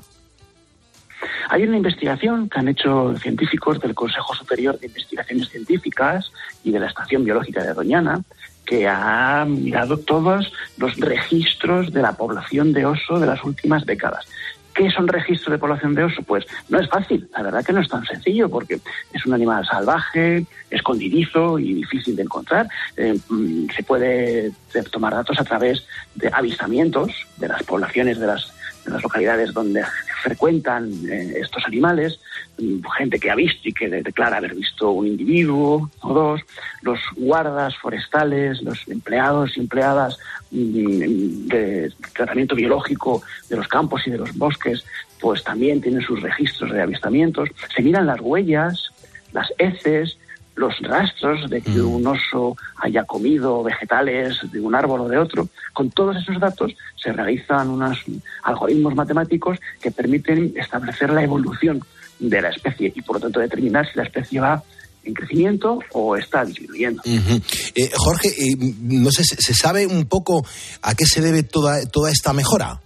Hay 1.51 1.62
una 1.62 1.79
investigación 1.79 2.48
que 2.48 2.59
han 2.59 2.68
hecho 2.68 3.14
científicos 3.18 3.81
del 3.81 3.94
Consejo 3.94 4.35
Superior 4.35 4.79
de 4.79 4.87
Investigaciones 4.87 5.48
Científicas 5.48 6.31
y 6.62 6.72
de 6.72 6.79
la 6.79 6.88
Estación 6.88 7.24
Biológica 7.24 7.64
de 7.64 7.72
Doñana, 7.72 8.22
que 8.68 8.87
ha 8.87 9.46
mirado 9.48 9.96
todos 9.96 10.52
los 10.76 10.96
registros 10.98 11.90
de 11.92 12.02
la 12.02 12.12
población 12.12 12.72
de 12.72 12.85
oso 12.85 13.18
de 13.18 13.26
las 13.26 13.42
últimas 13.42 13.87
décadas. 13.87 14.26
¿Qué 14.74 14.90
son 14.90 15.09
registros 15.09 15.50
de 15.50 15.59
población 15.59 15.94
de 15.94 16.04
oso? 16.04 16.22
Pues 16.22 16.44
no 16.68 16.78
es 16.78 16.88
fácil, 16.88 17.28
la 17.37 17.42
verdad 17.42 17.64
que 17.64 17.72
no 17.72 17.81
es 17.81 17.88
tan 17.88 18.04
sencillo, 18.04 18.48
porque 18.48 18.78
es 19.12 19.26
un 19.26 19.33
animal 19.33 19.66
salvaje, 19.66 20.46
escondidizo 20.70 21.59
y 21.59 21.74
difícil 21.74 22.14
de 22.14 22.22
encontrar. 22.22 22.68
Eh, 22.96 23.18
mm, 23.28 23.70
se 23.74 23.83
puede 23.83 24.52
tomar 24.92 25.14
datos 25.14 25.40
a 25.40 25.44
través 25.44 25.85
de 26.14 26.31
avistamientos 26.33 27.11
de 27.38 27.48
las 27.48 27.62
poblaciones 27.64 28.20
de 28.20 28.26
las, 28.28 28.52
de 28.88 28.94
las 28.94 29.03
localidades 29.03 29.53
donde 29.53 29.83
frecuentan 30.22 30.90
eh, 31.11 31.35
estos 31.40 31.64
animales, 31.66 32.18
mm, 32.59 32.81
gente 32.96 33.18
que 33.20 33.31
ha 33.31 33.35
visto 33.35 33.68
y 33.68 33.72
que 33.72 33.88
de- 33.88 34.03
declara 34.03 34.38
haber 34.38 34.55
visto 34.55 34.90
un 34.90 35.07
individuo 35.07 35.90
o 36.03 36.14
dos, 36.14 36.40
los 36.83 36.98
guardas 37.16 37.77
forestales, 37.77 38.62
los 38.62 38.87
empleados 38.88 39.57
y 39.57 39.61
empleadas 39.61 40.18
mm, 40.51 41.46
de 41.48 41.92
tratamiento 42.14 42.55
biológico 42.55 43.22
de 43.48 43.57
los 43.57 43.68
campos 43.68 44.03
y 44.07 44.11
de 44.11 44.18
los 44.18 44.35
bosques, 44.37 44.85
pues 45.20 45.42
también 45.44 45.81
tienen 45.81 46.01
sus 46.03 46.20
registros 46.22 46.70
de 46.72 46.83
avistamientos. 46.83 47.48
Se 47.74 47.83
miran 47.83 48.07
las 48.07 48.20
huellas, 48.20 48.90
las 49.33 49.53
heces, 49.59 50.16
los 50.59 50.79
rastros 50.81 51.49
de 51.49 51.62
que 51.62 51.81
un 51.81 52.07
oso 52.07 52.57
haya 52.77 53.05
comido 53.05 53.62
vegetales 53.62 54.38
de 54.51 54.61
un 54.61 54.75
árbol 54.75 55.03
o 55.03 55.09
de 55.09 55.16
otro. 55.16 55.49
Con 55.73 55.90
todos 55.90 56.16
esos 56.16 56.38
datos 56.40 56.73
se 57.01 57.12
realizan 57.12 57.71
unos 57.71 57.99
algoritmos 58.42 58.94
matemáticos 58.94 59.59
que 59.81 59.90
permiten 59.90 60.53
establecer 60.57 61.11
la 61.11 61.23
evolución 61.23 61.81
de 62.18 62.42
la 62.42 62.51
especie 62.51 62.92
y 62.94 63.03
por 63.03 63.16
lo 63.16 63.21
tanto 63.21 63.40
determinar 63.40 63.87
si 63.87 63.97
la 63.97 64.03
especie 64.03 64.40
va 64.40 64.62
en 65.05 65.14
crecimiento 65.14 65.79
o 65.92 66.16
está 66.16 66.44
disminuyendo. 66.44 67.03
Eh, 67.05 67.90
Jorge, 67.94 68.29
eh, 68.29 68.57
no 68.81 69.11
sé, 69.12 69.23
¿se 69.25 69.37
se 69.37 69.55
sabe 69.55 69.87
un 69.87 70.07
poco 70.07 70.44
a 70.83 70.94
qué 70.94 71.07
se 71.07 71.21
debe 71.21 71.44
toda, 71.44 71.87
toda 71.87 72.11
esta 72.11 72.33
mejora? 72.33 72.81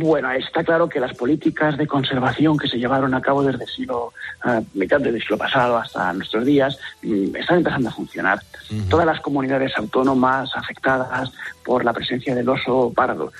Bueno, 0.00 0.30
está 0.30 0.62
claro 0.62 0.88
que 0.88 1.00
las 1.00 1.12
políticas 1.16 1.76
de 1.76 1.84
conservación 1.84 2.56
que 2.56 2.68
se 2.68 2.78
llevaron 2.78 3.14
a 3.14 3.20
cabo 3.20 3.42
desde 3.42 3.64
el 3.64 3.68
siglo, 3.68 4.12
mitad 4.74 5.00
del 5.00 5.20
siglo 5.20 5.36
pasado 5.36 5.76
hasta 5.76 6.12
nuestros 6.12 6.44
días, 6.46 6.78
mm, 7.02 7.34
están 7.34 7.58
empezando 7.58 7.88
a 7.88 7.92
funcionar. 7.92 8.40
Todas 8.88 9.06
las 9.06 9.18
comunidades 9.20 9.72
autónomas 9.76 10.50
afectadas 10.54 11.32
por 11.64 11.84
la 11.84 11.92
presencia 11.92 12.32
del 12.32 12.48
oso 12.48 12.92
pardo, 12.94 13.32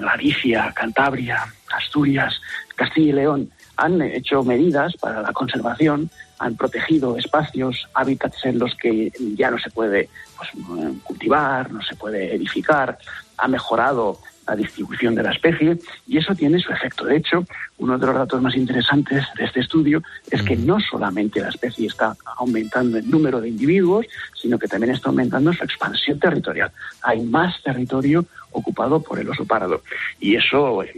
Galicia, 0.00 0.72
Cantabria, 0.74 1.44
Asturias, 1.70 2.40
Castilla 2.74 3.10
y 3.10 3.12
León, 3.12 3.50
han 3.76 4.00
hecho 4.00 4.42
medidas 4.44 4.96
para 4.96 5.20
la 5.20 5.32
conservación, 5.34 6.08
han 6.38 6.56
protegido 6.56 7.18
espacios, 7.18 7.86
hábitats 7.92 8.46
en 8.46 8.58
los 8.58 8.74
que 8.76 9.12
ya 9.36 9.50
no 9.50 9.58
se 9.58 9.68
puede 9.68 10.08
pues, 10.38 10.48
eh, 10.54 10.94
cultivar, 11.02 11.70
no 11.70 11.82
se 11.82 11.96
puede 11.96 12.34
edificar, 12.34 12.96
ha 13.36 13.48
mejorado 13.48 14.18
la 14.46 14.56
distribución 14.56 15.14
de 15.14 15.22
la 15.22 15.32
especie 15.32 15.78
y 16.06 16.18
eso 16.18 16.34
tiene 16.34 16.58
su 16.58 16.72
efecto. 16.72 17.04
De 17.04 17.16
hecho, 17.16 17.44
uno 17.78 17.98
de 17.98 18.06
los 18.06 18.14
datos 18.14 18.40
más 18.40 18.56
interesantes 18.56 19.24
de 19.36 19.44
este 19.44 19.60
estudio 19.60 20.02
es 20.30 20.42
que 20.42 20.56
no 20.56 20.78
solamente 20.80 21.40
la 21.40 21.48
especie 21.48 21.86
está 21.86 22.16
aumentando 22.36 22.98
el 22.98 23.10
número 23.10 23.40
de 23.40 23.48
individuos, 23.48 24.06
sino 24.40 24.58
que 24.58 24.68
también 24.68 24.94
está 24.94 25.08
aumentando 25.08 25.52
su 25.52 25.64
expansión 25.64 26.18
territorial. 26.18 26.70
Hay 27.02 27.22
más 27.22 27.62
territorio 27.62 28.24
ocupado 28.52 29.00
por 29.00 29.18
el 29.18 29.28
oso 29.28 29.44
pardo 29.44 29.82
y 30.20 30.36
eso 30.36 30.82
es, 30.82 30.94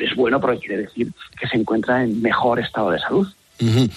es 0.00 0.14
bueno 0.14 0.40
porque 0.40 0.60
quiere 0.60 0.82
decir 0.82 1.10
que 1.38 1.48
se 1.48 1.56
encuentra 1.56 2.04
en 2.04 2.20
mejor 2.22 2.60
estado 2.60 2.90
de 2.90 2.98
salud. 3.00 3.26
Eh, 3.60 3.90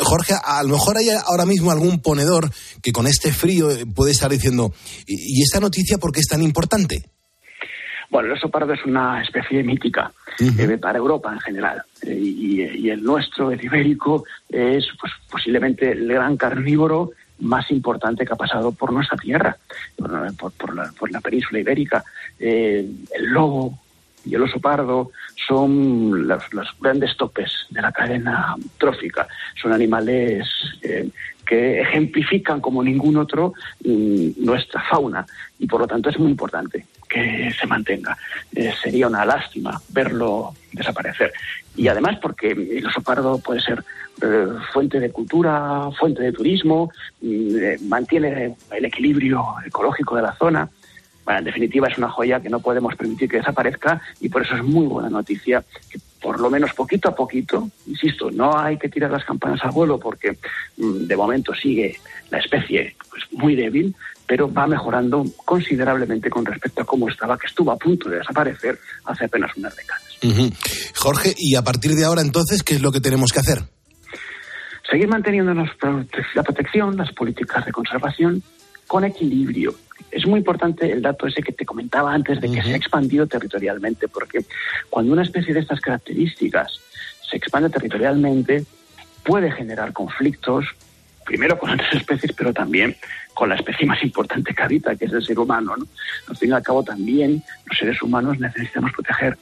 Jorge, 0.00 0.34
a 0.42 0.62
lo 0.64 0.70
mejor 0.70 0.96
hay 0.98 1.10
ahora 1.10 1.46
mismo 1.46 1.70
algún 1.70 2.00
ponedor 2.00 2.50
que 2.82 2.90
con 2.90 3.06
este 3.06 3.32
frío 3.32 3.68
puede 3.94 4.10
estar 4.10 4.30
diciendo, 4.30 4.72
¿y 5.06 5.38
y 5.38 5.42
esta 5.42 5.60
noticia 5.60 5.98
por 5.98 6.12
qué 6.12 6.20
es 6.20 6.26
tan 6.26 6.42
importante? 6.42 7.04
Bueno, 8.10 8.28
el 8.28 8.34
oso 8.34 8.48
pardo 8.48 8.72
es 8.72 8.84
una 8.84 9.22
especie 9.22 9.62
mítica 9.62 10.12
eh, 10.38 10.78
para 10.78 10.98
Europa 10.98 11.32
en 11.32 11.40
general. 11.40 11.82
Eh, 12.02 12.14
y, 12.18 12.62
y 12.62 12.90
el 12.90 13.02
nuestro, 13.02 13.50
el 13.50 13.62
ibérico, 13.64 14.24
es 14.48 14.86
pues, 15.00 15.12
posiblemente 15.30 15.90
el 15.92 16.06
gran 16.08 16.36
carnívoro 16.36 17.10
más 17.40 17.70
importante 17.70 18.24
que 18.24 18.32
ha 18.32 18.36
pasado 18.36 18.72
por 18.72 18.92
nuestra 18.92 19.16
tierra, 19.18 19.56
por, 19.96 20.34
por- 20.36 20.52
por 20.52 20.74
la, 20.74 20.90
por 20.98 21.10
la 21.10 21.20
península 21.20 21.58
ibérica. 21.60 22.04
Eh, 22.38 22.88
el 23.14 23.24
lobo 23.26 23.78
y 24.24 24.34
el 24.34 24.42
oso 24.42 24.58
pardo 24.60 25.10
son 25.46 26.26
los, 26.26 26.52
los 26.52 26.68
grandes 26.80 27.16
topes 27.16 27.50
de 27.70 27.82
la 27.82 27.92
cadena 27.92 28.54
trófica. 28.78 29.28
Son 29.60 29.72
animales 29.72 30.46
eh, 30.82 31.08
que 31.46 31.80
ejemplifican 31.80 32.60
como 32.60 32.82
ningún 32.82 33.16
otro 33.18 33.52
mm, 33.84 34.44
nuestra 34.44 34.82
fauna 34.90 35.24
y 35.58 35.66
por 35.66 35.80
lo 35.80 35.86
tanto 35.86 36.08
es 36.10 36.18
muy 36.18 36.30
importante 36.32 36.86
se 37.58 37.66
mantenga. 37.66 38.16
Eh, 38.54 38.72
sería 38.82 39.06
una 39.06 39.24
lástima 39.24 39.80
verlo 39.90 40.54
desaparecer. 40.72 41.32
Y 41.74 41.88
además 41.88 42.18
porque 42.20 42.52
el 42.52 42.86
oso 42.86 43.00
pardo 43.02 43.38
puede 43.38 43.60
ser 43.60 43.84
eh, 44.22 44.46
fuente 44.72 44.98
de 44.98 45.10
cultura, 45.10 45.90
fuente 45.98 46.22
de 46.22 46.32
turismo, 46.32 46.90
mm, 47.20 47.56
eh, 47.56 47.76
mantiene 47.82 48.56
el 48.70 48.84
equilibrio 48.84 49.44
ecológico 49.64 50.16
de 50.16 50.22
la 50.22 50.34
zona. 50.34 50.68
Bueno, 51.24 51.40
en 51.40 51.44
definitiva 51.44 51.88
es 51.88 51.98
una 51.98 52.08
joya 52.08 52.40
que 52.40 52.48
no 52.48 52.60
podemos 52.60 52.94
permitir 52.94 53.28
que 53.28 53.38
desaparezca 53.38 54.00
y 54.20 54.28
por 54.28 54.42
eso 54.42 54.54
es 54.54 54.62
muy 54.62 54.86
buena 54.86 55.10
noticia 55.10 55.64
que 55.90 55.98
por 56.22 56.40
lo 56.40 56.50
menos 56.50 56.72
poquito 56.72 57.08
a 57.08 57.14
poquito, 57.14 57.68
insisto, 57.86 58.30
no 58.30 58.56
hay 58.58 58.78
que 58.78 58.88
tirar 58.88 59.10
las 59.10 59.24
campanas 59.24 59.62
al 59.62 59.72
vuelo 59.72 59.98
porque 59.98 60.38
mm, 60.76 61.06
de 61.06 61.16
momento 61.16 61.54
sigue 61.54 61.96
la 62.30 62.38
especie 62.38 62.96
pues, 63.10 63.24
muy 63.32 63.54
débil, 63.54 63.94
pero 64.26 64.52
va 64.52 64.66
mejorando 64.66 65.24
considerablemente 65.44 66.28
con 66.30 66.44
respecto 66.44 66.82
a 66.82 66.84
cómo 66.84 67.08
estaba, 67.08 67.38
que 67.38 67.46
estuvo 67.46 67.70
a 67.70 67.76
punto 67.76 68.08
de 68.08 68.18
desaparecer 68.18 68.78
hace 69.04 69.26
apenas 69.26 69.56
unas 69.56 69.74
décadas. 69.76 70.02
Jorge, 70.94 71.34
y 71.36 71.54
a 71.54 71.62
partir 71.62 71.92
de 71.92 72.04
ahora 72.04 72.22
entonces, 72.22 72.62
¿qué 72.62 72.74
es 72.74 72.82
lo 72.82 72.90
que 72.92 73.00
tenemos 73.00 73.32
que 73.32 73.40
hacer? 73.40 73.58
seguir 74.90 75.08
manteniéndonos 75.08 75.68
prote- 75.80 76.24
la 76.34 76.44
protección, 76.44 76.96
las 76.96 77.12
políticas 77.12 77.64
de 77.66 77.72
conservación 77.72 78.40
con 78.86 79.04
equilibrio. 79.04 79.74
Es 80.12 80.26
muy 80.26 80.38
importante 80.38 80.90
el 80.92 81.02
dato 81.02 81.26
ese 81.26 81.42
que 81.42 81.52
te 81.52 81.66
comentaba 81.66 82.14
antes 82.14 82.40
de 82.40 82.50
que 82.50 82.62
se 82.62 82.72
ha 82.72 82.76
expandido 82.76 83.26
territorialmente, 83.26 84.06
porque 84.06 84.44
cuando 84.88 85.12
una 85.12 85.22
especie 85.24 85.52
de 85.52 85.60
estas 85.60 85.80
características 85.80 86.78
se 87.28 87.36
expande 87.36 87.68
territorialmente, 87.68 88.64
puede 89.24 89.50
generar 89.50 89.92
conflictos, 89.92 90.64
primero 91.24 91.58
con 91.58 91.70
otras 91.70 91.92
especies, 91.92 92.32
pero 92.36 92.52
también 92.54 92.96
con 93.36 93.50
la 93.50 93.56
especie 93.56 93.86
más 93.86 94.02
importante 94.02 94.54
que 94.54 94.62
habita, 94.62 94.96
que 94.96 95.04
es 95.04 95.12
el 95.12 95.22
ser 95.22 95.38
humano. 95.38 95.76
¿no? 95.76 95.86
Al 96.28 96.36
fin 96.38 96.48
y 96.48 96.52
al 96.54 96.62
cabo, 96.62 96.82
también 96.82 97.42
los 97.66 97.78
seres 97.78 98.00
humanos 98.00 98.40
necesitamos 98.40 98.92
proteger 98.92 99.36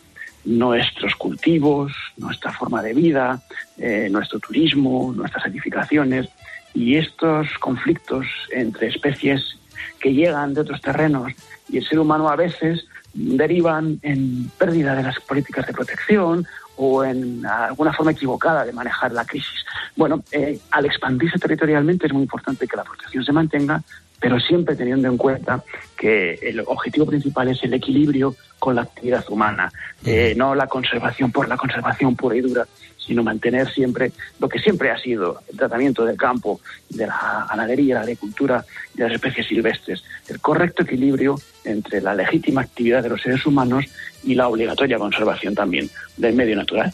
nuestros 0.45 1.15
cultivos, 1.15 1.93
nuestra 2.17 2.53
forma 2.53 2.83
de 2.83 2.93
vida, 2.93 3.41
eh, 3.79 4.09
nuestro 4.11 4.41
turismo, 4.41 5.13
nuestras 5.15 5.47
edificaciones 5.47 6.29
y 6.75 6.97
estos 6.97 7.47
conflictos 7.61 8.27
entre 8.51 8.89
especies 8.89 9.57
que 10.01 10.13
llegan 10.13 10.55
de 10.55 10.63
otros 10.63 10.81
terrenos 10.81 11.33
y 11.69 11.79
el 11.79 11.89
ser 11.89 12.01
humano 12.01 12.29
a 12.29 12.35
veces 12.35 12.85
derivan 13.15 14.01
en 14.03 14.51
pérdida 14.59 14.97
de 14.97 15.05
las 15.05 15.21
políticas 15.21 15.69
de 15.69 15.73
protección 15.73 16.45
o 16.77 17.05
en 17.05 17.45
alguna 17.47 17.93
forma 17.93 18.13
equivocada 18.13 18.65
de 18.65 18.73
manejar 18.73 19.13
la 19.13 19.25
crisis. 19.25 19.65
Bueno, 19.97 20.23
eh, 20.33 20.59
al 20.71 20.87
expandirse 20.87 21.39
territorialmente 21.39 22.07
es 22.07 22.13
muy 22.13 22.23
importante 22.23 22.67
que 22.67 22.77
la 22.77 22.85
protección 22.85 23.25
se 23.25 23.33
mantenga, 23.33 23.83
pero 24.21 24.41
siempre 24.41 24.75
teniendo 24.75 25.09
en 25.09 25.17
cuenta 25.17 25.63
que 25.97 26.39
el 26.43 26.61
objetivo 26.61 27.07
principal 27.07 27.49
es 27.49 27.63
el 27.63 27.75
equilibrio 27.75 28.35
con 28.59 28.75
la 28.75 28.83
actividad 28.83 29.25
humana, 29.29 29.71
eh, 30.05 30.35
no 30.37 30.55
la 30.55 30.67
conservación 30.67 31.31
por 31.31 31.49
la 31.49 31.57
conservación 31.57 32.17
pura 32.17 32.37
y 32.37 32.41
dura, 32.41 32.67
sino 33.07 33.23
mantener 33.23 33.71
siempre 33.73 34.13
lo 34.39 34.49
que 34.49 34.59
siempre 34.59 34.91
ha 34.91 34.99
sido 34.99 35.41
el 35.51 35.57
tratamiento 35.57 36.05
del 36.05 36.17
campo, 36.17 36.61
de 36.89 37.07
la 37.07 37.47
ganadería, 37.49 37.97
la 37.97 38.01
agricultura 38.03 38.65
y 38.97 39.01
las 39.01 39.13
especies 39.13 39.47
silvestres, 39.47 40.03
el 40.29 40.41
correcto 40.41 40.83
equilibrio 40.83 41.39
entre 41.65 42.01
la 42.01 42.15
legítima 42.15 42.63
actividad 42.63 43.03
de 43.03 43.11
los 43.11 43.23
seres 43.23 43.45
humanos 43.47 43.85
y 44.23 44.35
la 44.35 44.49
obligatoria 44.49 44.99
conservación 44.99 45.55
también 45.55 45.91
del 46.17 46.35
medio 46.35 46.57
natural. 46.57 46.93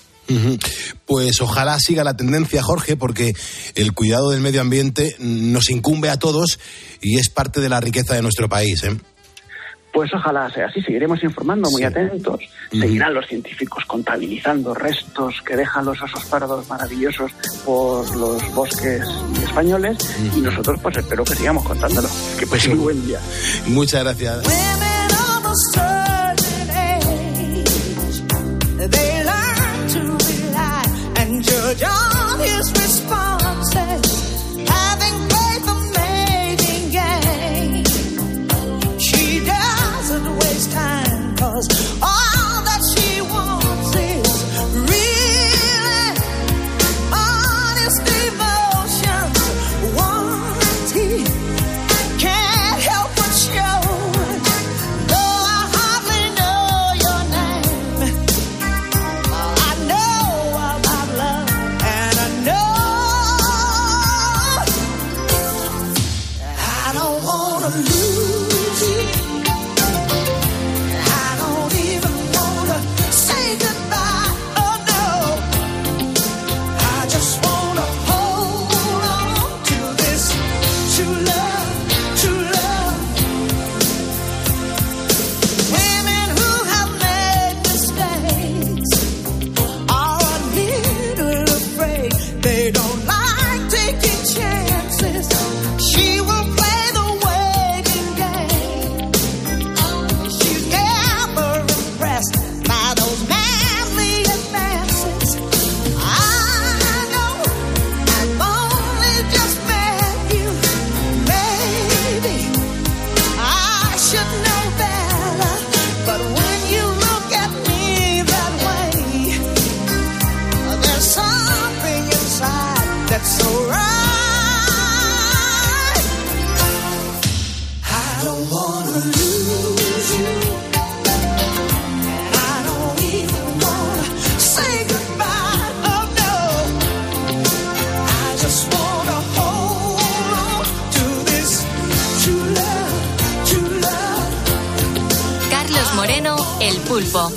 Pues 1.06 1.40
ojalá 1.40 1.78
siga 1.80 2.04
la 2.04 2.16
tendencia, 2.16 2.62
Jorge, 2.62 2.96
porque 2.96 3.32
el 3.74 3.92
cuidado 3.92 4.30
del 4.30 4.40
medio 4.40 4.60
ambiente 4.60 5.16
nos 5.18 5.70
incumbe 5.70 6.08
a 6.08 6.18
todos 6.18 6.60
y 7.00 7.18
es 7.18 7.30
parte 7.30 7.60
de 7.60 7.68
la 7.68 7.80
riqueza 7.80 8.14
de 8.14 8.22
nuestro 8.22 8.48
país. 8.48 8.84
¿eh? 8.84 8.96
Pues 9.92 10.12
ojalá 10.14 10.48
sea 10.50 10.66
así, 10.66 10.80
seguiremos 10.80 11.22
informando 11.22 11.70
muy 11.70 11.82
atentos. 11.82 12.40
Seguirán 12.70 13.14
los 13.14 13.26
científicos 13.26 13.84
contabilizando 13.86 14.72
restos 14.74 15.42
que 15.42 15.56
dejan 15.56 15.84
los 15.84 16.00
osos 16.00 16.24
pardos 16.26 16.68
maravillosos 16.68 17.32
por 17.64 18.16
los 18.16 18.54
bosques 18.54 19.02
españoles 19.42 19.98
y 20.36 20.40
nosotros 20.40 20.78
pues 20.82 20.96
espero 20.96 21.24
que 21.24 21.34
sigamos 21.34 21.64
contándolo. 21.64 22.08
Que 22.38 22.46
pues 22.46 22.68
muy 22.68 22.78
buen 22.78 23.06
día. 23.06 23.18
Muchas 23.66 24.04
gracias. 24.04 25.89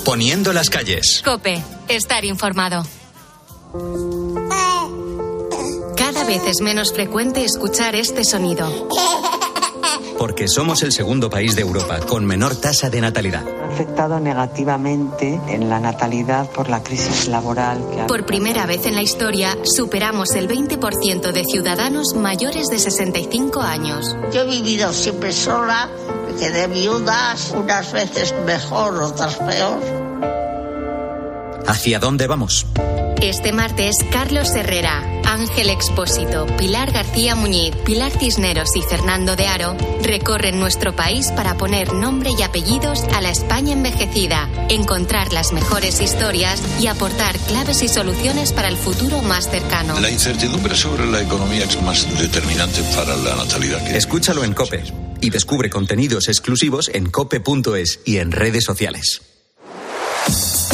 Poniendo 0.06 0.53
las 0.53 0.69
calles. 0.69 1.21
Cope, 1.23 1.63
estar 1.88 2.25
informado. 2.25 2.84
Cada 5.95 6.23
vez 6.25 6.41
es 6.45 6.62
menos 6.62 6.93
frecuente 6.93 7.43
escuchar 7.45 7.95
este 7.95 8.23
sonido. 8.25 8.89
Porque 10.17 10.47
somos 10.47 10.84
el 10.84 10.91
segundo 10.91 11.29
país 11.29 11.56
de 11.56 11.62
Europa 11.62 11.99
con 11.99 12.25
menor 12.25 12.56
tasa 12.56 12.89
de 12.89 13.01
natalidad. 13.01 13.43
Ha 13.63 13.73
afectado 13.73 14.19
negativamente 14.19 15.39
en 15.47 15.69
la 15.69 15.79
natalidad 15.79 16.49
por 16.51 16.69
la 16.69 16.84
crisis 16.84 17.27
laboral 17.27 17.84
que 17.91 18.01
ha 18.01 18.08
Por 18.08 18.25
primera 18.25 18.65
vez 18.65 18.86
en 18.86 18.95
la 18.95 19.01
historia, 19.01 19.58
superamos 19.63 20.36
el 20.36 20.47
20% 20.47 21.32
de 21.32 21.43
ciudadanos 21.43 22.13
mayores 22.15 22.67
de 22.67 22.79
65 22.79 23.62
años. 23.62 24.15
Yo 24.32 24.41
he 24.41 24.47
vivido 24.47 24.93
siempre 24.93 25.34
sola, 25.34 25.89
me 26.34 26.39
quedé 26.39 26.67
viuda, 26.67 27.36
unas 27.54 27.91
veces 27.91 28.34
mejor, 28.46 29.02
otras 29.02 29.36
peor. 29.36 29.80
¿Hacia 31.67 32.00
dónde 32.00 32.28
vamos? 32.28 32.65
Este 33.22 33.54
martes, 33.54 33.96
Carlos 34.12 34.54
Herrera, 34.54 35.02
Ángel 35.24 35.69
Expósito, 35.69 36.46
Pilar 36.58 36.91
García 36.91 37.36
Muñiz, 37.36 37.74
Pilar 37.86 38.12
Cisneros 38.12 38.76
y 38.76 38.82
Fernando 38.82 39.38
de 39.38 39.48
Aro 39.48 39.78
recorren 40.04 40.60
nuestro 40.60 40.93
país 40.93 41.32
para 41.32 41.56
poner 41.56 41.93
nombre 41.93 42.32
y 42.38 42.41
apellidos 42.41 43.04
a 43.15 43.22
la 43.22 43.30
España 43.30 43.72
envejecida, 43.72 44.50
encontrar 44.69 45.32
las 45.32 45.54
mejores 45.54 46.02
historias 46.02 46.62
y 46.82 46.88
aportar 46.88 47.38
claves 47.39 47.82
y 47.82 47.88
soluciones 47.88 48.52
para 48.52 48.67
el 48.67 48.76
futuro 48.76 49.22
más 49.22 49.50
cercano. 49.50 49.98
La 50.02 50.10
incertidumbre 50.10 50.76
sobre 50.76 51.06
la 51.06 51.22
economía 51.22 51.63
es 51.63 51.82
más 51.82 52.06
determinante 52.19 52.84
para 52.93 53.15
la 53.15 53.36
natalidad. 53.38 53.82
Que... 53.86 53.98
Escúchalo 53.98 54.43
en 54.43 54.54
Cope 54.54 54.84
y 55.23 55.29
descubre 55.29 55.69
contenidos 55.69 56.27
exclusivos 56.27 56.91
en 56.93 57.09
cope.es 57.09 58.01
y 58.03 58.17
en 58.17 58.31
redes 58.33 58.65
sociales. 58.65 59.21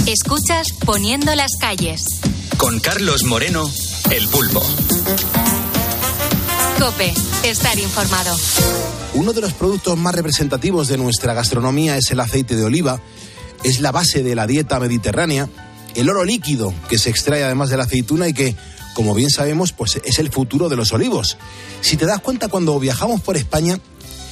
Escuchas 0.07 0.67
Poniendo 0.85 1.35
las 1.35 1.51
calles. 1.61 2.03
Con 2.57 2.79
Carlos 2.79 3.23
Moreno, 3.25 3.69
El 4.09 4.27
Pulpo. 4.27 4.63
Cope, 6.79 7.13
estar 7.43 7.77
informado. 7.77 8.35
Uno 9.13 9.33
de 9.33 9.41
los 9.41 9.53
productos 9.53 9.97
más 9.97 10.15
representativos 10.15 10.87
de 10.87 10.97
nuestra 10.97 11.35
gastronomía 11.35 11.97
es 11.97 12.09
el 12.09 12.19
aceite 12.19 12.55
de 12.55 12.63
oliva. 12.63 13.01
Es 13.63 13.81
la 13.81 13.91
base 13.91 14.23
de 14.23 14.33
la 14.33 14.47
dieta 14.47 14.79
mediterránea. 14.79 15.47
El 15.93 16.09
oro 16.09 16.25
líquido 16.25 16.73
que 16.89 16.97
se 16.97 17.11
extrae 17.11 17.43
además 17.43 17.69
de 17.69 17.77
la 17.77 17.83
aceituna 17.83 18.27
y 18.27 18.33
que, 18.33 18.55
como 18.95 19.13
bien 19.13 19.29
sabemos, 19.29 19.73
pues 19.73 20.01
es 20.03 20.17
el 20.17 20.31
futuro 20.31 20.69
de 20.69 20.75
los 20.75 20.91
olivos. 20.91 21.37
Si 21.81 21.97
te 21.97 22.07
das 22.07 22.21
cuenta 22.21 22.47
cuando 22.47 22.79
viajamos 22.79 23.21
por 23.21 23.37
España, 23.37 23.79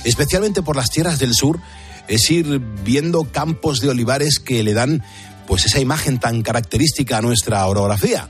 especialmente 0.03 0.62
por 0.62 0.75
las 0.75 0.89
tierras 0.89 1.19
del 1.19 1.33
sur, 1.33 1.60
es 2.07 2.29
ir 2.31 2.60
viendo 2.83 3.25
campos 3.25 3.79
de 3.79 3.89
olivares 3.89 4.39
que 4.39 4.63
le 4.63 4.73
dan 4.73 5.03
pues 5.47 5.65
esa 5.65 5.79
imagen 5.79 6.19
tan 6.19 6.41
característica 6.41 7.17
a 7.17 7.21
nuestra 7.21 7.65
orografía. 7.65 8.29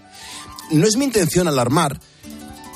No 0.71 0.87
es 0.87 0.97
mi 0.97 1.05
intención 1.05 1.47
alarmar, 1.47 1.99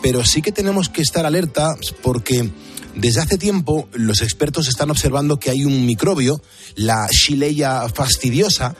pero 0.01 0.25
sí 0.25 0.41
que 0.41 0.51
tenemos 0.51 0.89
que 0.89 1.01
estar 1.01 1.25
alerta 1.25 1.75
porque 2.01 2.49
desde 2.95 3.21
hace 3.21 3.37
tiempo 3.37 3.87
los 3.93 4.21
expertos 4.21 4.67
están 4.67 4.89
observando 4.89 5.39
que 5.39 5.51
hay 5.51 5.63
un 5.63 5.85
microbio, 5.85 6.41
la 6.75 7.07
Shilleya 7.09 7.87
fastidiosa, 7.89 8.75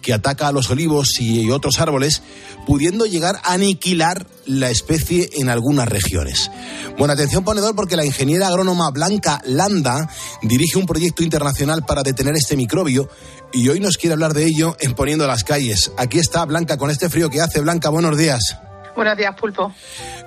que 0.00 0.12
ataca 0.12 0.48
a 0.48 0.52
los 0.52 0.70
olivos 0.70 1.20
y 1.20 1.50
otros 1.50 1.80
árboles, 1.80 2.22
pudiendo 2.66 3.06
llegar 3.06 3.40
a 3.44 3.52
aniquilar 3.52 4.26
la 4.46 4.70
especie 4.70 5.30
en 5.34 5.48
algunas 5.48 5.88
regiones. 5.88 6.50
Bueno, 6.98 7.14
atención 7.14 7.44
ponedor 7.44 7.74
porque 7.74 7.96
la 7.96 8.04
ingeniera 8.04 8.48
agrónoma 8.48 8.90
Blanca 8.90 9.40
Landa 9.44 10.08
dirige 10.42 10.78
un 10.78 10.86
proyecto 10.86 11.22
internacional 11.22 11.84
para 11.84 12.02
detener 12.02 12.34
este 12.36 12.56
microbio 12.56 13.08
y 13.52 13.68
hoy 13.68 13.80
nos 13.80 13.96
quiere 13.96 14.14
hablar 14.14 14.34
de 14.34 14.46
ello 14.46 14.76
en 14.80 14.94
Poniendo 14.94 15.26
las 15.26 15.44
calles. 15.44 15.92
Aquí 15.96 16.18
está 16.18 16.44
Blanca 16.44 16.76
con 16.76 16.90
este 16.90 17.08
frío 17.08 17.30
que 17.30 17.40
hace. 17.40 17.60
Blanca, 17.60 17.88
buenos 17.90 18.16
días. 18.16 18.56
Buenos 18.94 19.16
días, 19.16 19.34
Pulpo. 19.38 19.72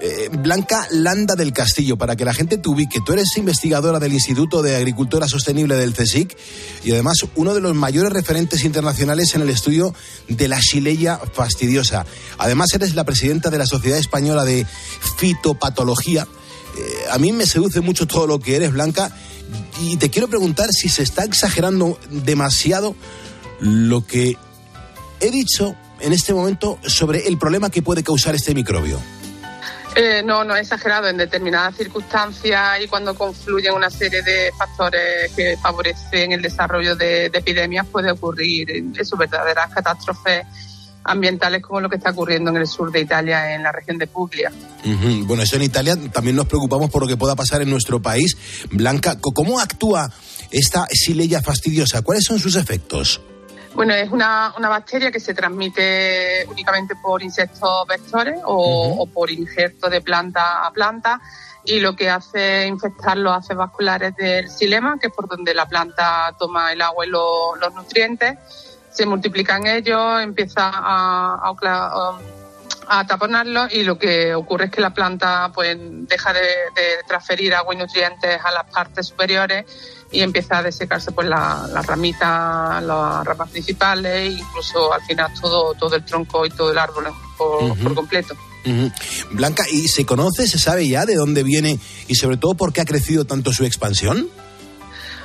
Eh, 0.01 0.29
Blanca 0.31 0.87
Landa 0.91 1.35
del 1.35 1.53
Castillo, 1.53 1.97
para 1.97 2.15
que 2.15 2.25
la 2.25 2.33
gente 2.33 2.57
te 2.57 2.69
ubique, 2.69 2.99
tú 3.05 3.13
eres 3.13 3.35
investigadora 3.37 3.99
del 3.99 4.13
Instituto 4.13 4.61
de 4.61 4.75
Agricultura 4.75 5.27
Sostenible 5.27 5.75
del 5.75 5.93
CSIC 5.93 6.35
y 6.83 6.91
además 6.91 7.17
uno 7.35 7.53
de 7.53 7.61
los 7.61 7.75
mayores 7.75 8.11
referentes 8.11 8.63
internacionales 8.63 9.35
en 9.35 9.41
el 9.41 9.49
estudio 9.49 9.93
de 10.27 10.47
la 10.47 10.59
Shilleya 10.59 11.19
fastidiosa. 11.33 12.05
Además 12.37 12.73
eres 12.73 12.95
la 12.95 13.03
presidenta 13.03 13.49
de 13.49 13.57
la 13.57 13.65
Sociedad 13.65 13.99
Española 13.99 14.45
de 14.45 14.65
Fitopatología. 15.17 16.27
Eh, 16.77 17.05
a 17.11 17.17
mí 17.19 17.31
me 17.31 17.45
seduce 17.45 17.81
mucho 17.81 18.07
todo 18.07 18.27
lo 18.27 18.39
que 18.39 18.55
eres, 18.55 18.71
Blanca, 18.71 19.11
y 19.81 19.97
te 19.97 20.09
quiero 20.09 20.27
preguntar 20.27 20.69
si 20.71 20.89
se 20.89 21.03
está 21.03 21.23
exagerando 21.23 21.99
demasiado 22.09 22.95
lo 23.59 24.05
que 24.05 24.37
he 25.19 25.31
dicho 25.31 25.75
en 26.03 26.13
este 26.13 26.33
momento 26.33 26.77
sobre 26.85 27.27
el 27.27 27.37
problema 27.37 27.69
que 27.69 27.81
puede 27.81 28.03
causar 28.03 28.35
este 28.35 28.53
microbio. 28.53 28.99
Eh, 29.95 30.23
no, 30.25 30.43
no 30.43 30.55
es 30.55 30.63
exagerado. 30.63 31.07
En 31.07 31.17
determinadas 31.17 31.75
circunstancias 31.75 32.81
y 32.83 32.87
cuando 32.87 33.15
confluyen 33.15 33.73
una 33.73 33.89
serie 33.89 34.21
de 34.21 34.51
factores 34.57 35.31
que 35.35 35.57
favorecen 35.57 36.31
el 36.31 36.41
desarrollo 36.41 36.95
de, 36.95 37.29
de 37.29 37.37
epidemias, 37.37 37.87
puede 37.87 38.11
ocurrir 38.11 38.69
eso, 38.97 39.15
verdaderas 39.17 39.71
catástrofes 39.73 40.45
ambientales 41.05 41.61
como 41.61 41.81
lo 41.81 41.89
que 41.89 41.97
está 41.97 42.11
ocurriendo 42.11 42.49
en 42.49 42.57
el 42.57 42.67
sur 42.67 42.91
de 42.91 43.01
Italia, 43.01 43.53
en 43.53 43.63
la 43.63 43.71
región 43.71 43.97
de 43.97 44.07
Puglia. 44.07 44.51
Bueno, 45.25 45.43
eso 45.43 45.57
en 45.57 45.63
Italia 45.63 45.97
también 46.11 46.35
nos 46.35 46.47
preocupamos 46.47 46.89
por 46.89 47.01
lo 47.01 47.07
que 47.07 47.17
pueda 47.17 47.35
pasar 47.35 47.61
en 47.61 47.69
nuestro 47.69 48.01
país. 48.01 48.37
Blanca, 48.71 49.17
¿cómo 49.19 49.59
actúa 49.59 50.09
esta 50.49 50.87
Shilleya 50.91 51.41
fastidiosa? 51.41 52.01
¿Cuáles 52.01 52.23
son 52.23 52.39
sus 52.39 52.55
efectos? 52.55 53.21
Bueno, 53.75 53.93
es 53.95 54.11
una, 54.11 54.53
una 54.57 54.69
bacteria 54.69 55.11
que 55.11 55.19
se 55.19 55.33
transmite 55.33 56.45
únicamente 56.47 56.95
por 56.95 57.23
insectos 57.23 57.87
vectores 57.87 58.39
o, 58.45 58.95
o 58.99 59.05
por 59.07 59.31
injerto 59.31 59.89
de 59.89 59.99
planta 60.01 60.65
a 60.65 60.71
planta 60.71 61.19
y 61.65 61.79
lo 61.79 61.95
que 61.95 62.09
hace 62.09 62.67
infectar 62.67 63.17
los 63.17 63.35
haces 63.35 63.55
vasculares 63.57 64.15
del 64.15 64.47
xilema, 64.49 64.99
que 64.99 65.07
es 65.07 65.13
por 65.13 65.27
donde 65.27 65.53
la 65.55 65.65
planta 65.65 66.35
toma 66.37 66.71
el 66.71 66.81
agua 66.81 67.05
y 67.05 67.09
lo- 67.09 67.55
los 67.55 67.73
nutrientes. 67.73 68.37
Se 68.91 69.05
multiplican 69.07 69.65
ellos, 69.65 70.21
empieza 70.21 70.69
a, 70.69 71.35
a, 71.41 71.49
ocla- 71.51 72.19
a 72.87 73.05
taponarlos 73.05 73.73
y 73.73 73.83
lo 73.83 73.97
que 73.97 74.33
ocurre 74.35 74.65
es 74.65 74.71
que 74.71 74.81
la 74.81 74.93
planta 74.93 75.51
pues 75.53 75.77
deja 75.79 76.33
de, 76.33 76.39
de 76.39 77.03
transferir 77.07 77.53
agua 77.53 77.73
y 77.73 77.77
nutrientes 77.77 78.39
a 78.43 78.51
las 78.51 78.69
partes 78.71 79.07
superiores 79.07 79.65
y 80.13 80.21
empieza 80.21 80.59
a 80.59 80.63
desecarse 80.63 81.11
pues 81.11 81.27
la, 81.27 81.67
la 81.73 81.81
ramita, 81.81 82.79
las 82.81 83.25
ramas 83.25 83.49
principales 83.49 84.13
e 84.13 84.25
incluso 84.27 84.93
al 84.93 85.01
final 85.01 85.31
todo, 85.39 85.73
todo 85.73 85.95
el 85.95 86.05
tronco 86.05 86.45
y 86.45 86.49
todo 86.51 86.71
el 86.71 86.77
árbol 86.77 87.07
por, 87.37 87.93
completo. 87.93 88.35
Blanca, 89.31 89.65
¿y 89.69 89.87
se 89.89 90.05
conoce, 90.05 90.47
se 90.47 90.59
sabe 90.59 90.87
ya 90.87 91.05
de 91.05 91.15
dónde 91.15 91.43
viene 91.43 91.79
y 92.07 92.15
sobre 92.15 92.37
todo 92.37 92.53
por 92.53 92.71
qué 92.71 92.81
ha 92.81 92.85
crecido 92.85 93.25
tanto 93.25 93.51
su 93.51 93.65
expansión? 93.65 94.29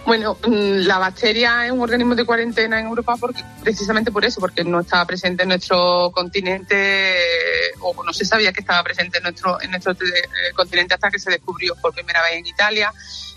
Bueno, 0.07 0.39
mm, 0.47 0.87
la 0.87 0.99
bacteria 0.99 1.67
es 1.67 1.73
un 1.73 1.81
organismo 1.81 2.15
de 2.15 2.25
cuarentena 2.25 2.81
en 2.81 2.87
Europa 2.87 3.17
porque, 3.21 3.45
precisamente 3.63 4.11
por 4.11 4.25
eso, 4.25 4.41
porque 4.41 4.65
no 4.65 4.81
estaba 4.81 5.05
presente 5.05 5.43
en 5.43 5.51
nuestro 5.51 6.11
continente 6.15 6.75
eh, 6.77 7.73
o 7.83 8.03
no 8.05 8.13
se 8.13 8.25
sabía 8.25 8.53
que 8.53 8.61
estaba 8.61 8.83
presente 8.83 9.19
en 9.19 9.25
nuestro, 9.25 9.61
en 9.61 9.71
nuestro 9.71 9.93
eh, 9.93 9.97
continente 10.55 10.95
hasta 10.95 11.11
que 11.11 11.19
se 11.19 11.31
descubrió 11.31 11.75
por 11.77 11.93
primera 11.93 12.23
vez 12.23 12.33
en 12.39 12.47
Italia 12.47 12.93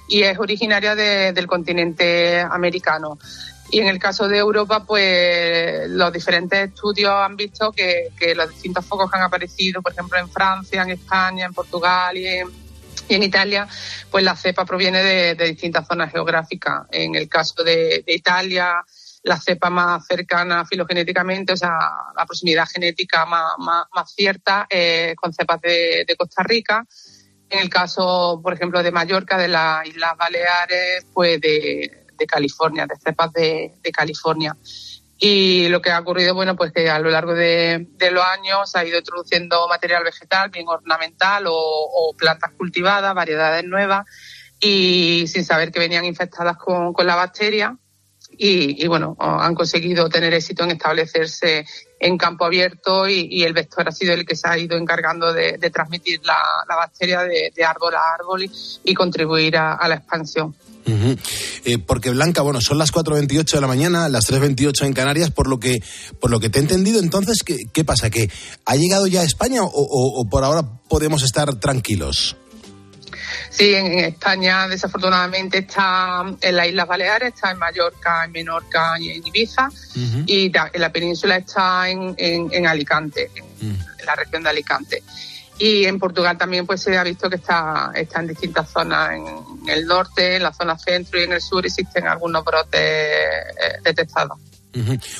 y 0.07 0.23
es 0.23 0.37
originaria 0.39 0.95
de- 0.95 1.33
del 1.33 1.47
continente 1.47 2.39
americano. 2.39 3.17
Y 3.73 3.79
en 3.79 3.87
el 3.87 3.99
caso 3.99 4.27
de 4.27 4.37
Europa, 4.37 4.83
pues 4.85 5.87
los 5.89 6.11
diferentes 6.11 6.69
estudios 6.69 7.11
han 7.13 7.37
visto 7.37 7.71
que, 7.71 8.09
que 8.17 8.35
los 8.35 8.49
distintos 8.49 8.85
focos 8.85 9.09
que 9.09 9.17
han 9.17 9.23
aparecido, 9.23 9.81
por 9.81 9.93
ejemplo, 9.93 10.17
en 10.19 10.29
Francia, 10.29 10.81
en 10.81 10.89
España, 10.91 11.45
en 11.45 11.53
Portugal 11.53 12.17
y 12.17 12.27
en, 12.27 12.47
y 13.11 13.15
en 13.15 13.23
Italia, 13.23 13.67
pues 14.09 14.23
la 14.23 14.35
cepa 14.35 14.63
proviene 14.63 15.03
de, 15.03 15.45
distintas 15.45 15.85
zonas 15.85 16.11
geográficas. 16.11 16.87
En 16.91 17.15
el 17.15 17.27
caso 17.27 17.61
de, 17.63 18.03
Italia, 18.07 18.83
la 19.23 19.37
cepa 19.37 19.69
más 19.69 20.05
cercana 20.07 20.65
filogenéticamente, 20.65 21.53
o 21.53 21.57
sea, 21.57 21.77
la 22.15 22.25
proximidad 22.25 22.65
genética 22.67 23.25
más, 23.25 23.53
más, 23.59 24.13
cierta, 24.15 24.65
con 25.17 25.33
cepas 25.33 25.61
de, 25.61 26.15
Costa 26.17 26.43
Rica. 26.43 26.85
En 27.49 27.59
el 27.59 27.69
caso, 27.69 28.39
por 28.41 28.53
ejemplo, 28.53 28.81
de 28.81 28.91
Mallorca, 28.91 29.37
de 29.37 29.49
las 29.49 29.85
Islas 29.85 30.15
Baleares, 30.17 31.05
pues 31.13 31.41
de, 31.41 31.97
California, 32.27 32.85
de 32.85 32.95
cepas 32.95 33.33
de 33.33 33.91
California. 33.91 34.55
Y 35.23 35.69
lo 35.69 35.83
que 35.83 35.91
ha 35.91 35.99
ocurrido, 35.99 36.33
bueno, 36.33 36.55
pues 36.55 36.73
que 36.73 36.89
a 36.89 36.97
lo 36.97 37.11
largo 37.11 37.35
de, 37.35 37.87
los 38.11 38.23
años 38.25 38.75
ha 38.75 38.83
ido 38.83 38.97
introduciendo 38.97 39.67
material 39.67 40.03
vegetal, 40.03 40.49
bien 40.49 40.67
ornamental 40.67 41.45
o, 41.45 41.53
o 41.53 42.15
plantas 42.17 42.53
cultivadas, 42.57 43.13
variedades 43.13 43.63
nuevas, 43.63 44.07
y 44.59 45.27
sin 45.27 45.45
saber 45.45 45.71
que 45.71 45.77
venían 45.77 46.05
infectadas 46.05 46.57
con, 46.57 46.91
con 46.91 47.05
la 47.05 47.15
bacteria. 47.15 47.77
y, 48.31 48.83
y, 48.83 48.87
bueno, 48.87 49.15
han 49.19 49.53
conseguido 49.53 50.09
tener 50.09 50.33
éxito 50.33 50.63
en 50.63 50.71
establecerse 50.71 51.67
en 52.01 52.17
campo 52.17 52.45
abierto 52.45 53.07
y, 53.07 53.43
el 53.43 53.53
vector 53.53 53.87
ha 53.87 53.91
sido 53.91 54.13
el 54.13 54.25
que 54.25 54.35
se 54.35 54.47
ha 54.49 54.57
ido 54.57 54.75
encargando 54.75 55.31
de, 55.31 55.57
transmitir 55.71 56.19
la, 56.23 56.35
bacteria 56.75 57.21
de, 57.21 57.63
árbol 57.63 57.93
a 57.95 58.15
árbol 58.19 58.49
y, 58.83 58.93
contribuir 58.95 59.55
a, 59.55 59.87
la 59.87 59.95
expansión. 59.95 60.55
Eh, 61.63 61.77
porque 61.77 62.09
Blanca, 62.09 62.41
bueno, 62.41 62.59
son 62.59 62.79
las 62.79 62.91
4.28 62.91 63.51
de 63.51 63.61
la 63.61 63.67
mañana, 63.67 64.09
las 64.09 64.31
3.28 64.31 64.87
en 64.87 64.93
Canarias, 64.93 65.29
por 65.29 65.47
lo 65.47 65.59
que 65.59 65.79
por 66.19 66.31
lo 66.31 66.39
que 66.39 66.49
te 66.49 66.57
he 66.57 66.61
entendido, 66.63 66.99
entonces, 66.99 67.43
¿qué, 67.43 67.83
pasa? 67.85 68.09
¿Que 68.09 68.29
ha 68.65 68.75
llegado 68.75 69.05
ya 69.05 69.21
a 69.21 69.23
España 69.23 69.61
o 69.63 70.27
por 70.29 70.43
ahora 70.43 70.63
podemos 70.89 71.21
estar 71.21 71.55
tranquilos? 71.59 72.35
Sí, 73.51 73.75
en, 73.75 73.99
España 73.99 74.67
desafortunadamente 74.69 75.59
está 75.59 76.23
en 76.39 76.55
las 76.55 76.67
Islas 76.67 76.87
Baleares, 76.87 77.33
está 77.33 77.51
en 77.51 77.59
Mallorca, 77.59 78.23
en 78.23 78.31
Menorca 78.31 78.95
y 78.97 79.09
en 79.09 79.27
Ibiza, 79.27 79.67
uh 79.67 79.99
-huh. 79.99 80.23
y 80.25 80.51
en 80.73 80.81
la 80.81 80.89
península 80.89 81.35
está 81.35 81.89
en, 81.89 82.15
en, 82.17 82.47
en 82.51 82.65
Alicante, 82.65 83.29
en, 83.35 83.43
uh 83.43 83.73
-huh. 83.73 83.99
en, 83.99 84.05
la 84.05 84.15
región 84.15 84.43
de 84.43 84.49
Alicante. 84.49 85.03
Y 85.59 85.85
en 85.85 85.99
Portugal 85.99 86.37
también 86.37 86.65
pues 86.65 86.81
se 86.81 86.97
ha 86.97 87.03
visto 87.03 87.29
que 87.29 87.35
está, 87.35 87.91
está 87.93 88.21
en 88.21 88.27
distintas 88.27 88.69
zonas, 88.69 89.11
en, 89.11 89.69
el 89.69 89.85
norte, 89.85 90.37
en 90.37 90.43
la 90.43 90.53
zona 90.53 90.77
centro 90.77 91.19
y 91.19 91.23
en 91.23 91.33
el 91.33 91.41
sur 91.41 91.65
existen 91.65 92.07
algunos 92.07 92.43
brotes 92.43 92.81
eh, 92.81 93.79
detectados. 93.83 94.39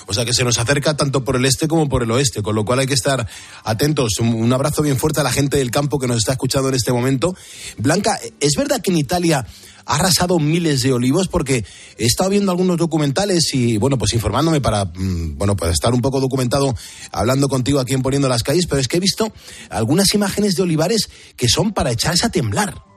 O 0.08 0.14
sea 0.14 0.24
que 0.26 0.34
se 0.34 0.44
nos 0.44 0.58
acerca 0.58 0.96
tanto 0.96 1.24
por 1.24 1.36
el 1.36 1.46
este 1.46 1.68
como 1.68 1.90
por 1.90 2.04
el 2.04 2.12
oeste, 2.12 2.42
con 2.42 2.56
lo 2.56 2.64
cual 2.64 2.80
hay 2.80 2.88
que 2.88 2.94
estar 2.94 3.28
atentos. 3.64 4.20
Un, 4.20 4.52
abrazo 4.54 4.82
bien 4.82 4.98
fuerte 4.98 5.20
a 5.20 5.24
la 5.24 5.32
gente 5.32 5.58
del 5.58 5.72
campo 5.72 6.00
que 6.00 6.08
nos 6.08 6.18
está 6.18 6.34
escuchando 6.34 6.70
en 6.70 6.76
este 6.76 6.92
momento. 6.92 7.36
Blanca, 7.78 8.18
¿es 8.40 8.54
verdad 8.56 8.82
que 8.82 8.92
en 8.92 8.98
Italia 8.98 9.46
ha 9.86 9.96
arrasado 9.96 10.40
miles 10.40 10.84
de 10.84 10.94
olivos? 10.94 11.28
Porque 11.28 11.66
he 11.98 12.06
estado 12.06 12.30
viendo 12.30 12.52
algunos 12.52 12.78
documentales 12.78 13.54
y, 13.54 13.78
bueno, 13.78 13.98
pues 13.98 14.14
informándome 14.14 14.62
para, 14.62 14.86
mm, 14.86 15.38
bueno, 15.38 15.56
pues 15.56 15.72
estar 15.72 15.94
un 15.94 16.02
poco 16.02 16.20
documentado 16.20 16.74
hablando 17.12 17.50
contigo 17.50 17.80
aquí 17.80 17.94
en 17.94 18.02
Poniendo 18.02 18.30
las 18.30 18.44
Calles, 18.44 18.68
pero 18.68 18.80
es 18.80 18.88
que 18.88 18.98
he 18.98 19.02
visto 19.02 19.34
algunas 19.70 20.14
imágenes 20.14 20.56
de 20.56 20.64
olivares 20.64 21.10
que 21.36 21.50
son 21.50 21.74
para 21.74 21.92
echarse 21.92 22.26
a 22.26 22.30
temblar 22.30 22.91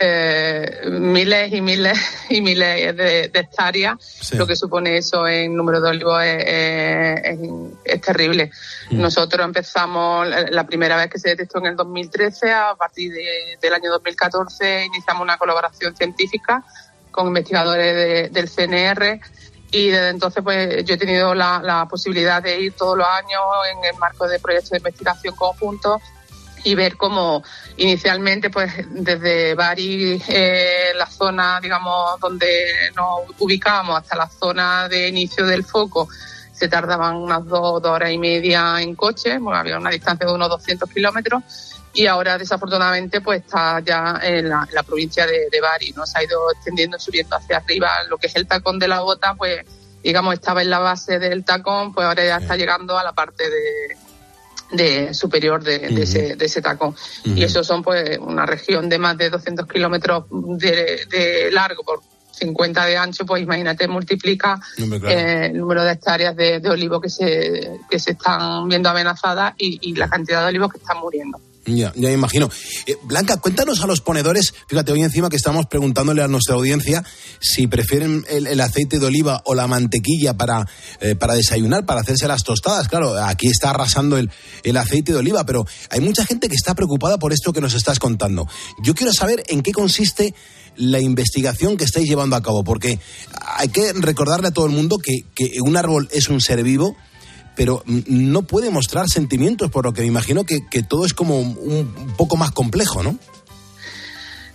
eh, 0.00 0.88
miles 0.90 1.52
y 1.52 1.60
miles 1.60 1.98
y 2.28 2.40
miles 2.40 2.96
de, 2.96 3.28
de 3.28 3.38
hectáreas, 3.38 3.96
sí. 4.00 4.36
lo 4.36 4.46
que 4.46 4.56
supone 4.56 4.96
eso 4.96 5.26
en 5.26 5.54
número 5.56 5.80
de 5.80 5.90
olivos 5.90 6.22
es, 6.22 6.44
es, 6.46 7.38
es 7.84 8.00
terrible. 8.00 8.50
Mm. 8.90 9.00
Nosotros 9.00 9.44
empezamos 9.44 10.26
la 10.28 10.66
primera 10.66 10.96
vez 10.96 11.08
que 11.10 11.18
se 11.18 11.30
detectó 11.30 11.58
en 11.58 11.66
el 11.66 11.76
2013, 11.76 12.52
a 12.52 12.74
partir 12.74 13.12
de, 13.12 13.58
del 13.60 13.74
año 13.74 13.90
2014 13.90 14.84
iniciamos 14.84 15.22
una 15.22 15.36
colaboración 15.36 15.96
científica 15.96 16.64
con 17.10 17.26
investigadores 17.28 17.94
de, 17.94 18.28
del 18.28 18.48
CNR 18.48 19.20
y 19.70 19.88
desde 19.88 20.10
entonces 20.10 20.42
pues 20.42 20.84
yo 20.84 20.94
he 20.94 20.98
tenido 20.98 21.34
la, 21.34 21.60
la 21.62 21.86
posibilidad 21.86 22.42
de 22.42 22.60
ir 22.60 22.72
todos 22.72 22.96
los 22.96 23.06
años 23.06 23.40
en 23.72 23.84
el 23.84 23.98
marco 23.98 24.26
de 24.26 24.38
proyectos 24.38 24.70
de 24.70 24.78
investigación 24.78 25.34
conjuntos 25.36 26.00
y 26.64 26.74
ver 26.74 26.96
cómo 26.96 27.42
inicialmente, 27.76 28.50
pues 28.50 28.72
desde 28.90 29.54
Bari, 29.54 30.22
eh, 30.28 30.92
la 30.96 31.06
zona, 31.06 31.60
digamos, 31.60 32.18
donde 32.20 32.90
nos 32.96 33.20
ubicábamos 33.38 33.98
hasta 33.98 34.16
la 34.16 34.28
zona 34.28 34.88
de 34.88 35.08
inicio 35.08 35.46
del 35.46 35.64
foco, 35.64 36.08
se 36.52 36.68
tardaban 36.68 37.16
unas 37.16 37.44
dos, 37.46 37.80
dos 37.82 37.92
horas 37.92 38.10
y 38.10 38.18
media 38.18 38.80
en 38.80 38.94
coche, 38.94 39.38
bueno, 39.38 39.58
había 39.58 39.78
una 39.78 39.90
distancia 39.90 40.26
de 40.26 40.32
unos 40.32 40.48
200 40.48 40.90
kilómetros, 40.90 41.42
y 41.94 42.06
ahora 42.06 42.36
desafortunadamente 42.36 43.20
pues 43.20 43.42
está 43.42 43.80
ya 43.80 44.20
en 44.22 44.48
la, 44.48 44.66
en 44.68 44.74
la 44.74 44.82
provincia 44.82 45.26
de, 45.26 45.48
de, 45.50 45.60
Bari, 45.60 45.92
¿no? 45.96 46.06
Se 46.06 46.18
ha 46.18 46.24
ido 46.24 46.50
extendiendo, 46.50 46.98
subiendo 46.98 47.36
hacia 47.36 47.58
arriba, 47.58 47.90
lo 48.08 48.18
que 48.18 48.26
es 48.26 48.36
el 48.36 48.46
tacón 48.46 48.78
de 48.78 48.88
la 48.88 49.00
bota, 49.00 49.34
pues 49.34 49.64
digamos 50.02 50.34
estaba 50.34 50.62
en 50.62 50.70
la 50.70 50.78
base 50.78 51.18
del 51.18 51.44
tacón, 51.44 51.92
pues 51.92 52.06
ahora 52.06 52.24
ya 52.24 52.36
está 52.36 52.56
llegando 52.56 52.98
a 52.98 53.04
la 53.04 53.12
parte 53.12 53.48
de 53.48 53.96
de 54.72 55.14
superior 55.14 55.62
de, 55.62 55.76
uh 55.76 55.80
-huh. 55.80 56.02
ese, 56.02 56.36
de 56.36 56.44
ese 56.44 56.60
tacón. 56.60 56.90
Uh 56.90 57.28
-huh. 57.28 57.38
Y 57.38 57.44
eso 57.44 57.64
son 57.64 57.82
pues 57.82 58.18
una 58.18 58.46
región 58.46 58.88
de 58.88 58.98
más 58.98 59.16
de 59.16 59.30
200 59.30 59.66
kilómetros 59.66 60.24
de, 60.30 61.06
de, 61.08 61.50
largo 61.50 61.82
por 61.82 62.00
50 62.32 62.84
de 62.84 62.96
ancho, 62.96 63.26
pues 63.26 63.42
imagínate, 63.42 63.88
multiplica 63.88 64.60
no, 64.78 65.00
claro. 65.00 65.08
eh, 65.08 65.46
el 65.46 65.58
número 65.58 65.82
de 65.82 65.92
hectáreas 65.92 66.36
de, 66.36 66.60
de 66.60 66.70
olivo 66.70 67.00
que 67.00 67.08
se, 67.08 67.80
que 67.90 67.98
se 67.98 68.12
están 68.12 68.68
viendo 68.68 68.88
amenazadas 68.88 69.54
y, 69.58 69.78
y 69.82 69.94
la 69.94 70.08
cantidad 70.08 70.42
de 70.42 70.48
olivos 70.48 70.70
que 70.70 70.78
están 70.78 70.98
muriendo. 70.98 71.40
Ya, 71.76 71.92
ya 71.94 72.08
me 72.08 72.14
imagino. 72.14 72.50
Eh, 72.86 72.96
Blanca, 73.02 73.36
cuéntanos 73.36 73.82
a 73.82 73.86
los 73.86 74.00
ponedores, 74.00 74.54
fíjate, 74.66 74.92
hoy 74.92 75.02
encima 75.02 75.28
que 75.28 75.36
estamos 75.36 75.66
preguntándole 75.66 76.22
a 76.22 76.28
nuestra 76.28 76.54
audiencia 76.54 77.04
si 77.40 77.66
prefieren 77.66 78.24
el, 78.28 78.60
aceite 78.60 78.98
de 78.98 79.06
oliva 79.06 79.42
o 79.44 79.54
la 79.54 79.66
mantequilla 79.66 80.34
para, 80.34 80.66
eh, 81.00 81.14
para 81.14 81.34
desayunar, 81.34 81.84
para 81.84 82.00
hacerse 82.00 82.26
las 82.26 82.42
tostadas. 82.42 82.88
Claro, 82.88 83.22
aquí 83.22 83.48
está 83.48 83.70
arrasando 83.70 84.16
el, 84.16 84.30
el 84.62 84.76
aceite 84.76 85.12
de 85.12 85.18
oliva, 85.18 85.44
pero 85.44 85.66
hay 85.90 86.00
mucha 86.00 86.24
gente 86.24 86.48
que 86.48 86.54
está 86.54 86.74
preocupada 86.74 87.18
por 87.18 87.32
esto 87.32 87.52
que 87.52 87.60
nos 87.60 87.74
estás 87.74 87.98
contando. 87.98 88.48
Yo 88.82 88.94
quiero 88.94 89.12
saber 89.12 89.42
en 89.48 89.62
qué 89.62 89.72
consiste 89.72 90.34
la 90.76 91.00
investigación 91.00 91.76
que 91.76 91.84
estáis 91.84 92.08
llevando 92.08 92.36
a 92.36 92.42
cabo, 92.42 92.64
porque 92.64 92.98
hay 93.40 93.68
que 93.68 93.92
recordarle 93.92 94.48
a 94.48 94.52
todo 94.52 94.66
el 94.66 94.72
mundo 94.72 94.98
que, 94.98 95.24
que 95.34 95.60
un 95.60 95.76
árbol 95.76 96.08
es 96.12 96.28
un 96.28 96.40
ser 96.40 96.62
vivo, 96.62 96.96
pero 97.58 97.82
no 97.86 98.42
puede 98.42 98.70
mostrar 98.70 99.08
sentimientos, 99.08 99.68
por 99.68 99.84
lo 99.84 99.92
que 99.92 100.02
me 100.02 100.06
imagino 100.06 100.44
que, 100.44 100.64
que 100.70 100.84
todo 100.84 101.04
es 101.04 101.12
como 101.12 101.40
un, 101.40 101.58
un, 101.60 102.14
poco 102.16 102.36
más 102.36 102.52
complejo, 102.52 103.02
¿no? 103.02 103.18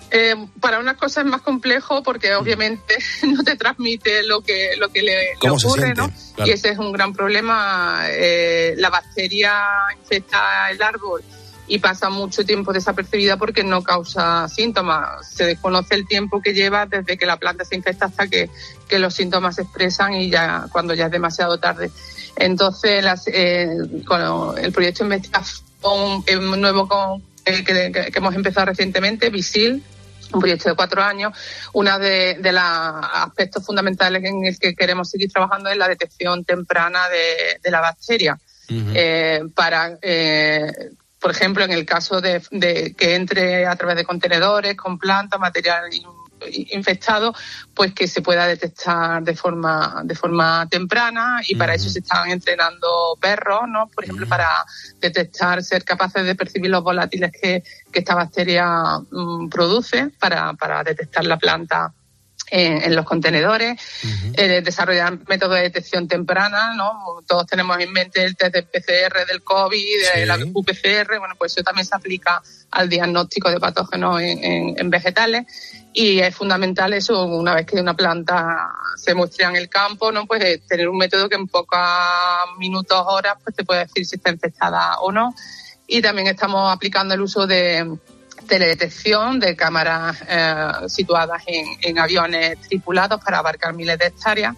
Eh, 0.09 0.35
para 0.61 0.79
unas 0.79 0.95
cosas 0.95 1.25
es 1.25 1.29
más 1.29 1.41
complejo 1.41 2.01
porque 2.01 2.33
obviamente 2.33 2.95
no 3.27 3.43
te 3.43 3.57
transmite 3.57 4.23
lo 4.23 4.39
que 4.39 4.77
lo 4.77 4.87
que 4.87 5.01
le, 5.01 5.35
le 5.41 5.49
ocurre, 5.49 5.93
¿no? 5.95 6.09
Claro. 6.35 6.49
Y 6.49 6.53
ese 6.53 6.69
es 6.69 6.77
un 6.77 6.93
gran 6.93 7.11
problema. 7.11 8.05
Eh, 8.07 8.75
la 8.77 8.89
bacteria 8.89 9.53
infecta 9.99 10.71
el 10.71 10.81
árbol 10.81 11.21
y 11.67 11.79
pasa 11.79 12.09
mucho 12.09 12.45
tiempo 12.45 12.71
desapercibida 12.71 13.35
porque 13.35 13.65
no 13.65 13.83
causa 13.83 14.47
síntomas. 14.47 15.29
Se 15.29 15.45
desconoce 15.45 15.95
el 15.95 16.07
tiempo 16.07 16.41
que 16.41 16.53
lleva 16.53 16.85
desde 16.85 17.17
que 17.17 17.25
la 17.25 17.35
planta 17.35 17.65
se 17.65 17.75
infecta 17.75 18.05
hasta 18.05 18.27
que, 18.27 18.49
que 18.87 18.97
los 18.97 19.13
síntomas 19.13 19.55
se 19.55 19.63
expresan 19.63 20.13
y 20.13 20.29
ya 20.29 20.67
cuando 20.71 20.93
ya 20.93 21.07
es 21.07 21.11
demasiado 21.11 21.57
tarde. 21.57 21.91
Entonces, 22.35 23.03
las, 23.03 23.27
eh, 23.27 23.67
con 24.05 24.57
el 24.57 24.71
proyecto 24.71 25.03
investigación 25.03 25.63
nuevo 26.61 26.87
con, 26.87 27.23
eh, 27.45 27.63
que, 27.63 28.11
hemos 28.15 28.35
empezado 28.35 28.67
recientemente, 28.67 29.29
VISIL, 29.29 29.83
un 30.33 30.39
proyecto 30.39 30.69
de 30.69 30.75
cuatro 30.75 31.03
años, 31.03 31.33
uno 31.73 31.99
de, 31.99 32.37
de 32.39 32.51
los 32.51 32.63
aspectos 32.63 33.65
fundamentales 33.65 34.23
en 34.23 34.45
el 34.45 34.57
que 34.57 34.73
queremos 34.73 35.09
seguir 35.09 35.31
trabajando 35.31 35.69
es 35.69 35.77
la 35.77 35.87
detección 35.87 36.43
temprana 36.43 37.07
de, 37.09 37.59
de 37.61 37.71
la 37.71 37.81
bacteria. 37.81 38.39
Uh 38.69 38.73
-huh. 38.73 38.91
eh, 38.95 39.41
para 39.53 39.97
eh, 40.01 40.71
por 41.19 41.31
ejemplo, 41.31 41.63
en 41.63 41.71
el 41.71 41.85
caso 41.85 42.19
de, 42.19 42.41
de, 42.51 42.93
que 42.95 43.15
entre 43.15 43.65
a 43.65 43.75
través 43.77 43.95
de 43.95 44.03
contenedores 44.03 44.75
con 44.75 44.99
plantas, 44.99 45.39
material 45.39 45.89
infectado, 46.51 47.33
pues 47.73 47.93
que 47.93 48.07
se 48.07 48.21
pueda 48.21 48.47
detectar 48.47 49.23
de 49.23 49.35
forma 49.35 50.01
de 50.03 50.15
forma 50.15 50.67
temprana 50.69 51.41
y 51.47 51.55
para 51.55 51.73
uh 51.73 51.75
-huh. 51.75 51.79
eso 51.79 51.89
se 51.89 51.99
están 51.99 52.29
entrenando 52.29 53.17
perros, 53.19 53.61
¿no? 53.67 53.87
Por 53.87 54.03
ejemplo, 54.03 54.25
uh 54.25 54.27
-huh. 54.27 54.37
para 54.37 54.49
detectar, 54.99 55.63
ser 55.63 55.83
capaces 55.83 56.25
de 56.25 56.35
percibir 56.35 56.69
los 56.69 56.83
volátiles 56.83 57.31
que, 57.31 57.63
que 57.91 57.99
esta 57.99 58.15
bacteria 58.15 58.97
um, 59.11 59.49
produce 59.49 60.09
para, 60.19 60.53
para 60.53 60.83
detectar 60.83 61.25
la 61.25 61.37
planta 61.37 61.93
en, 62.51 62.83
en, 62.83 62.95
los 62.95 63.05
contenedores, 63.05 63.73
uh 63.73 64.07
-huh. 64.07 64.33
eh, 64.37 64.61
desarrollar 64.61 65.17
métodos 65.27 65.55
de 65.55 65.63
detección 65.63 66.07
temprana, 66.07 66.75
¿no? 66.75 67.23
Todos 67.27 67.47
tenemos 67.47 67.79
en 67.79 67.91
mente 67.91 68.23
el 68.23 68.35
test 68.35 68.53
de 68.53 68.63
PCR 68.63 69.25
del 69.25 69.41
COVID, 69.43 70.01
de 70.13 70.21
sí. 70.21 70.25
la 70.25 70.37
UPCR, 70.37 71.19
bueno, 71.19 71.35
pues 71.37 71.53
eso 71.53 71.63
también 71.63 71.85
se 71.85 71.95
aplica 71.95 72.41
al 72.71 72.89
diagnóstico 72.89 73.49
de 73.49 73.59
patógenos 73.59 74.21
en, 74.21 74.43
en, 74.43 74.75
en, 74.77 74.89
vegetales 74.89 75.45
y 75.93 76.19
es 76.19 76.35
fundamental 76.35 76.91
eso, 76.93 77.23
una 77.25 77.53
vez 77.53 77.67
que 77.67 77.79
una 77.79 77.93
planta 77.93 78.71
se 78.97 79.13
muestra 79.13 79.49
en 79.49 79.55
el 79.55 79.69
campo, 79.69 80.11
¿no? 80.11 80.25
Pues 80.25 80.43
eh, 80.43 80.61
tener 80.67 80.89
un 80.89 80.97
método 80.97 81.29
que 81.29 81.35
en 81.35 81.47
pocos 81.47 81.79
minutos, 82.57 82.99
horas, 83.05 83.35
pues 83.43 83.55
te 83.55 83.63
puede 83.63 83.81
decir 83.81 84.05
si 84.05 84.15
está 84.15 84.31
infectada 84.31 84.99
o 84.99 85.11
no. 85.11 85.35
Y 85.85 86.01
también 86.01 86.27
estamos 86.27 86.73
aplicando 86.73 87.13
el 87.13 87.21
uso 87.21 87.45
de 87.45 87.97
teledetección 88.47 89.39
de 89.39 89.55
cámaras 89.55 90.17
eh, 90.27 90.71
situadas 90.87 91.43
en, 91.45 91.65
en, 91.81 91.99
aviones 91.99 92.59
tripulados 92.61 93.23
para 93.23 93.37
abarcar 93.37 93.73
miles 93.73 93.99
de 93.99 94.07
hectáreas. 94.07 94.55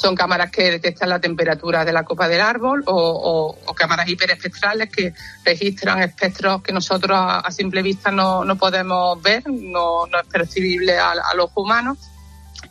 Son 0.00 0.14
cámaras 0.14 0.50
que 0.50 0.70
detectan 0.70 1.10
la 1.10 1.20
temperatura 1.20 1.84
de 1.84 1.92
la 1.92 2.04
copa 2.04 2.26
del 2.26 2.40
árbol 2.40 2.82
o, 2.86 3.54
cámaras 3.76 4.08
hiperespectrales 4.08 4.88
que 4.88 5.12
registran 5.44 6.02
espectros 6.02 6.62
que 6.62 6.72
nosotros 6.72 7.18
a, 7.20 7.50
simple 7.50 7.82
vista 7.82 8.10
no, 8.10 8.44
no, 8.44 8.56
podemos 8.56 9.20
ver, 9.22 9.42
no, 9.46 10.06
no 10.06 10.20
es 10.20 10.26
percibible 10.26 10.98
a, 10.98 11.10
a, 11.10 11.34
los 11.34 11.50
humanos. 11.54 11.98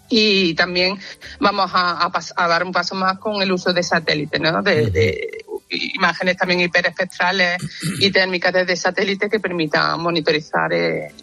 Y 0.10 0.56
también 0.56 1.00
vamos 1.40 1.70
a, 1.74 2.10
dar 2.48 2.64
un 2.64 2.72
paso 2.72 2.96
más 2.96 3.20
con 3.20 3.42
el 3.44 3.52
uso 3.52 3.74
de 3.74 3.84
satélites, 3.84 4.42
¿no? 4.42 4.64
de, 4.64 4.90
de 4.90 5.46
imágenes 5.70 6.38
también 6.38 6.62
hiperespectrales 6.62 7.62
y 8.00 8.12
térmicas 8.12 8.54
desde 8.54 8.76
satélite 8.76 9.30
que 9.30 9.40
permitan 9.40 10.02
monitorizar 10.02 10.74
eh, 10.74 11.14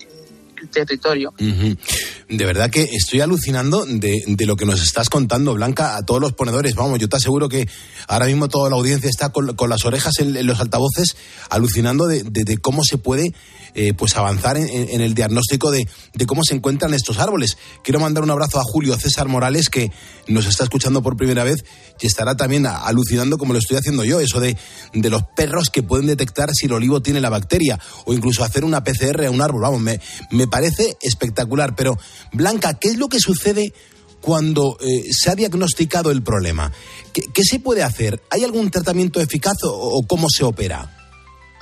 territorio. 0.71 1.33
De 1.39 2.45
verdad 2.45 2.71
que 2.71 2.83
estoy 2.93 3.21
alucinando 3.21 3.85
de, 3.87 4.23
de 4.27 4.47
lo 4.47 4.57
que 4.57 4.67
nos 4.67 4.83
estás 4.83 5.09
contando, 5.11 5.55
Blanca, 5.55 5.97
a 5.97 6.05
todos 6.05 6.21
los 6.21 6.33
ponedores. 6.33 6.75
Vamos, 6.75 6.99
yo 6.99 7.09
te 7.09 7.17
aseguro 7.17 7.49
que 7.49 7.69
ahora 8.09 8.27
mismo 8.27 8.49
toda 8.49 8.69
la 8.71 8.77
audiencia 8.77 9.09
está 9.09 9.29
con, 9.31 9.55
con 9.55 9.71
las 9.71 9.85
orejas 9.85 10.19
en, 10.19 10.47
los 10.47 10.61
altavoces, 10.61 11.17
alucinando 11.51 12.07
de, 12.07 12.23
de- 12.25 12.57
cómo 12.59 12.83
se 12.85 12.99
puede 12.99 13.33
eh, 13.75 13.93
pues 13.93 14.17
avanzar 14.17 14.57
en, 14.57 15.01
el 15.01 15.15
diagnóstico 15.15 15.71
de, 15.71 15.87
cómo 16.27 16.43
se 16.43 16.55
encuentran 16.55 16.95
estos 16.95 17.19
árboles. 17.19 17.57
Quiero 17.85 18.01
mandar 18.01 18.25
un 18.25 18.31
abrazo 18.31 18.59
a 18.59 18.65
Julio 18.65 18.97
César 18.97 19.29
Morales, 19.29 19.69
que 19.69 19.93
nos 20.27 20.47
está 20.47 20.65
escuchando 20.65 21.03
por 21.03 21.17
primera 21.17 21.45
vez 21.45 21.65
y 22.01 22.07
estará 22.07 22.35
también 22.37 22.67
alucinando 22.67 23.37
como 23.39 23.53
lo 23.53 23.59
estoy 23.59 23.77
haciendo 23.77 24.05
yo, 24.05 24.19
eso 24.21 24.41
de, 24.41 24.57
de 24.95 25.11
los 25.11 25.23
perros 25.37 25.71
que 25.71 25.83
pueden 25.83 26.07
detectar 26.07 26.49
si 26.55 26.67
el 26.67 26.73
olivo 26.73 27.01
tiene 27.03 27.21
la 27.21 27.29
bacteria 27.31 27.79
o 28.05 28.15
incluso 28.15 28.43
hacer 28.43 28.65
una 28.65 28.83
PCR 28.83 29.27
a 29.27 29.31
un 29.31 29.43
árbol. 29.43 29.63
Vamos, 29.63 29.81
me, 29.81 30.01
me 30.31 30.46
parece 30.47 30.97
espectacular. 31.01 31.75
Pero, 31.77 31.99
Blanca, 32.33 32.75
¿qué 32.75 32.89
es 32.89 32.97
lo 32.99 33.09
que 33.09 33.21
sucede 33.21 33.73
cuando 34.21 34.77
eh, 34.81 35.05
se 35.13 35.31
ha 35.31 35.35
diagnosticado 35.35 36.11
el 36.11 36.23
problema? 36.23 36.73
¿Qué, 37.13 37.23
qué 37.33 37.43
se 37.43 37.61
puede 37.61 37.83
hacer? 37.83 38.21
¿Hay 38.31 38.45
algún 38.45 38.71
tratamiento 38.71 39.21
eficaz 39.21 39.63
o, 39.65 39.73
o 39.73 40.07
cómo 40.07 40.29
se 40.29 40.45
opera? 40.45 40.93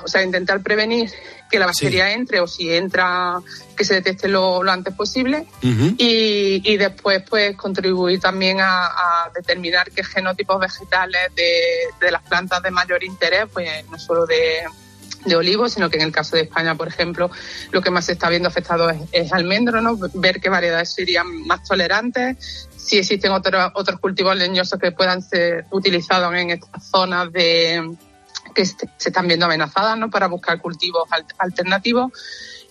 O 0.03 0.09
sea, 0.09 0.23
intentar 0.23 0.63
prevenir 0.63 1.11
que 1.51 1.59
la 1.59 1.67
bacteria 1.67 2.13
entre 2.13 2.41
o 2.41 2.47
si 2.47 2.71
entra, 2.73 3.41
que 3.77 3.85
se 3.85 3.95
detecte 3.95 4.29
lo, 4.29 4.63
lo 4.63 4.73
antes 4.73 4.93
posible. 4.95 5.47
y, 5.63 6.61
y 6.65 6.77
después 6.77 7.23
pues 7.29 7.57
contribuir 7.57 8.21
también 8.21 8.61
a, 8.61 8.87
a 8.87 9.31
determinar 9.35 9.91
qué 9.91 10.03
genotipos 10.03 10.59
vegetales 10.59 11.35
de, 11.35 11.61
de 12.01 12.11
las 12.11 12.23
plantas 12.23 12.63
de 12.63 12.71
mayor 12.71 13.05
interés, 13.05 13.45
pues 13.53 13.69
no 13.89 13.99
solo 13.99 14.27
de, 14.27 14.65
de 15.25 15.37
olivos, 15.37 15.73
sino 15.73 15.89
que 15.91 15.97
en 15.97 16.03
el 16.03 16.13
caso 16.13 16.37
de 16.37 16.43
España, 16.43 16.75
por 16.75 16.89
ejemplo, 16.89 17.31
lo 17.73 17.81
que 17.81 17.91
más 17.91 18.07
se 18.07 18.13
está 18.13 18.29
viendo 18.29 18.49
afectado 18.49 18.91
es, 19.13 19.33
almendro, 19.33 19.81
¿no? 19.81 19.97
ver 20.15 20.41
qué 20.41 20.49
variedades 20.49 20.91
serían 20.95 21.27
más 21.47 21.63
tolerantes, 21.65 22.69
si 22.77 22.99
existen 22.99 23.33
otros 23.33 23.71
otros 23.75 23.99
cultivos 23.99 24.37
leñosos 24.37 24.79
que 24.79 24.93
puedan 24.93 25.23
ser 25.23 25.65
utilizados 25.71 26.35
en 26.35 26.51
estas 26.51 26.87
zonas 26.91 27.33
de 27.33 27.97
que 28.55 28.65
se 28.67 28.77
están 28.99 29.27
viendo 29.27 29.47
amenazadas 29.47 29.99
¿no? 29.99 30.11
para 30.11 30.27
buscar 30.29 30.61
cultivos 30.61 31.05
al- 31.11 31.25
alternativos 31.39 32.13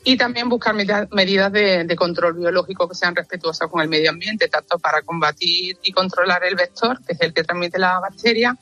y 0.05 0.17
también 0.17 0.49
buscar 0.49 0.75
medida- 0.75 1.07
medidas 1.11 1.51
de, 1.51 1.85
de 1.85 1.95
control 1.95 2.33
biológico 2.33 2.87
que 2.87 2.95
sean 2.95 3.15
respetuosas 3.15 3.69
con 3.69 3.81
el 3.81 3.87
medio 3.87 4.11
ambiente, 4.11 4.47
tanto 4.49 4.77
para 4.77 5.01
combatir 5.01 5.77
y 5.81 5.91
controlar 5.91 6.43
el 6.43 6.55
vector, 6.55 6.99
que 7.05 7.13
es 7.13 7.21
el 7.21 7.33
que 7.33 7.43
transmite 7.43 7.79
la 7.79 7.99
bacteria, 7.99 8.55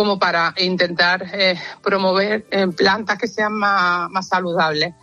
como 0.00 0.18
para 0.18 0.54
intentar 0.56 1.26
eh, 1.30 1.60
promover 1.82 2.46
eh, 2.50 2.68
plantas 2.68 3.18
que 3.18 3.28
sean 3.28 3.52
más, 3.52 4.08
más 4.08 4.28
saludables 4.28 4.94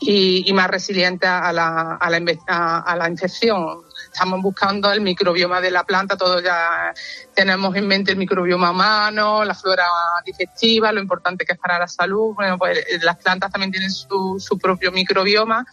y, 0.00 0.50
más 0.54 0.68
resilientes 0.68 1.28
a 1.28 1.52
la, 1.52 1.96
a, 1.96 2.96
la, 2.96 3.08
infección. 3.10 3.82
Estamos 4.10 4.40
buscando 4.40 4.90
el 4.90 5.02
microbioma 5.02 5.60
de 5.60 5.70
la 5.70 5.84
planta, 5.84 6.16
todos 6.16 6.42
ya 6.42 6.94
tenemos 7.34 7.76
en 7.76 7.86
mente 7.86 8.12
el 8.12 8.16
microbioma 8.16 8.70
humano, 8.70 9.44
la 9.44 9.54
flora 9.54 9.84
digestiva, 10.24 10.90
lo 10.90 11.02
importante 11.02 11.44
que 11.44 11.52
es 11.52 11.58
para 11.58 11.78
la 11.78 11.86
salud. 11.86 12.34
Bueno, 12.34 12.56
pues 12.56 12.78
eh, 12.78 12.98
las 13.02 13.16
plantas 13.18 13.52
también 13.52 13.72
tienen 13.72 13.90
su, 13.90 14.36
su 14.38 14.58
propio 14.58 14.90
microbioma. 14.90 15.66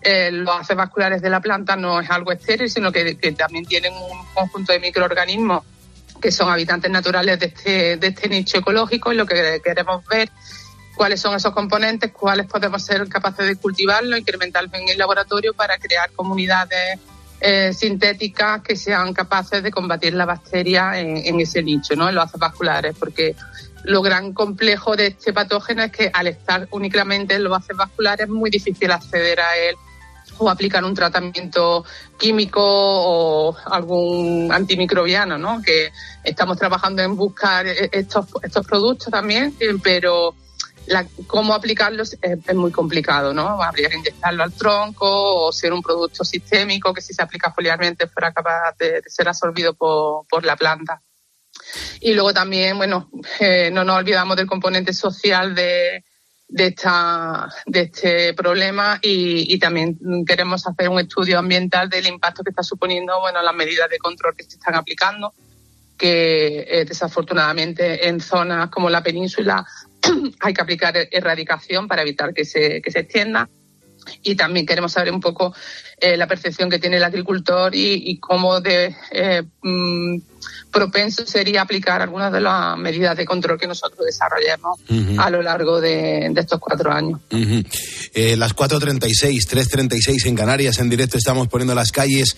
Eh, 0.00 0.30
los 0.32 0.58
haces 0.58 0.74
vasculares 0.74 1.20
de 1.20 1.28
la 1.28 1.40
planta 1.40 1.76
no 1.76 2.00
es 2.00 2.08
algo 2.08 2.32
estéril, 2.32 2.70
sino 2.70 2.90
que 2.90 3.14
también 3.36 3.66
tienen 3.66 3.92
un 3.92 4.24
conjunto 4.32 4.72
de 4.72 4.80
microorganismos 4.80 5.64
que 6.22 6.32
son 6.32 6.48
habitantes 6.48 6.90
naturales 6.90 7.38
de 7.38 7.46
este, 7.46 7.96
de 7.98 8.06
este 8.06 8.28
nicho 8.28 8.58
ecológico 8.58 9.12
y 9.12 9.16
lo 9.16 9.26
que 9.26 9.60
queremos 9.62 10.02
ver 10.06 10.30
cuáles 10.94 11.20
son 11.20 11.34
esos 11.34 11.52
componentes, 11.52 12.12
cuáles 12.12 12.46
podemos 12.46 12.82
ser 12.84 13.06
capaces 13.08 13.46
de 13.46 13.56
cultivarlo, 13.56 14.16
incrementarlo 14.16 14.70
en 14.74 14.88
el 14.88 14.96
laboratorio 14.96 15.52
para 15.52 15.76
crear 15.78 16.12
comunidades 16.12 16.98
eh, 17.40 17.72
sintéticas 17.72 18.62
que 18.62 18.76
sean 18.76 19.12
capaces 19.12 19.62
de 19.62 19.70
combatir 19.70 20.14
la 20.14 20.24
bacteria 20.24 20.98
en, 21.00 21.40
ese 21.40 21.62
nicho, 21.62 21.96
¿no? 21.96 22.08
en 22.08 22.14
los 22.14 22.24
haces 22.24 22.38
vasculares, 22.38 22.94
porque 22.98 23.34
lo 23.84 24.00
gran 24.00 24.32
complejo 24.32 24.94
de 24.94 25.08
este 25.08 25.32
patógeno 25.32 25.82
es 25.82 25.90
que 25.90 26.10
al 26.14 26.28
estar 26.28 26.68
únicamente 26.70 27.34
en 27.34 27.42
los 27.42 27.58
haces 27.58 27.76
vasculares 27.76 28.26
es 28.26 28.32
muy 28.32 28.48
difícil 28.48 28.92
acceder 28.92 29.40
a 29.40 29.56
él 29.56 29.74
o 30.38 30.48
aplicar 30.48 30.84
un 30.84 30.94
tratamiento 30.94 31.84
químico 32.18 32.60
o 32.62 33.56
algún 33.66 34.50
antimicrobiano, 34.52 35.38
¿no? 35.38 35.62
Que 35.62 35.92
estamos 36.24 36.58
trabajando 36.58 37.02
en 37.02 37.16
buscar 37.16 37.66
e- 37.66 37.90
estos, 37.92 38.26
estos 38.42 38.66
productos 38.66 39.10
también, 39.10 39.54
eh, 39.60 39.74
pero 39.82 40.34
cómo 41.26 41.54
aplicarlos 41.54 42.16
es, 42.20 42.54
muy 42.54 42.72
complicado, 42.72 43.32
¿no? 43.32 43.62
Habría 43.62 43.88
que 43.88 43.96
inyectarlo 43.96 44.42
al 44.42 44.52
tronco 44.52 45.46
o 45.46 45.52
ser 45.52 45.72
un 45.72 45.82
producto 45.82 46.24
sistémico 46.24 46.92
que 46.92 47.00
si 47.00 47.14
se 47.14 47.22
aplica 47.22 47.52
foliarmente 47.52 48.08
fuera 48.08 48.32
capaz 48.32 48.76
de, 48.78 49.00
de 49.00 49.10
ser 49.10 49.28
absorbido 49.28 49.74
por, 49.74 50.26
por 50.26 50.44
la 50.44 50.56
planta. 50.56 51.00
Y 52.00 52.14
luego 52.14 52.32
también, 52.32 52.76
bueno, 52.76 53.10
eh, 53.40 53.70
no 53.72 53.84
nos 53.84 53.96
olvidamos 53.96 54.36
del 54.36 54.46
componente 54.46 54.92
social 54.92 55.54
de, 55.54 56.04
de, 56.52 56.66
esta, 56.66 57.48
de 57.66 57.80
este 57.80 58.34
problema 58.34 58.98
y, 59.00 59.52
y 59.52 59.58
también 59.58 59.98
queremos 60.26 60.66
hacer 60.66 60.90
un 60.90 61.00
estudio 61.00 61.38
ambiental 61.38 61.88
del 61.88 62.06
impacto 62.06 62.44
que 62.44 62.50
está 62.50 62.62
suponiendo 62.62 63.18
bueno, 63.20 63.40
las 63.42 63.54
medidas 63.54 63.88
de 63.88 63.98
control 63.98 64.36
que 64.36 64.44
se 64.44 64.56
están 64.56 64.74
aplicando, 64.74 65.32
que 65.96 66.66
eh, 66.68 66.84
desafortunadamente 66.84 68.06
en 68.06 68.20
zonas 68.20 68.68
como 68.68 68.90
la 68.90 69.02
península 69.02 69.66
hay 70.40 70.52
que 70.52 70.60
aplicar 70.60 70.94
erradicación 71.10 71.88
para 71.88 72.02
evitar 72.02 72.34
que 72.34 72.44
se, 72.44 72.82
que 72.82 72.90
se 72.90 73.00
extienda. 73.00 73.48
Y 74.22 74.34
también 74.34 74.66
queremos 74.66 74.92
saber 74.92 75.12
un 75.12 75.20
poco 75.20 75.54
eh, 76.02 76.16
la 76.16 76.26
percepción 76.26 76.68
que 76.68 76.80
tiene 76.80 76.96
el 76.96 77.04
agricultor 77.04 77.76
y, 77.76 78.10
y 78.10 78.18
cómo 78.18 78.60
de 78.60 78.92
eh, 79.12 79.42
mm, 79.62 80.16
propenso 80.72 81.24
sería 81.24 81.62
aplicar 81.62 82.02
algunas 82.02 82.32
de 82.32 82.40
las 82.40 82.76
medidas 82.76 83.16
de 83.16 83.24
control 83.24 83.56
que 83.56 83.68
nosotros 83.68 84.04
desarrollemos 84.04 84.80
Ujú. 84.90 85.20
a 85.20 85.30
lo 85.30 85.42
largo 85.42 85.80
de, 85.80 86.28
de 86.28 86.40
estos 86.40 86.58
cuatro 86.58 86.90
años. 86.90 87.20
Ujú. 87.30 87.62
Eh, 88.14 88.36
las 88.36 88.56
4.36, 88.56 89.46
3.36 89.48 90.26
en 90.26 90.34
Canarias, 90.34 90.78
en 90.78 90.90
directo 90.90 91.18
estamos 91.18 91.46
poniendo 91.46 91.76
las 91.76 91.92
calles 91.92 92.36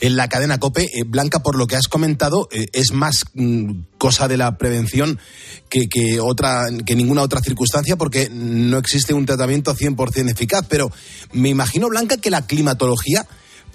en 0.00 0.16
la 0.16 0.28
cadena 0.28 0.58
COPE. 0.58 0.82
Eh, 0.82 1.04
Blanca, 1.06 1.38
por 1.38 1.56
lo 1.56 1.68
que 1.68 1.76
has 1.76 1.86
comentado, 1.86 2.48
es 2.50 2.92
más 2.92 3.24
mm, 3.34 3.82
cosa 3.96 4.26
de 4.26 4.38
la 4.38 4.58
prevención 4.58 5.20
que, 5.68 5.88
que, 5.88 6.18
otra, 6.18 6.64
que 6.84 6.96
ninguna 6.96 7.22
otra 7.22 7.40
circunstancia 7.40 7.96
porque 7.96 8.28
no 8.28 8.78
existe 8.78 9.14
un 9.14 9.24
tratamiento 9.24 9.74
100% 9.74 10.30
eficaz. 10.30 10.66
Pero 10.68 10.90
me 11.32 11.48
imagino, 11.50 11.88
Blanca, 11.88 12.16
que 12.16 12.30
la 12.30 12.46
climatología 12.46 13.03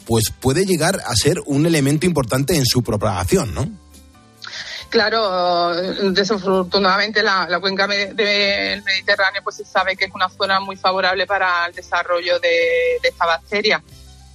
pues 0.06 0.32
puede 0.40 0.66
llegar 0.66 1.00
a 1.06 1.16
ser 1.16 1.38
un 1.46 1.66
elemento 1.66 2.06
importante 2.06 2.56
en 2.56 2.66
su 2.66 2.82
propagación, 2.84 3.54
¿no? 3.54 3.70
Claro, 4.90 5.76
desafortunadamente 6.12 7.22
la, 7.22 7.48
la 7.48 7.60
cuenca 7.60 7.86
del 7.88 8.82
Mediterráneo 8.84 9.42
pues 9.44 9.58
se 9.58 9.66
sabe 9.66 9.96
que 9.96 10.06
es 10.06 10.12
una 10.16 10.30
zona 10.30 10.60
muy 10.60 10.76
favorable 10.78 11.28
para 11.28 11.68
el 11.68 11.74
desarrollo 11.76 12.40
de, 12.40 12.50
de 13.02 13.08
esta 13.10 13.28
bacteria. 13.28 13.84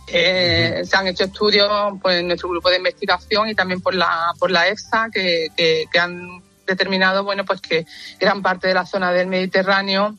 Eh, 0.07 0.83
Se 0.89 0.97
han 0.97 1.09
hecho 1.09 1.25
estudios 1.25 1.69
pues, 2.01 2.21
en 2.21 2.29
nuestro 2.29 2.51
grupo 2.51 2.71
de 2.71 2.77
investigación 2.77 3.49
y 3.49 3.55
también 3.57 3.81
por 3.81 3.95
la, 3.97 4.33
por 4.39 4.51
la 4.53 4.69
EFSA 4.69 5.09
que, 5.13 5.49
que- 5.57 5.87
que 5.91 5.99
han 5.99 6.41
determinado 6.67 7.25
bueno, 7.25 7.45
pues 7.45 7.61
que 7.61 7.85
gran 8.21 8.41
parte 8.41 8.69
de 8.69 8.75
la 8.75 8.87
zona 8.87 9.11
del 9.13 9.27
Mediterráneo 9.27 10.17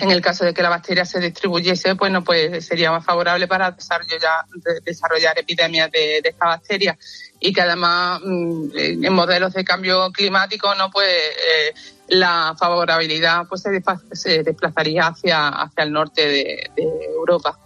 en 0.00 0.10
el 0.10 0.20
caso 0.20 0.44
de 0.44 0.54
que 0.54 0.62
la 0.62 0.68
bacteria 0.68 1.04
se 1.04 1.20
distribuyese, 1.20 1.92
bueno, 1.94 2.22
pues 2.22 2.64
sería 2.64 2.90
más 2.90 3.04
favorable 3.04 3.46
para 3.46 3.70
desarrollar, 3.70 4.44
de- 4.54 4.80
desarrollar 4.84 5.38
epidemias 5.38 5.90
de, 5.90 6.18
esta 6.18 6.46
bacteria 6.46 6.98
y 7.40 7.52
que 7.52 7.60
además 7.60 8.20
mm, 8.24 9.04
en 9.04 9.12
modelos 9.12 9.52
de 9.52 9.64
cambio 9.64 10.10
climático, 10.10 10.74
no, 10.74 10.90
pues 10.90 11.08
eh, 11.08 11.74
la 12.08 12.54
favorabilidad 12.58 13.46
pues 13.48 13.62
se, 14.12 14.42
desplazaría 14.42 15.06
hacia 15.08 15.48
hacia 15.48 15.84
el 15.84 15.92
norte 15.92 16.26
de, 16.26 16.70
Europa. 17.14 17.58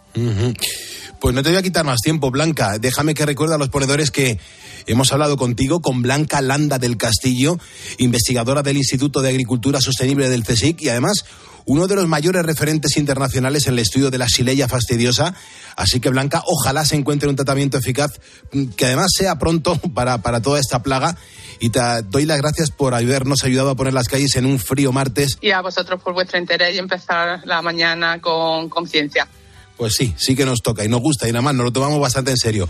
Pues 1.20 1.35
no 1.35 1.43
te 1.43 1.51
voy 1.51 1.59
a 1.59 1.62
quitar 1.62 1.85
más 1.85 2.01
tiempo, 2.03 2.30
Blanca. 2.30 2.78
Déjame 2.78 3.14
que 3.14 3.24
recuerde 3.24 3.55
a 3.55 3.59
los 3.59 3.68
ponedores 3.68 4.11
que 4.11 4.39
hemos 4.87 5.12
hablado 5.12 5.37
contigo 5.37 5.80
con 5.80 6.03
Blanca 6.03 6.41
Landa 6.41 6.78
del 6.78 6.97
Castillo, 6.97 7.59
investigadora 7.99 8.62
del 8.62 8.76
Instituto 8.76 9.20
de 9.20 9.30
Agricultura 9.30 9.80
Sostenible 9.80 10.28
del 10.28 10.45
CSIC 10.45 10.83
y 10.83 10.89
además 10.89 11.24
uno 11.64 11.87
de 11.87 11.95
los 11.95 12.09
mayores 12.09 12.45
referentes 12.45 12.97
internacionales 12.97 13.66
en 13.66 13.74
el 13.74 13.80
estudio 13.80 14.11
de 14.11 14.18
la 14.18 14.28
Sileya 14.28 14.68
fastidiosa. 14.68 15.35
Así 15.76 16.01
que, 16.01 16.11
Blanca, 16.11 16.43
ojalá 16.47 16.85
se 16.85 16.97
encuentre 16.97 17.28
un 17.28 17.37
tratamiento 17.37 17.78
eficaz 17.78 18.11
mm, 18.53 18.70
que 18.70 18.87
además 18.87 19.09
sea 19.16 19.39
pronto 19.39 19.76
para, 19.95 20.18
para 20.18 20.41
toda 20.41 20.61
esta 20.61 20.83
plaga. 20.83 21.16
Y 21.61 21.70
te 21.70 21.80
doy 22.09 22.26
las 22.26 22.39
gracias 22.39 22.70
por 22.70 22.95
habernos 22.95 23.45
ayudado 23.45 23.70
a 23.70 23.76
poner 23.76 23.95
las 23.95 24.09
calles 24.09 24.35
en 24.37 24.47
un 24.47 24.59
frío 24.59 24.93
martes. 24.93 25.39
Y 25.41 25.51
a 25.51 25.61
vosotros 25.61 26.03
por 26.03 26.12
vuestro 26.12 26.39
interés 26.39 26.74
y 26.74 26.78
empezar 26.78 27.41
la 27.45 27.62
mañana 27.62 28.20
con 28.20 28.68
conciencia. 28.68 29.28
Pues 29.76 29.95
sí, 29.95 30.12
sí 30.16 30.35
que 30.35 30.45
nos 30.45 30.61
toca 30.61 30.85
y 30.85 30.89
nos 30.89 31.01
gusta 31.01 31.28
y 31.28 31.33
nada 31.33 31.43
más, 31.43 31.55
nos 31.55 31.64
lo 31.64 31.72
tomamos 31.72 32.01
bastante 32.01 32.33
en 32.33 32.37
serio. 32.37 32.66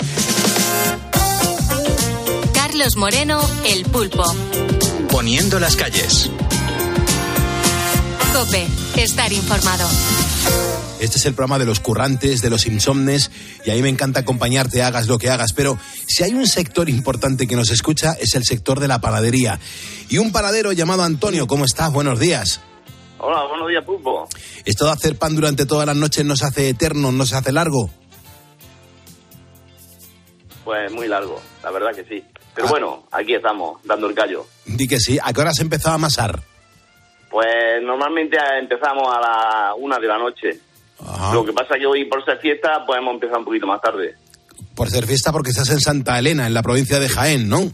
Carlos 2.82 2.96
Moreno, 2.96 3.40
El 3.64 3.84
Pulpo. 3.84 4.24
Poniendo 5.08 5.60
las 5.60 5.76
calles. 5.76 6.28
Cope, 8.32 8.66
estar 8.96 9.32
informado. 9.32 9.88
Este 10.98 11.18
es 11.18 11.26
el 11.26 11.34
programa 11.34 11.60
de 11.60 11.64
los 11.64 11.78
currantes, 11.78 12.42
de 12.42 12.50
los 12.50 12.66
insomnes, 12.66 13.30
y 13.64 13.70
a 13.70 13.74
mí 13.74 13.82
me 13.82 13.88
encanta 13.88 14.18
acompañarte, 14.18 14.82
hagas 14.82 15.06
lo 15.06 15.18
que 15.18 15.30
hagas. 15.30 15.52
Pero 15.52 15.78
si 16.08 16.24
hay 16.24 16.34
un 16.34 16.48
sector 16.48 16.88
importante 16.88 17.46
que 17.46 17.54
nos 17.54 17.70
escucha, 17.70 18.14
es 18.14 18.34
el 18.34 18.42
sector 18.42 18.80
de 18.80 18.88
la 18.88 19.00
panadería. 19.00 19.60
Y 20.08 20.18
un 20.18 20.32
panadero 20.32 20.72
llamado 20.72 21.04
Antonio, 21.04 21.46
¿cómo 21.46 21.64
estás? 21.64 21.92
Buenos 21.92 22.18
días. 22.18 22.60
Hola, 23.18 23.46
buenos 23.46 23.68
días, 23.68 23.84
Pulpo. 23.84 24.28
Esto 24.64 24.86
de 24.86 24.90
hacer 24.90 25.16
pan 25.16 25.36
durante 25.36 25.66
todas 25.66 25.86
las 25.86 25.94
noches 25.94 26.24
no 26.24 26.34
se 26.34 26.46
hace 26.46 26.70
eterno, 26.70 27.12
no 27.12 27.26
se 27.26 27.36
hace 27.36 27.52
largo. 27.52 27.90
Pues 30.64 30.90
muy 30.90 31.06
largo, 31.06 31.40
la 31.62 31.70
verdad 31.70 31.94
que 31.94 32.04
sí. 32.06 32.24
Pero 32.54 32.66
Ah. 32.66 32.70
bueno, 32.70 33.04
aquí 33.10 33.34
estamos, 33.34 33.80
dando 33.84 34.06
el 34.08 34.14
callo. 34.14 34.46
Di 34.66 34.86
que 34.86 34.98
sí. 35.00 35.18
¿A 35.22 35.32
qué 35.32 35.40
hora 35.40 35.52
se 35.52 35.62
empezaba 35.62 35.92
a 35.92 35.96
amasar? 35.96 36.40
Pues 37.30 37.46
normalmente 37.82 38.36
empezamos 38.60 39.08
a 39.08 39.20
la 39.20 39.74
una 39.78 39.98
de 39.98 40.06
la 40.06 40.18
noche. 40.18 40.50
Lo 41.32 41.44
que 41.44 41.52
pasa 41.52 41.74
que 41.78 41.86
hoy, 41.86 42.04
por 42.04 42.24
ser 42.24 42.38
fiesta, 42.38 42.84
pues 42.86 42.98
hemos 43.00 43.14
empezado 43.14 43.38
un 43.40 43.44
poquito 43.44 43.66
más 43.66 43.80
tarde. 43.80 44.14
Por 44.74 44.88
ser 44.90 45.06
fiesta 45.06 45.32
porque 45.32 45.50
estás 45.50 45.70
en 45.70 45.80
Santa 45.80 46.18
Elena, 46.18 46.46
en 46.46 46.54
la 46.54 46.62
provincia 46.62 47.00
de 47.00 47.08
Jaén, 47.08 47.48
¿no? 47.48 47.72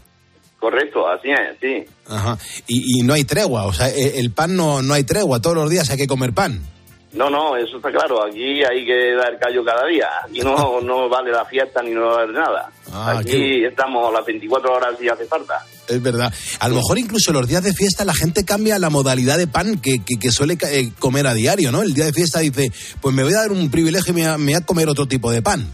Correcto, 0.59 1.07
así 1.07 1.29
es, 1.29 1.57
sí. 1.61 1.85
Ajá. 2.07 2.37
Y, 2.67 2.99
y 2.99 3.03
no 3.03 3.13
hay 3.13 3.23
tregua, 3.23 3.65
o 3.65 3.73
sea, 3.73 3.89
e- 3.89 4.19
el 4.19 4.31
pan 4.31 4.55
no, 4.55 4.81
no 4.81 4.93
hay 4.93 5.03
tregua, 5.03 5.39
todos 5.41 5.55
los 5.55 5.69
días 5.69 5.89
hay 5.89 5.97
que 5.97 6.07
comer 6.07 6.33
pan. 6.33 6.61
No, 7.11 7.27
no, 7.29 7.57
eso 7.57 7.77
está 7.77 7.91
claro. 7.91 8.23
Aquí 8.23 8.63
hay 8.63 8.85
que 8.85 9.13
dar 9.15 9.37
callo 9.39 9.63
cada 9.65 9.85
día. 9.87 10.07
Aquí 10.25 10.41
no, 10.41 10.79
no 10.83 11.09
vale 11.09 11.31
la 11.31 11.43
fiesta 11.45 11.81
ni 11.81 11.91
no 11.91 12.05
vale 12.07 12.33
nada. 12.33 12.71
Ah, 12.93 13.15
Aquí 13.19 13.65
estamos 13.65 14.13
las 14.13 14.25
24 14.25 14.71
horas 14.73 14.95
si 14.99 15.09
hace 15.09 15.25
falta. 15.25 15.65
Es 15.87 16.01
verdad. 16.03 16.31
A 16.59 16.69
lo 16.69 16.75
mejor 16.75 16.99
incluso 16.99 17.33
los 17.33 17.47
días 17.47 17.63
de 17.63 17.73
fiesta 17.73 18.05
la 18.05 18.13
gente 18.13 18.45
cambia 18.45 18.77
la 18.77 18.91
modalidad 18.91 19.37
de 19.39 19.47
pan 19.47 19.79
que, 19.81 20.03
que- 20.05 20.19
que 20.19 20.31
suele 20.31 20.55
eh, 20.71 20.91
comer 20.99 21.25
a 21.25 21.33
diario, 21.33 21.71
¿no? 21.71 21.81
El 21.81 21.95
día 21.95 22.05
de 22.05 22.13
fiesta 22.13 22.39
dice, 22.41 22.71
pues 23.01 23.15
me 23.15 23.23
voy 23.23 23.33
a 23.33 23.37
dar 23.41 23.51
un 23.51 23.71
privilegio 23.71 24.11
y 24.11 24.15
me 24.15 24.21
voy 24.21 24.29
a, 24.31 24.37
me 24.37 24.51
voy 24.53 24.61
a 24.61 24.65
comer 24.65 24.87
otro 24.87 25.07
tipo 25.07 25.31
de 25.31 25.41
pan. 25.41 25.65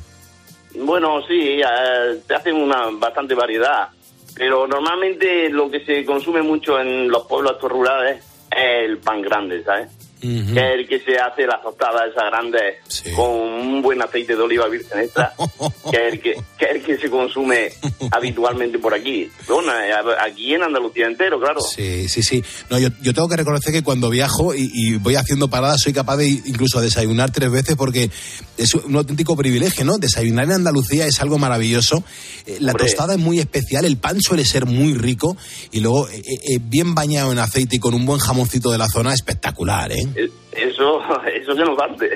Bueno, 0.77 1.21
sí, 1.27 1.59
eh, 1.61 2.19
te 2.27 2.36
hacen 2.36 2.55
una 2.55 2.89
bastante 2.93 3.33
variedad, 3.36 3.89
pero 4.36 4.67
normalmente 4.67 5.49
lo 5.49 5.69
que 5.69 5.83
se 5.86 6.05
consume 6.05 6.41
mucho 6.41 6.79
en 6.79 7.09
los 7.09 7.25
pueblos 7.27 7.61
rurales 7.61 8.23
es 8.51 8.89
el 8.89 8.97
pan 8.99 9.21
grande, 9.21 9.63
¿sabes? 9.63 9.89
Que 10.22 10.28
es 10.30 10.80
el 10.80 10.88
que 10.88 10.99
se 10.99 11.18
hace 11.20 11.45
las 11.45 11.61
tostadas 11.61 12.09
esas 12.11 12.26
grandes 12.32 13.13
con 13.16 13.30
un 13.30 13.82
buen 13.82 14.01
aceite 14.01 14.36
de 14.36 14.41
oliva 14.41 14.68
virgen 14.68 14.99
extra, 14.99 15.34
que 15.91 15.97
es 16.07 16.13
el 16.13 16.20
que, 16.20 16.34
que 16.57 16.66
es 16.66 16.72
el 16.76 16.84
que 16.84 16.97
se 16.97 17.09
consume 17.09 17.72
habitualmente 18.11 18.80
por 18.80 18.93
aquí. 18.93 19.30
Bueno, 19.47 19.72
eh, 19.74 19.93
aquí 20.20 20.53
en 20.53 20.63
Andalucía 20.63 21.07
entero, 21.07 21.39
claro. 21.39 21.61
Sí, 21.61 22.07
sí, 22.09 22.24
sí. 22.24 22.43
No, 22.70 22.80
yo, 22.80 22.89
yo 23.01 23.13
tengo 23.13 23.28
que 23.28 23.36
reconocer 23.36 23.72
que 23.74 23.84
cuando 23.84 24.09
viajo 24.09 24.55
y, 24.55 24.72
y 24.74 24.95
voy 24.97 25.16
haciendo 25.16 25.49
paradas 25.49 25.82
soy 25.82 25.93
capaz 25.93 26.18
de 26.18 26.28
incluso 26.28 26.82
desayunar 26.82 27.32
tres 27.32 27.51
veces 27.51 27.76
porque 27.76 28.09
es 28.57 28.74
un 28.74 28.95
auténtico 28.95 29.36
privilegio, 29.36 29.86
¿no? 29.86 29.97
Desayunar 29.97 30.45
en 30.45 30.51
Andalucía 30.53 31.05
es 31.05 31.20
algo 31.22 31.38
maravilloso. 31.38 32.03
Eh, 32.45 32.57
La 32.59 32.72
Hombre. 32.72 32.86
tostada 32.88 33.13
es 33.13 33.20
muy 33.20 33.39
especial, 33.39 33.86
el 33.86 33.97
pan 33.97 34.22
suele 34.22 34.45
ser 34.45 34.66
muy 34.66 34.93
rico 34.93 35.36
y 35.72 35.82
luego 35.82 36.07
eh, 36.09 36.22
eh, 36.26 36.59
bien 36.61 36.95
bañado 36.95 37.32
en 37.32 37.39
aceite 37.39 37.76
y 37.76 37.80
con 37.80 37.93
un 37.93 38.05
buen 38.05 38.20
jamoncito 38.20 38.72
de 38.72 38.78
la 38.78 38.88
zona, 38.88 39.13
espectacular, 39.13 39.91
¿eh? 39.91 40.05
Eh, 40.16 40.30
Eso, 40.51 40.99
eso 41.34 41.56
que 41.56 41.64
nos 41.64 41.78
parte. 41.78 42.10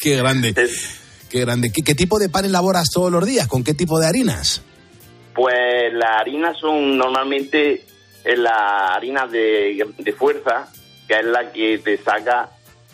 Qué 0.00 0.16
grande. 0.16 0.54
Qué 1.28 1.40
grande. 1.40 1.70
¿Qué, 1.72 1.82
qué 1.82 1.94
tipo 1.94 2.18
de 2.18 2.28
pan 2.28 2.44
elaboras 2.44 2.88
todos 2.92 3.10
los 3.10 3.24
días? 3.26 3.46
¿Con 3.48 3.64
qué 3.64 3.74
tipo 3.74 3.98
de 3.98 4.06
harinas? 4.06 4.62
Pues 5.34 5.92
las 5.92 6.20
harinas 6.20 6.56
son 6.58 6.96
normalmente 6.96 7.84
eh, 8.24 8.36
las 8.36 8.96
harinas 8.96 9.30
de, 9.30 9.86
de 9.98 10.12
fuerza, 10.12 10.68
que 11.06 11.14
es 11.18 11.24
la 11.24 11.52
que 11.52 11.78
te 11.78 11.98
saca 11.98 12.48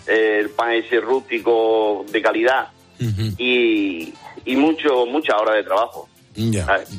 eh, 0.07 0.39
el 0.41 0.51
pan 0.51 0.73
ese 0.73 1.01
rústico 1.01 2.05
de 2.11 2.21
calidad 2.21 2.69
y, 3.39 4.13
y 4.45 4.57
mucho 4.57 5.07
muchas 5.07 5.37
horas 5.41 5.57
de 5.57 5.65
trabajo, 5.65 6.09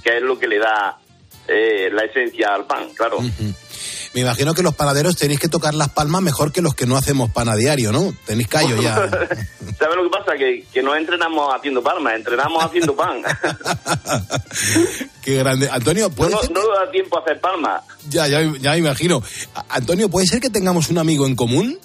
que 0.04 0.18
es 0.18 0.22
lo 0.22 0.38
que 0.38 0.48
le 0.48 0.60
da 0.60 0.98
eh, 1.48 1.90
la 1.94 2.04
esencia 2.04 2.54
al 2.56 2.66
pan, 2.66 2.88
claro. 2.96 3.20
Me 4.14 4.22
imagino 4.22 4.54
que 4.54 4.62
los 4.62 4.76
panaderos 4.76 5.16
tenéis 5.18 5.40
que 5.40 5.48
tocar 5.48 5.74
las 5.74 5.90
palmas 5.90 6.22
mejor 6.22 6.52
que 6.52 6.62
los 6.62 6.76
que 6.76 6.86
no 6.86 6.98
hacemos 6.98 7.32
pan 7.32 7.50
a 7.50 7.56
diario, 7.56 7.92
¿no? 7.92 8.14
Tenéis 8.26 8.48
callo 8.48 8.80
ya. 8.80 8.96
¿Sabes 9.80 9.96
lo 9.96 10.04
que 10.04 10.10
pasa? 10.12 10.38
Que, 10.38 10.64
que 10.72 10.84
no 10.84 10.96
entrenamos 10.96 11.52
haciendo 11.54 11.82
palmas, 11.82 12.14
entrenamos 12.16 12.64
haciendo 12.64 12.96
pan. 12.96 13.24
Qué 15.24 15.38
grande. 15.38 15.68
Antonio, 15.72 16.12
¿puede 16.12 16.32
no, 16.32 16.42
ser? 16.42 16.52
no 16.52 16.62
da 16.62 16.92
tiempo 16.92 17.18
a 17.18 17.22
hacer 17.22 17.40
palmas. 17.40 17.84
Ya, 18.10 18.28
ya, 18.28 18.42
ya 18.60 18.72
me 18.72 18.78
imagino. 18.78 19.24
Antonio, 19.70 20.10
¿puede 20.10 20.28
ser 20.28 20.40
que 20.40 20.52
tengamos 20.52 20.90
un 20.90 21.00
amigo 21.00 21.26
en 21.26 21.36
común? 21.36 21.80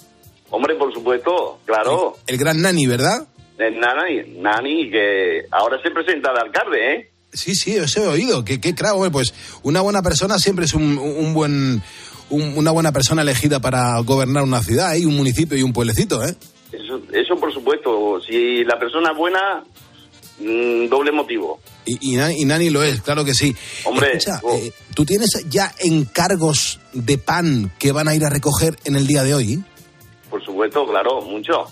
Hombre, 0.51 0.75
por 0.75 0.93
supuesto, 0.93 1.59
claro. 1.65 2.17
El 2.27 2.37
gran 2.37 2.61
Nani, 2.61 2.85
¿verdad? 2.85 3.27
El 3.57 3.79
Nani, 3.79 4.39
Nani, 4.39 4.89
que 4.91 5.45
ahora 5.51 5.81
se 5.81 5.89
presenta 5.91 6.31
de 6.31 6.39
alcalde, 6.39 6.93
¿eh? 6.93 7.11
Sí, 7.31 7.53
sí, 7.53 7.75
eso 7.75 8.03
he 8.03 8.07
oído. 8.07 8.43
Qué, 8.43 8.59
qué 8.59 8.73
claro, 8.73 8.95
hombre, 8.95 9.11
pues 9.11 9.33
una 9.63 9.81
buena 9.81 10.01
persona 10.01 10.39
siempre 10.39 10.65
es 10.65 10.73
un, 10.73 10.97
un 10.97 11.33
buen, 11.33 11.81
un- 12.29 12.57
una 12.57 12.71
buena 12.71 12.91
persona 12.91 13.21
elegida 13.21 13.59
para 13.59 13.97
gobernar 13.99 14.43
una 14.43 14.61
ciudad, 14.63 14.95
y 14.95 15.05
un 15.05 15.15
municipio 15.15 15.57
y 15.57 15.63
un 15.63 15.73
pueblecito, 15.73 16.23
¿eh? 16.25 16.35
Eso, 16.71 17.01
eso 17.13 17.35
por 17.39 17.53
supuesto. 17.53 18.19
Si 18.21 18.63
la 18.63 18.77
persona 18.77 19.11
es 19.11 19.17
buena, 19.17 19.63
mm, 20.39 20.87
doble 20.89 21.11
motivo. 21.11 21.59
Y, 21.85 22.13
y 22.13 22.15
Nani, 22.17 22.35
y 22.41 22.45
Nani 22.45 22.69
lo 22.69 22.83
es, 22.83 23.01
claro 23.01 23.25
que 23.25 23.33
sí. 23.33 23.55
Hombre, 23.85 24.17
Escucha, 24.17 24.39
oh. 24.43 24.53
eh, 24.55 24.71
¿tú 24.93 25.05
tienes 25.05 25.29
ya 25.49 25.73
encargos 25.79 26.79
de 26.93 27.17
pan 27.17 27.71
que 27.79 27.91
van 27.91 28.07
a 28.07 28.15
ir 28.15 28.23
a 28.25 28.29
recoger 28.29 28.75
en 28.85 28.95
el 28.95 29.07
día 29.07 29.23
de 29.23 29.33
hoy? 29.33 29.63
Por 30.29 30.43
supuesto, 30.45 30.85
claro, 30.87 31.21
mucho. 31.21 31.65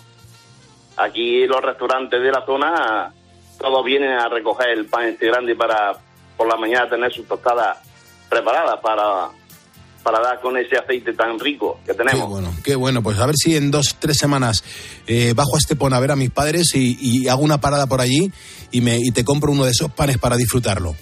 Aquí 0.98 1.46
los 1.46 1.62
restaurantes 1.62 2.20
de 2.22 2.32
la 2.32 2.44
zona, 2.46 3.14
todos 3.60 3.86
vienen 3.86 4.10
a 4.14 4.28
recoger 4.30 4.70
el 4.70 4.88
pan 4.88 5.06
este 5.10 5.28
grande 5.28 5.56
para 5.56 5.96
por 6.36 6.48
la 6.48 6.56
mañana 6.58 6.90
tener 6.90 7.14
sus 7.14 7.28
tostadas 7.28 7.78
preparadas 8.30 8.80
para, 8.82 9.30
para 10.08 10.24
dar 10.24 10.40
con 10.40 10.56
ese 10.56 10.78
aceite 10.78 11.12
tan 11.12 11.38
rico 11.38 11.82
que 11.86 11.94
tenemos. 11.94 12.22
Qué 12.22 12.26
bueno, 12.30 12.54
qué 12.64 12.76
bueno. 12.76 13.04
Pues 13.04 13.20
a 13.20 13.26
ver 13.26 13.36
si 13.36 13.58
en 13.58 13.72
dos, 13.72 13.98
tres 14.00 14.18
semanas 14.18 14.64
eh, 15.06 15.34
bajo 15.36 15.56
a 15.56 15.60
Estepona 15.60 15.98
a 15.98 16.00
ver 16.00 16.12
a 16.12 16.16
mis 16.16 16.30
padres 16.32 16.74
y, 16.76 16.98
y 17.02 17.28
hago 17.28 17.42
una 17.42 17.60
parada 17.60 17.88
por 17.88 18.00
allí 18.00 18.32
y, 18.72 18.80
me, 18.80 18.98
y 19.00 19.12
te 19.12 19.26
compro 19.26 19.52
uno 19.52 19.66
de 19.66 19.72
esos 19.72 19.92
panes 19.92 20.18
para 20.18 20.38
disfrutarlo. 20.38 20.96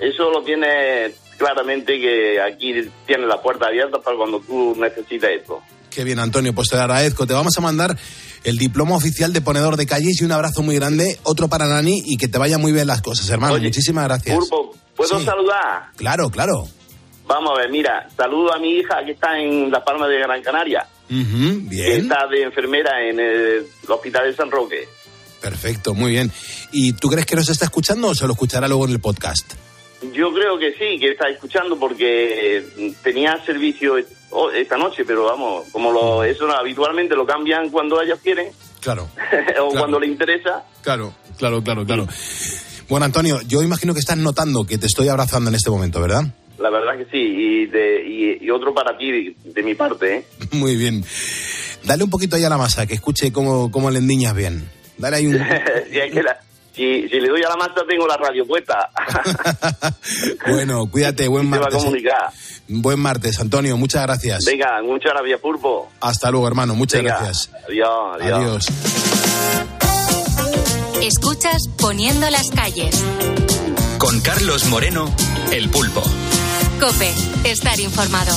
Eso 0.00 0.28
lo 0.32 0.42
tiene 0.42 1.12
claramente 1.36 2.00
que 2.00 2.40
aquí 2.40 2.74
tiene 3.06 3.26
la 3.28 3.40
puerta 3.40 3.66
abierta 3.68 4.00
para 4.00 4.16
cuando 4.16 4.40
tú 4.40 4.74
necesites 4.76 5.30
esto. 5.40 5.60
Qué 5.88 6.02
bien, 6.02 6.18
Antonio, 6.18 6.52
pues 6.52 6.68
te 6.68 6.76
agradezco. 6.76 7.26
Te 7.28 7.34
vamos 7.34 7.56
a 7.56 7.60
mandar 7.60 7.96
el 8.42 8.58
diploma 8.58 8.96
oficial 8.96 9.32
de 9.32 9.40
ponedor 9.40 9.76
de 9.76 9.86
calles 9.86 10.20
y 10.20 10.24
un 10.24 10.32
abrazo 10.32 10.62
muy 10.62 10.74
grande, 10.74 11.16
otro 11.22 11.46
para 11.46 11.68
Nani 11.68 12.02
y 12.06 12.16
que 12.16 12.26
te 12.26 12.38
vayan 12.38 12.60
muy 12.60 12.72
bien 12.72 12.88
las 12.88 13.02
cosas, 13.02 13.30
hermano. 13.30 13.56
Muchísimas 13.58 14.02
gracias. 14.04 14.36
Pulpo, 14.36 14.74
¿puedo 14.96 15.20
Sí. 15.20 15.24
saludar? 15.24 15.90
Claro, 15.96 16.28
claro. 16.30 16.66
Vamos 17.28 17.52
a 17.54 17.60
ver, 17.60 17.70
mira, 17.70 18.08
saludo 18.16 18.54
a 18.54 18.58
mi 18.58 18.78
hija 18.78 19.04
que 19.04 19.12
está 19.12 19.38
en 19.38 19.70
La 19.70 19.84
Palma 19.84 20.08
de 20.08 20.18
Gran 20.18 20.42
Canaria, 20.42 20.86
Ujú, 21.10 21.68
que 21.68 21.76
bien, 21.76 22.02
está 22.02 22.26
de 22.26 22.42
enfermera 22.42 23.02
en 23.06 23.20
el 23.20 23.66
hospital 23.86 24.24
de 24.30 24.34
San 24.34 24.50
Roque. 24.50 24.88
perfecto, 25.40 25.92
muy 25.94 26.12
bien. 26.12 26.32
¿Y 26.72 26.94
tú 26.94 27.08
crees 27.08 27.26
que 27.26 27.36
nos 27.36 27.48
está 27.50 27.66
escuchando 27.66 28.08
o 28.08 28.14
se 28.14 28.26
lo 28.26 28.32
escuchará 28.32 28.66
luego 28.66 28.86
en 28.86 28.92
el 28.92 29.00
podcast? 29.00 29.52
Yo 30.14 30.32
creo 30.32 30.58
que 30.58 30.72
sí, 30.72 30.98
que 30.98 31.10
está 31.10 31.28
escuchando 31.28 31.78
porque 31.78 32.58
eh, 32.58 32.94
tenía 33.02 33.38
servicio 33.44 33.96
oh, 34.30 34.50
esta 34.50 34.78
noche, 34.78 35.04
pero 35.04 35.24
vamos, 35.24 35.66
como 35.70 35.92
lo, 35.92 36.24
eso 36.24 36.46
no, 36.46 36.54
habitualmente 36.54 37.14
lo 37.14 37.26
cambian 37.26 37.68
cuando 37.68 38.00
ellas 38.00 38.18
quieren 38.22 38.48
Claro. 38.80 39.08
o 39.60 39.68
cuando 39.68 40.00
le 40.00 40.06
interesa. 40.06 40.64
Claro, 40.82 41.12
claro, 41.36 41.62
claro, 41.62 41.84
claro. 41.84 42.06
Bueno, 42.88 43.04
Antonio, 43.04 43.40
yo 43.42 43.60
imagino 43.62 43.92
que 43.92 44.00
estás 44.00 44.16
notando 44.16 44.64
que 44.64 44.78
te 44.78 44.86
estoy 44.86 45.08
abrazando 45.08 45.50
en 45.50 45.56
este 45.56 45.68
momento, 45.68 46.00
¿verdad? 46.00 46.22
La 46.58 46.70
verdad 46.70 46.96
que 46.96 47.04
sí, 47.04 47.18
y, 47.18 47.66
de, 47.66 48.04
y, 48.40 48.44
y 48.44 48.50
otro 48.50 48.74
para 48.74 48.96
ti 48.98 49.10
de, 49.12 49.36
de 49.44 49.62
mi 49.62 49.74
parte, 49.74 50.16
¿eh? 50.16 50.26
Muy 50.52 50.76
bien. 50.76 51.04
Dale 51.84 52.02
un 52.04 52.10
poquito 52.10 52.36
ahí 52.36 52.44
a 52.44 52.48
la 52.48 52.58
masa, 52.58 52.86
que 52.86 52.94
escuche 52.94 53.32
cómo, 53.32 53.70
cómo 53.70 53.90
le 53.90 53.98
endiñas 54.00 54.34
bien. 54.34 54.68
Dale 54.96 55.16
ahí 55.18 55.26
un... 55.26 55.34
si, 55.90 55.98
hay 56.00 56.10
que 56.10 56.22
la- 56.22 56.40
si- 56.74 57.08
si 57.08 57.20
le 57.20 57.28
doy 57.28 57.42
a 57.44 57.48
la 57.50 57.56
masa 57.56 57.82
tengo 57.88 58.06
la 58.08 58.16
radio 58.16 58.46
puesta. 58.46 58.90
Bueno, 60.48 60.88
cuídate, 60.90 61.28
buen 61.28 61.44
Se 61.44 61.50
va 61.50 61.56
a 61.56 61.60
martes. 61.60 61.78
¿eh? 61.80 61.84
comunicar. 61.84 62.30
Buen 62.68 62.98
martes, 63.00 63.38
Antonio, 63.40 63.76
muchas 63.76 64.02
gracias. 64.02 64.44
Venga, 64.44 64.82
muchas 64.82 65.12
gracias, 65.14 65.40
Pulpo. 65.40 65.88
Hasta 66.00 66.30
luego, 66.30 66.48
hermano, 66.48 66.74
muchas 66.74 67.02
Venga, 67.02 67.18
gracias. 67.20 67.50
Adiós, 67.68 67.88
adiós. 68.20 68.38
Adiós. 68.38 68.66
Escuchas 71.02 71.68
Poniendo 71.78 72.28
las 72.30 72.50
calles. 72.50 73.02
Con 73.98 74.20
Carlos 74.20 74.64
Moreno, 74.66 75.14
El 75.52 75.68
Pulpo. 75.70 76.02
Cope, 76.80 77.12
estar 77.42 77.80
informado. 77.80 78.36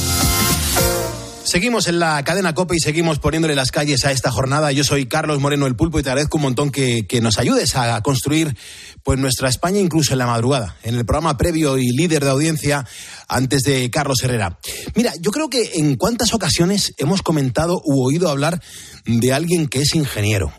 Seguimos 1.43 1.87
en 1.87 1.99
la 1.99 2.23
cadena 2.23 2.55
COPE 2.55 2.77
y 2.77 2.79
seguimos 2.79 3.19
poniéndole 3.19 3.53
las 3.53 3.69
calles 3.69 4.03
a 4.05 4.11
esta 4.11 4.31
jornada. 4.31 4.71
Yo 4.71 4.83
soy 4.83 5.05
Carlos 5.05 5.39
Moreno 5.39 5.67
el 5.67 5.75
Pulpo 5.75 5.99
y 5.99 6.03
te 6.03 6.09
agradezco 6.09 6.37
un 6.37 6.43
montón 6.43 6.71
que, 6.71 7.05
que 7.07 7.21
nos 7.21 7.37
ayudes 7.37 7.75
a 7.75 8.01
construir 8.01 8.57
pues 9.03 9.19
nuestra 9.19 9.47
España 9.47 9.79
incluso 9.79 10.13
en 10.13 10.19
la 10.19 10.25
madrugada, 10.25 10.75
en 10.81 10.95
el 10.95 11.05
programa 11.05 11.37
previo 11.37 11.77
y 11.77 11.89
líder 11.91 12.23
de 12.23 12.31
audiencia 12.31 12.87
antes 13.27 13.61
de 13.61 13.91
Carlos 13.91 14.23
Herrera. 14.23 14.57
Mira, 14.95 15.13
yo 15.19 15.29
creo 15.31 15.49
que 15.49 15.73
en 15.75 15.95
cuántas 15.95 16.33
ocasiones 16.33 16.93
hemos 16.97 17.21
comentado 17.21 17.79
u 17.85 18.03
oído 18.03 18.29
hablar 18.29 18.59
de 19.05 19.33
alguien 19.33 19.67
que 19.67 19.81
es 19.81 19.93
ingeniero. 19.93 20.51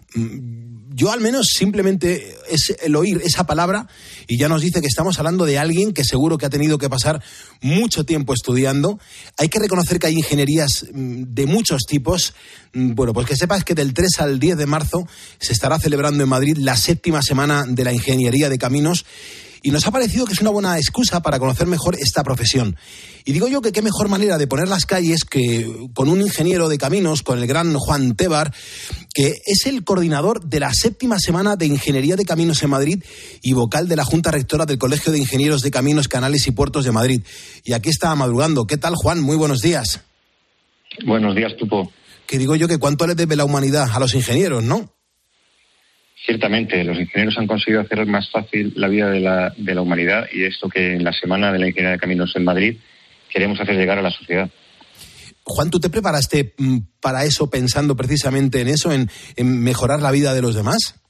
Yo 0.94 1.10
al 1.10 1.20
menos 1.20 1.46
simplemente 1.56 2.36
es 2.48 2.74
el 2.82 2.96
oír 2.96 3.20
esa 3.24 3.44
palabra 3.44 3.86
y 4.26 4.38
ya 4.38 4.48
nos 4.48 4.60
dice 4.60 4.80
que 4.80 4.86
estamos 4.86 5.18
hablando 5.18 5.44
de 5.44 5.58
alguien 5.58 5.92
que 5.92 6.04
seguro 6.04 6.38
que 6.38 6.46
ha 6.46 6.50
tenido 6.50 6.78
que 6.78 6.88
pasar 6.88 7.22
mucho 7.60 8.04
tiempo 8.04 8.34
estudiando. 8.34 8.98
Hay 9.38 9.48
que 9.48 9.58
reconocer 9.58 9.98
que 9.98 10.08
hay 10.08 10.14
ingenierías 10.14 10.86
mm, 10.92 11.24
de 11.28 11.46
muchos 11.46 11.82
tipos. 11.86 12.34
Mm, 12.72 12.94
Bueno, 12.94 13.12
pues 13.12 13.26
que 13.26 13.36
sepas 13.36 13.64
que 13.64 13.74
del 13.74 13.94
3 13.94 14.20
al 14.20 14.38
10 14.38 14.56
de 14.56 14.66
marzo 14.66 15.06
se 15.38 15.52
estará 15.52 15.78
celebrando 15.78 16.22
en 16.22 16.28
Madrid 16.28 16.56
la 16.58 16.76
séptima 16.76 17.22
semana 17.22 17.64
de 17.66 17.84
la 17.84 17.92
ingeniería 17.92 18.48
de 18.48 18.58
caminos 18.58 19.04
y 19.62 19.70
nos 19.70 19.86
ha 19.86 19.90
parecido 19.90 20.26
que 20.26 20.32
es 20.32 20.40
una 20.40 20.50
buena 20.50 20.76
excusa 20.76 21.22
para 21.22 21.38
conocer 21.38 21.66
mejor 21.66 21.96
esta 21.98 22.22
profesión. 22.22 22.76
Y 23.24 23.32
digo 23.32 23.46
yo 23.48 23.60
que 23.60 23.72
qué 23.72 23.82
mejor 23.82 24.08
manera 24.08 24.38
de 24.38 24.46
poner 24.46 24.68
las 24.68 24.84
calles 24.84 25.24
que 25.24 25.88
con 25.94 26.08
un 26.08 26.20
ingeniero 26.20 26.68
de 26.68 26.78
caminos, 26.78 27.22
con 27.22 27.38
el 27.38 27.46
gran 27.46 27.74
Juan 27.74 28.16
Tebar, 28.16 28.52
que 29.14 29.34
es 29.46 29.66
el 29.66 29.84
coordinador 29.84 30.44
de 30.44 30.60
la 30.60 30.74
séptima 30.74 31.18
semana 31.18 31.56
de 31.56 31.66
Ingeniería 31.66 32.16
de 32.16 32.24
Caminos 32.24 32.62
en 32.62 32.70
Madrid 32.70 33.04
y 33.42 33.52
vocal 33.52 33.88
de 33.88 33.96
la 33.96 34.04
Junta 34.04 34.30
Rectora 34.30 34.66
del 34.66 34.78
Colegio 34.78 35.12
de 35.12 35.18
Ingenieros 35.18 35.62
de 35.62 35.70
Caminos, 35.70 36.08
Canales 36.08 36.46
y 36.46 36.50
Puertos 36.50 36.84
de 36.84 36.92
Madrid. 36.92 37.22
Y 37.64 37.74
aquí 37.74 37.90
está 37.90 38.14
madrugando. 38.16 38.64
¿Qué 38.64 38.76
tal, 38.76 38.94
Juan? 38.96 39.20
Muy 39.20 39.36
buenos 39.36 39.60
días. 39.60 40.00
Buenos 41.06 41.34
días, 41.36 41.52
Tupo. 41.56 41.92
Que 42.26 42.38
digo 42.38 42.56
yo 42.56 42.66
que 42.66 42.78
cuánto 42.78 43.06
le 43.06 43.14
debe 43.14 43.36
la 43.36 43.44
humanidad 43.44 43.88
a 43.92 44.00
los 44.00 44.14
ingenieros, 44.14 44.62
¿no? 44.62 44.92
Ciertamente, 46.24 46.84
los 46.84 46.98
ingenieros 46.98 47.36
han 47.36 47.46
conseguido 47.46 47.80
hacer 47.80 48.06
más 48.06 48.30
fácil 48.30 48.72
la 48.76 48.88
vida 48.88 49.10
de 49.10 49.20
la, 49.20 49.52
de 49.56 49.74
la 49.74 49.82
humanidad 49.82 50.28
y 50.32 50.44
es 50.44 50.58
lo 50.62 50.68
que 50.68 50.94
en 50.94 51.02
la 51.02 51.12
Semana 51.12 51.52
de 51.52 51.58
la 51.58 51.66
Ingeniería 51.66 51.92
de 51.92 51.98
Caminos 51.98 52.32
en 52.36 52.44
Madrid 52.44 52.76
queremos 53.28 53.60
hacer 53.60 53.74
llegar 53.74 53.98
a 53.98 54.02
la 54.02 54.10
sociedad. 54.10 54.48
Juan, 55.44 55.70
¿tú 55.70 55.80
te 55.80 55.90
preparaste 55.90 56.54
mm, 56.56 56.78
para 57.00 57.24
eso 57.24 57.50
pensando 57.50 57.96
precisamente 57.96 58.60
en 58.60 58.68
eso, 58.68 58.92
en, 58.92 59.10
en 59.36 59.60
mejorar 59.62 60.00
la 60.00 60.12
vida 60.12 60.32
de 60.32 60.42
los 60.42 60.54
demás? 60.54 61.00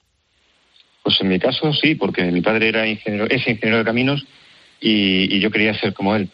Pues 1.02 1.20
en 1.20 1.28
mi 1.28 1.38
caso 1.38 1.72
sí, 1.74 1.94
porque 1.94 2.24
mi 2.24 2.40
padre 2.40 2.68
era 2.68 2.86
ingeniero, 2.86 3.26
es 3.28 3.46
ingeniero 3.46 3.78
de 3.78 3.84
caminos 3.84 4.24
y, 4.80 5.36
y 5.36 5.40
yo 5.40 5.50
quería 5.50 5.78
ser 5.78 5.92
como 5.92 6.16
él. 6.16 6.30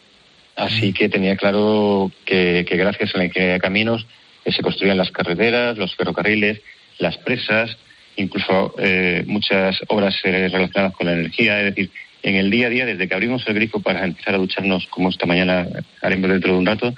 Así 0.55 0.93
que 0.93 1.09
tenía 1.09 1.35
claro 1.35 2.11
que, 2.25 2.65
que 2.67 2.77
gracias 2.77 3.15
a 3.15 3.17
la 3.17 3.25
ingeniería 3.25 3.53
de 3.53 3.61
caminos 3.61 4.05
eh, 4.45 4.51
se 4.51 4.61
construían 4.61 4.97
las 4.97 5.11
carreteras, 5.11 5.77
los 5.77 5.95
ferrocarriles, 5.95 6.61
las 6.97 7.17
presas, 7.17 7.77
incluso 8.21 8.75
eh, 8.77 9.23
muchas 9.27 9.77
obras 9.87 10.15
eh, 10.23 10.47
relacionadas 10.49 10.93
con 10.93 11.07
la 11.07 11.13
energía. 11.13 11.59
Es 11.59 11.75
decir, 11.75 11.91
en 12.21 12.35
el 12.35 12.51
día 12.51 12.67
a 12.67 12.69
día, 12.69 12.85
desde 12.85 13.07
que 13.07 13.13
abrimos 13.13 13.43
el 13.47 13.53
grifo 13.53 13.79
para 13.81 14.03
empezar 14.03 14.35
a 14.35 14.37
ducharnos, 14.37 14.85
como 14.87 15.09
esta 15.09 15.25
mañana 15.25 15.67
haremos 16.01 16.29
dentro 16.29 16.53
de 16.53 16.59
un 16.59 16.65
rato, 16.65 16.93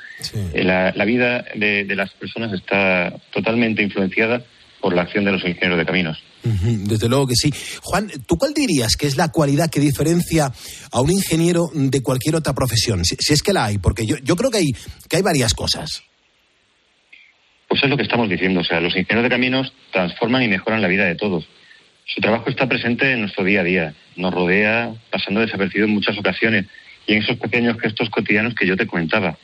eh, 0.53 0.63
la, 0.63 0.91
la 0.95 1.05
vida 1.05 1.45
de, 1.55 1.85
de 1.85 1.95
las 1.95 2.11
personas 2.13 2.51
está 2.53 3.13
totalmente 3.31 3.83
influenciada 3.83 4.43
por 4.79 4.95
la 4.95 5.03
acción 5.03 5.23
de 5.23 5.31
los 5.31 5.43
ingenieros 5.43 5.77
de 5.77 5.85
caminos. 5.85 6.23
Desde 6.43 7.07
luego 7.07 7.27
que 7.27 7.35
sí. 7.35 7.51
Juan, 7.83 8.09
¿tú 8.25 8.35
cuál 8.35 8.55
dirías 8.55 8.95
que 8.95 9.05
es 9.05 9.15
la 9.15 9.29
cualidad 9.29 9.69
que 9.69 9.79
diferencia 9.79 10.51
a 10.91 11.01
un 11.01 11.11
ingeniero 11.11 11.69
de 11.71 12.01
cualquier 12.01 12.35
otra 12.35 12.53
profesión? 12.53 13.05
Si, 13.05 13.15
si 13.19 13.33
es 13.33 13.43
que 13.43 13.53
la 13.53 13.65
hay, 13.65 13.77
porque 13.77 14.07
yo, 14.07 14.17
yo 14.23 14.35
creo 14.35 14.49
que 14.49 14.57
hay, 14.57 14.71
que 15.07 15.17
hay 15.17 15.21
varias 15.21 15.53
cosas. 15.53 16.01
Pues 17.71 17.83
es 17.83 17.89
lo 17.89 17.95
que 17.95 18.03
estamos 18.03 18.27
diciendo. 18.27 18.59
O 18.59 18.63
sea, 18.65 18.81
los 18.81 18.97
ingenieros 18.97 19.23
de 19.23 19.29
caminos 19.29 19.71
transforman 19.91 20.43
y 20.43 20.49
mejoran 20.49 20.81
la 20.81 20.89
vida 20.89 21.05
de 21.05 21.15
todos. 21.15 21.47
Su 22.03 22.19
trabajo 22.19 22.49
está 22.49 22.67
presente 22.67 23.13
en 23.13 23.21
nuestro 23.21 23.45
día 23.45 23.61
a 23.61 23.63
día. 23.63 23.93
Nos 24.17 24.33
rodea, 24.33 24.91
pasando 25.09 25.39
desapercibido 25.39 25.87
en 25.87 25.93
muchas 25.93 26.17
ocasiones. 26.17 26.65
Y 27.07 27.13
en 27.13 27.19
esos 27.19 27.37
pequeños 27.37 27.79
gestos 27.79 28.09
cotidianos 28.09 28.55
que 28.55 28.67
yo 28.67 28.75
te 28.75 28.87
comentaba. 28.87 29.37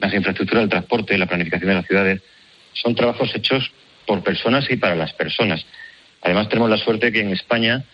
Las 0.00 0.12
infraestructuras 0.12 0.64
del 0.64 0.68
transporte, 0.68 1.16
la 1.16 1.24
planificación 1.24 1.70
de 1.70 1.74
las 1.76 1.86
ciudades, 1.86 2.20
son 2.74 2.94
trabajos 2.94 3.34
hechos 3.34 3.72
por 4.06 4.22
personas 4.22 4.70
y 4.70 4.76
para 4.76 4.94
las 4.94 5.14
personas. 5.14 5.64
Además, 6.20 6.50
tenemos 6.50 6.68
la 6.68 6.76
suerte 6.76 7.10
que 7.10 7.20
en 7.20 7.30
España 7.30 7.84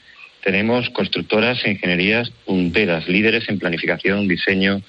tenemos 0.43 0.91
constructoras 0.91 1.65
e 1.65 1.71
ingenierías 1.71 2.31
punteras, 2.31 3.07
líderes 3.07 3.49
en 3.49 3.61
planificación, 3.61 4.27
diseño, 4.27 4.83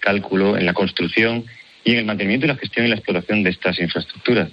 cálculo, 0.00 0.58
en 0.58 0.66
la 0.66 0.74
construcción 0.74 1.46
y 1.84 1.92
en 1.92 1.98
el 1.98 2.04
mantenimiento 2.04 2.46
y 2.46 2.48
la 2.48 2.56
gestión 2.56 2.86
y 2.86 2.88
la 2.88 2.96
explotación 2.96 3.42
de 3.42 3.50
estas 3.50 3.78
infraestructuras. 3.78 4.50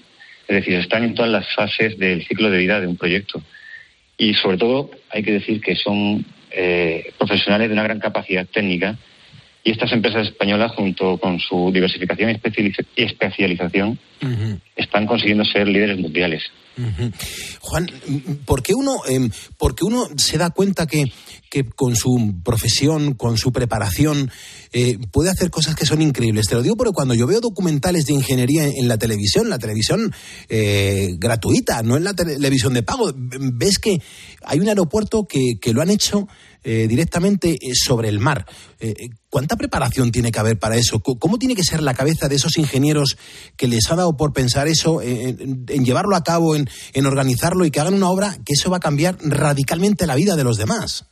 Es 0.48 0.56
decir, 0.56 0.74
están 0.76 1.04
en 1.04 1.16
todas 1.16 1.32
las 1.32 1.54
fases 1.56 1.98
del 1.98 2.26
ciclo 2.26 2.50
de 2.50 2.58
vida 2.58 2.80
de 2.80 2.88
un 2.88 2.98
proyecto. 2.98 3.42
Y 4.18 4.34
sobre 4.34 4.58
todo, 4.58 4.92
hay 5.10 5.24
que 5.24 5.32
decir 5.32 5.62
que 5.62 5.76
son 5.76 6.26
eh, 6.52 7.14
profesionales 7.18 7.70
de 7.70 7.74
una 7.74 7.84
gran 7.84 8.00
capacidad 8.00 8.46
técnica 8.46 8.98
y 9.64 9.72
estas 9.72 9.92
empresas 9.92 10.28
españolas, 10.28 10.72
junto 10.76 11.18
con 11.20 11.40
su 11.40 11.72
diversificación 11.72 12.32
y 12.32 12.34
especializ- 12.34 12.86
y 12.96 13.04
especialización, 13.04 14.00
están 14.76 15.06
consiguiendo 15.08 15.44
ser 15.46 15.68
líderes 15.68 16.00
mundiales. 16.00 16.42
Juan, 17.60 17.88
¿por 18.46 18.64
qué 18.64 18.74
uno, 18.74 19.02
em, 19.08 19.30
por 19.58 19.76
qué 19.76 19.84
uno 19.84 20.08
se 20.16 20.38
da 20.38 20.52
cuenta 20.52 20.88
que, 20.88 21.12
que 21.50 21.66
con 21.66 21.96
su 21.96 22.36
profesión, 22.44 23.14
con 23.14 23.38
su 23.38 23.52
preparación, 23.52 24.32
eh, 24.72 24.98
puede 25.12 25.30
hacer 25.30 25.50
cosas 25.50 25.76
que 25.76 25.86
son 25.86 26.02
increíbles? 26.02 26.48
Te 26.48 26.56
lo 26.56 26.64
digo 26.64 26.78
porque 26.78 26.94
cuando 26.94 27.14
yo 27.14 27.28
veo 27.28 27.42
documentales 27.42 28.06
de 28.06 28.14
ingeniería 28.14 28.64
en, 28.64 28.72
en 28.78 28.88
la 28.88 28.98
televisión, 28.98 29.50
la 29.50 29.60
televisión 29.60 30.14
eh, 30.50 31.10
gratuita, 31.18 31.84
no 31.84 31.98
en 31.98 32.06
la 32.06 32.14
televisión 32.14 32.74
de 32.74 32.84
pago, 32.84 33.12
ves 33.16 33.78
que 33.78 33.98
hay 34.44 34.60
un 34.60 34.70
aeropuerto 34.70 35.26
que, 35.28 35.60
que 35.62 35.74
lo 35.74 35.82
han 35.82 35.90
hecho 35.90 36.28
eh, 36.64 36.88
directamente 36.88 37.54
eh, 37.54 37.74
sobre 37.74 38.10
el 38.10 38.20
mar. 38.20 38.46
Eh, 38.80 38.94
eh, 38.98 39.10
¿Cuánta 39.30 39.56
preparación 39.56 40.12
tiene 40.12 40.32
que 40.32 40.40
haber 40.40 40.60
para 40.60 40.76
eso? 40.76 41.00
¿Cómo 41.00 41.38
tiene 41.38 41.56
que 41.56 41.64
ser 41.64 41.82
la 41.82 41.94
cabeza 41.94 42.28
de 42.28 42.36
esos 42.36 42.58
ingenieros 42.58 43.18
que 43.58 43.68
les 43.68 43.90
ha 43.90 43.96
dado 43.96 44.18
por 44.18 44.34
pensar 44.34 44.68
eso, 44.68 45.02
en, 45.02 45.66
en 45.68 45.86
llevarlo 45.86 46.16
a 46.16 46.24
cabo, 46.24 46.56
en, 46.56 46.70
en 46.94 47.06
organizarlo 47.06 47.66
y 47.66 47.72
que 47.72 47.80
hagan 47.80 47.94
una 47.94 48.10
obra 48.10 48.36
que 48.46 48.54
eso 48.54 48.70
va 48.70 48.78
a 48.78 48.82
cambiar 48.82 49.18
radicalmente 49.22 50.06
la 50.06 50.16
vida 50.16 50.36
de 50.36 50.44
los 50.44 50.58
demás? 50.58 51.08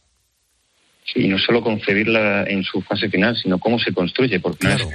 Sí, 1.12 1.22
y 1.22 1.28
no 1.28 1.39
solo 1.39 1.64
concebirla 1.64 2.43
en 2.43 2.64
su 2.64 2.82
fase 2.82 3.10
final, 3.10 3.36
sino 3.41 3.58
cómo 3.58 3.80
se 3.80 3.93
construye, 3.93 4.39
porque 4.39 4.68
no, 4.68 4.74
es, 4.76 4.88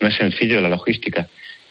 no 0.00 0.08
es 0.08 0.16
sencillo 0.16 0.60
la 0.60 0.68
logística. 0.68 1.28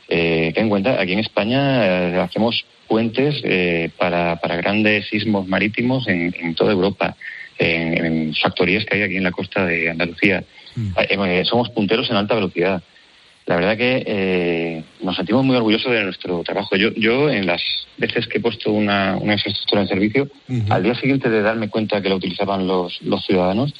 Eh, 0.10 0.52
ten 0.56 0.64
en 0.64 0.70
cuenta, 0.70 1.00
aquí 1.00 1.14
en 1.14 1.20
España 1.20 1.86
eh, 1.86 2.20
hacemos 2.20 2.66
puentes 2.88 3.36
eh, 3.44 3.92
para, 3.98 4.38
para 4.38 4.58
grandes 4.58 5.08
sismos 5.08 5.48
marítimos 5.48 6.08
en, 6.08 6.34
en 6.38 6.56
toda 6.56 6.74
Europa, 6.74 7.16
en, 7.62 8.06
en 8.06 8.36
factorías 8.36 8.86
que 8.86 8.96
hay 8.96 9.04
aquí 9.04 9.18
en 9.18 9.24
la 9.24 9.32
costa 9.32 9.66
de 9.66 9.90
Andalucía. 9.90 10.44
Eh, 10.98 11.08
eh, 11.10 11.44
somos 11.46 11.70
punteros 11.70 12.10
en 12.10 12.16
alta 12.16 12.36
velocidad. 12.36 12.82
La 13.46 13.56
verdad 13.56 13.78
que 13.78 14.04
eh, 14.06 14.84
nos 15.02 15.16
sentimos 15.16 15.44
muy 15.44 15.56
orgullosos 15.56 15.92
de 15.92 16.04
nuestro 16.04 16.44
trabajo. 16.44 16.76
Yo, 16.76 16.92
yo 16.94 17.30
en 17.30 17.46
las 17.48 17.62
veces 17.98 18.28
que 18.28 18.38
he 18.38 18.42
puesto 18.42 18.72
una, 18.72 19.18
una 19.18 19.34
infraestructura 19.34 19.82
en 19.82 19.88
servicio, 19.88 20.30
al 20.70 20.84
día 20.84 20.96
siguiente 20.96 21.30
de 21.30 21.42
darme 21.42 21.70
cuenta 21.70 22.02
que 22.02 22.10
la 22.10 22.16
utilizaban 22.16 22.66
los, 22.68 23.02
los 23.02 23.26
ciudadanos, 23.26 23.74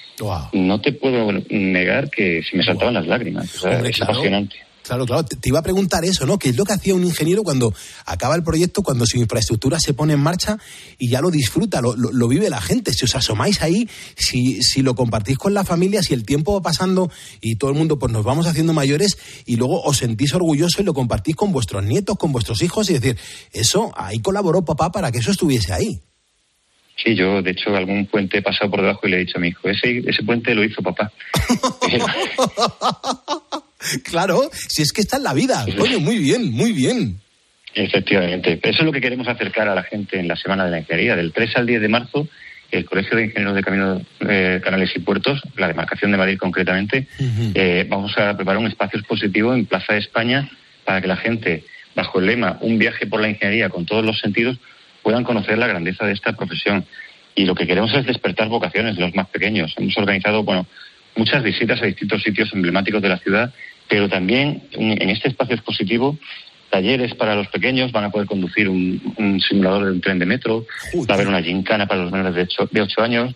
no 0.54 0.82
te 0.82 0.92
puedo 0.92 1.32
negar 1.50 2.10
que 2.10 2.44
se 2.44 2.58
me 2.58 2.64
saltaban 2.64 2.96
las 2.96 3.08
lágrimas. 3.08 3.56
O 3.56 3.60
sea, 3.60 3.72
Hombre, 3.78 3.92
es 3.92 3.98
claro. 3.98 4.14
apasionante. 4.14 4.56
Claro, 4.92 5.06
claro. 5.06 5.24
Te, 5.24 5.38
iba 5.48 5.60
a 5.60 5.64
preguntar 5.64 6.04
eso, 6.04 6.26
¿no? 6.26 6.38
¿Qué 6.38 6.50
es 6.50 6.58
lo 6.58 6.66
que 6.66 6.74
hacía 6.74 6.94
un 6.94 7.06
ingeniero 7.06 7.44
cuando 7.44 7.74
acaba 8.06 8.36
el 8.36 8.44
proyecto, 8.44 8.84
cuando 8.84 9.06
su 9.06 9.18
infraestructura 9.20 9.80
se 9.80 9.94
pone 9.94 10.12
en 10.16 10.20
marcha 10.20 10.58
y 10.98 11.08
ya 11.08 11.22
lo 11.22 11.32
disfruta, 11.32 11.80
lo, 11.80 11.96
lo- 11.96 12.12
lo 12.12 12.28
vive 12.28 12.50
la 12.50 12.60
gente? 12.60 12.92
Si 12.92 13.06
os 13.06 13.16
asomáis 13.16 13.62
ahí, 13.62 13.88
si, 14.18 14.62
si 14.62 14.82
lo 14.82 14.94
compartís 14.94 15.38
con 15.38 15.54
la 15.54 15.64
familia, 15.64 16.04
si 16.04 16.14
el 16.14 16.26
tiempo 16.26 16.56
va 16.56 16.62
pasando 16.62 17.10
y 17.40 17.56
todo 17.56 17.70
el 17.72 17.78
mundo 17.78 17.98
pues 18.00 18.12
nos 18.12 18.26
vamos 18.26 18.48
haciendo 18.48 18.74
mayores 18.74 19.18
y 19.46 19.56
luego 19.56 19.82
os 19.82 19.96
sentís 20.00 20.34
orgullosos 20.34 20.82
y 20.82 20.84
lo 20.84 20.94
compartís 20.94 21.38
con 21.38 21.54
vuestros 21.54 21.86
nietos, 21.86 22.18
con 22.18 22.34
vuestros 22.34 22.62
hijos 22.62 22.90
y 22.90 22.94
decir, 23.00 23.18
eso, 23.54 23.94
ahí 23.96 24.20
colaboró 24.20 24.66
papá 24.66 24.92
para 24.92 25.10
que 25.10 25.20
eso 25.20 25.32
estuviese 25.32 25.72
ahí. 25.72 26.02
Sí, 27.02 27.16
yo 27.16 27.42
de 27.42 27.52
hecho 27.52 27.74
algún 27.78 28.08
puente 28.08 28.40
he 28.40 28.42
pasado 28.42 28.70
por 28.70 28.82
debajo 28.82 29.08
y 29.08 29.12
le 29.12 29.16
he 29.16 29.20
dicho 29.22 29.38
a 29.38 29.40
mi 29.40 29.48
hijo, 29.48 29.70
ese, 29.70 30.00
ese 30.06 30.22
puente 30.24 30.54
lo 30.54 30.66
hizo 30.66 30.82
papá. 30.84 31.14
Claro, 34.04 34.50
si 34.54 34.82
es 34.82 34.92
que 34.92 35.02
está 35.02 35.18
en 35.18 35.24
la 35.24 35.34
vida. 35.34 35.66
Coño, 35.78 36.00
muy 36.00 36.20
bien, 36.20 36.52
muy 36.52 36.72
bien. 36.72 37.20
Efectivamente. 37.74 38.60
Eso 38.62 38.80
es 38.80 38.86
lo 38.86 38.92
que 38.92 39.02
queremos 39.02 39.28
acercar 39.28 39.70
a 39.70 39.76
la 39.76 39.84
gente 39.84 40.20
en 40.20 40.28
la 40.28 40.36
Semana 40.36 40.66
de 40.66 40.72
la 40.72 40.80
Ingeniería. 40.80 41.16
Del 41.16 41.32
3 41.32 41.56
al 41.56 41.66
10 41.66 41.82
de 41.82 41.88
marzo, 41.88 42.28
el 42.72 42.86
Colegio 42.86 43.18
de 43.18 43.26
Ingenieros 43.26 43.56
de 43.56 43.64
Caminos, 43.64 44.02
eh, 44.28 44.62
Canales 44.64 44.92
y 44.96 45.00
Puertos, 45.00 45.42
la 45.56 45.68
demarcación 45.68 46.12
de 46.12 46.18
Madrid 46.18 46.38
concretamente, 46.38 47.08
eh, 47.54 47.86
vamos 47.88 48.18
a 48.18 48.36
preparar 48.36 48.60
un 48.60 48.68
espacio 48.68 49.00
expositivo 49.00 49.54
en 49.54 49.66
Plaza 49.66 49.94
de 49.94 50.00
España 50.00 50.50
para 50.86 51.02
que 51.02 51.08
la 51.08 51.18
gente, 51.18 51.64
bajo 51.96 52.20
el 52.20 52.26
lema 52.26 52.58
Un 52.62 52.78
viaje 52.78 53.08
por 53.08 53.22
la 53.22 53.30
ingeniería 53.30 53.70
con 53.70 53.86
todos 53.86 54.04
los 54.04 54.20
sentidos, 54.20 54.58
puedan 55.02 55.24
conocer 55.24 55.58
la 55.58 55.68
grandeza 55.68 56.06
de 56.06 56.14
esta 56.14 56.34
profesión. 56.34 56.86
Y 57.36 57.46
lo 57.46 57.56
que 57.56 57.66
queremos 57.66 57.94
es 57.94 58.06
despertar 58.06 58.50
vocaciones 58.50 58.96
de 58.96 59.02
los 59.02 59.16
más 59.16 59.28
pequeños. 59.28 59.74
Hemos 59.78 59.98
organizado, 59.98 60.44
bueno, 60.44 60.68
muchas 61.16 61.44
visitas 61.44 61.82
a 61.82 61.86
distintos 61.86 62.24
sitios 62.24 62.54
emblemáticos 62.54 63.02
de 63.02 63.10
la 63.10 63.18
ciudad, 63.18 63.54
pero 63.88 64.08
también 64.08 64.64
en 64.72 65.10
este 65.10 65.30
espacio 65.30 65.56
expositivo 65.56 66.18
talleres 66.70 67.14
para 67.16 67.36
los 67.36 67.48
pequeños, 67.50 67.92
van 67.92 68.06
a 68.06 68.12
poder 68.12 68.28
conducir 68.28 68.70
un, 68.70 69.14
un 69.18 69.42
simulador 69.42 69.86
de 69.86 69.92
un 69.92 70.00
tren 70.02 70.20
de 70.20 70.26
metro, 70.26 70.66
va 70.96 71.06
a 71.10 71.14
haber 71.16 71.28
una 71.28 71.44
gincana 71.44 71.86
para 71.86 72.04
los 72.04 72.12
menores 72.14 72.34
de 72.34 72.44
8, 72.44 72.70
de 72.72 72.82
ocho 72.82 73.02
años, 73.02 73.36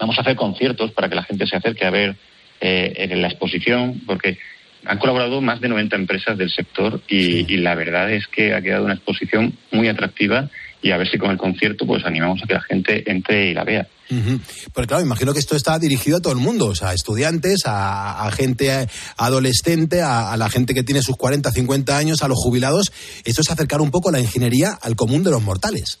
Vamos 0.00 0.16
a 0.16 0.22
hacer 0.22 0.34
conciertos 0.34 0.92
para 0.92 1.10
que 1.10 1.14
la 1.14 1.22
gente 1.22 1.46
se 1.46 1.56
acerque 1.56 1.84
a 1.84 1.90
ver 1.90 2.16
eh, 2.60 2.94
en 2.96 3.20
la 3.20 3.28
exposición, 3.28 4.00
porque 4.06 4.38
han 4.86 4.96
colaborado 4.96 5.42
más 5.42 5.60
de 5.60 5.68
90 5.68 5.94
empresas 5.94 6.38
del 6.38 6.50
sector 6.50 7.02
y, 7.06 7.52
y 7.52 7.58
la 7.58 7.74
verdad 7.74 8.10
es 8.10 8.26
que 8.26 8.54
ha 8.54 8.62
quedado 8.62 8.86
una 8.86 8.94
exposición 8.94 9.52
muy 9.70 9.88
atractiva 9.88 10.48
y 10.82 10.90
a 10.90 10.96
ver 10.96 11.08
si 11.08 11.18
con 11.18 11.30
el 11.30 11.38
concierto 11.38 11.86
pues 11.86 12.04
animamos 12.04 12.42
a 12.42 12.46
que 12.46 12.54
la 12.54 12.62
gente 12.62 13.10
entre 13.10 13.50
y 13.50 13.54
la 13.54 13.64
vea. 13.64 13.86
Ujú. 14.10 14.40
Pero 14.74 14.86
claro, 14.86 15.02
imagino 15.02 15.32
que 15.32 15.38
esto 15.38 15.56
está 15.56 15.78
dirigido 15.78 16.16
a 16.16 16.20
todo 16.20 16.32
el 16.32 16.38
mundo, 16.38 16.66
o 16.66 16.74
sea, 16.74 16.88
a 16.88 16.94
estudiantes, 16.94 17.60
a, 17.66 18.26
a 18.26 18.30
gente 18.32 18.88
adolescente, 19.16 20.02
a, 20.02 20.32
a 20.32 20.36
la 20.36 20.48
gente 20.50 20.74
que 20.74 20.82
tiene 20.82 21.02
sus 21.02 21.16
40, 21.16 21.50
50 21.50 21.96
años, 21.96 22.22
a 22.22 22.28
los 22.28 22.38
jubilados. 22.38 22.92
Esto 23.24 23.42
es 23.42 23.50
acercar 23.50 23.80
un 23.80 23.90
poco 23.90 24.10
la 24.10 24.20
ingeniería 24.20 24.76
al 24.80 24.96
común 24.96 25.22
de 25.22 25.30
los 25.30 25.42
mortales. 25.42 26.00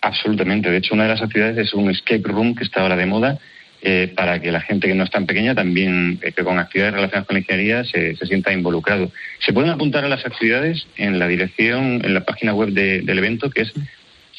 Absolutamente. 0.00 0.68
De 0.68 0.78
hecho, 0.78 0.94
una 0.94 1.04
de 1.04 1.10
las 1.10 1.22
actividades 1.22 1.58
es 1.58 1.74
un 1.74 1.90
escape 1.90 2.22
room 2.24 2.56
que 2.56 2.64
está 2.64 2.80
ahora 2.80 2.96
de 2.96 3.06
moda 3.06 3.38
eh, 3.82 4.12
para 4.14 4.40
que 4.40 4.52
la 4.52 4.60
gente 4.60 4.86
que 4.88 4.94
no 4.94 5.04
es 5.04 5.10
tan 5.10 5.26
pequeña 5.26 5.54
también, 5.54 6.18
eh, 6.22 6.32
que 6.32 6.44
con 6.44 6.58
actividades 6.58 6.94
relacionadas 6.94 7.26
con 7.26 7.34
la 7.34 7.40
ingeniería, 7.40 7.84
se, 7.84 8.16
se 8.16 8.26
sienta 8.26 8.52
involucrado. 8.52 9.10
Se 9.44 9.52
pueden 9.52 9.70
apuntar 9.70 10.04
a 10.04 10.08
las 10.08 10.24
actividades 10.24 10.86
en 10.96 11.18
la 11.18 11.28
dirección, 11.28 12.00
en 12.04 12.14
la 12.14 12.24
página 12.24 12.54
web 12.54 12.70
de- 12.70 13.02
del 13.02 13.18
evento, 13.18 13.50
que 13.50 13.62
es 13.62 13.72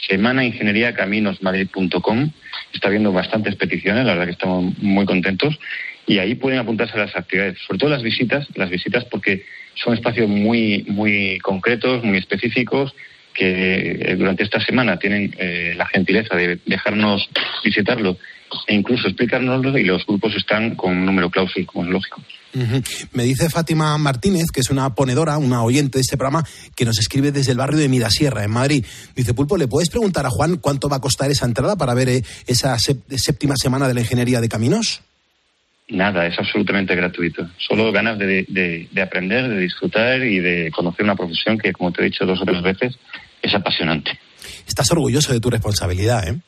semanaingenieriacaminosmadrid.com. 0.07 2.31
Está 2.73 2.87
habiendo 2.87 3.11
bastantes 3.11 3.55
peticiones, 3.55 4.05
la 4.05 4.13
verdad 4.13 4.25
que 4.25 4.31
estamos 4.31 4.77
muy 4.79 5.05
contentos. 5.05 5.57
Y 6.05 6.19
ahí 6.19 6.35
pueden 6.35 6.59
apuntarse 6.59 6.95
a 6.95 7.05
las 7.05 7.15
actividades, 7.15 7.57
sobre 7.65 7.79
todo 7.79 7.89
las 7.89 8.03
visitas, 8.03 8.47
las 8.55 8.69
visitas 8.69 9.05
porque 9.05 9.45
son 9.75 9.93
espacios 9.93 10.27
muy, 10.27 10.83
muy 10.87 11.39
concretos, 11.39 12.03
muy 12.03 12.17
específicos, 12.17 12.93
que 13.33 13.91
eh, 14.01 14.15
durante 14.15 14.43
esta 14.43 14.59
semana 14.59 14.97
tienen 14.97 15.33
eh, 15.37 15.73
la 15.75 15.85
gentileza 15.87 16.35
de 16.35 16.59
dejarnos 16.65 17.27
visitarlo 17.63 18.17
e 18.67 18.75
incluso 18.75 19.07
explicárnoslo 19.07 19.75
y 19.77 19.83
los 19.83 20.05
grupos 20.05 20.35
están 20.35 20.75
con 20.75 20.91
un 20.91 21.05
número 21.05 21.29
clausul, 21.31 21.65
como 21.65 21.85
es 21.85 21.91
lógico. 21.91 22.21
Me 23.13 23.23
dice 23.23 23.49
Fátima 23.49 23.97
Martínez, 23.97 24.51
que 24.53 24.59
es 24.61 24.69
una 24.69 24.93
ponedora, 24.93 25.39
una 25.39 25.63
oyente 25.63 25.97
de 25.97 26.01
este 26.01 26.17
programa, 26.17 26.43
que 26.75 26.85
nos 26.85 26.99
escribe 26.99 27.31
desde 27.31 27.51
el 27.53 27.57
barrio 27.57 27.79
de 27.79 27.89
Mirasierra, 27.89 28.43
en 28.43 28.51
Madrid. 28.51 28.85
Dice, 29.15 29.33
Pulpo, 29.33 29.57
¿le 29.57 29.67
puedes 29.67 29.89
preguntar 29.89 30.27
a 30.27 30.29
Juan 30.29 30.57
cuánto 30.57 30.87
va 30.87 30.97
a 30.97 31.01
costar 31.01 31.31
esa 31.31 31.47
entrada 31.47 31.75
para 31.77 31.95
ver 31.95 32.09
eh, 32.09 32.21
esa 32.45 32.75
sép- 32.77 33.01
séptima 33.17 33.55
semana 33.57 33.87
de 33.87 33.95
la 33.95 34.01
ingeniería 34.01 34.39
de 34.39 34.49
caminos? 34.49 35.01
Nada, 35.89 36.27
es 36.27 36.37
absolutamente 36.37 36.95
gratuito. 36.95 37.49
Solo 37.57 37.91
ganas 37.91 38.19
de, 38.19 38.45
de- 38.47 38.87
de 38.91 39.01
aprender, 39.01 39.49
de 39.49 39.59
disfrutar 39.59 40.23
y 40.23 40.37
de 40.39 40.71
conocer 40.71 41.03
una 41.05 41.15
profesión 41.15 41.57
que, 41.57 41.73
como 41.73 41.91
te 41.91 42.01
he 42.01 42.05
dicho 42.05 42.23
dos 42.25 42.39
o 42.39 42.45
tres 42.45 42.61
veces, 42.61 42.95
es 43.43 43.53
apasionante. 43.53 44.17
Estás 44.67 44.89
orgulloso 44.91 45.31
de 45.33 45.39
tu 45.39 45.49
responsabilidad, 45.49 46.27
¿eh? 46.27 46.39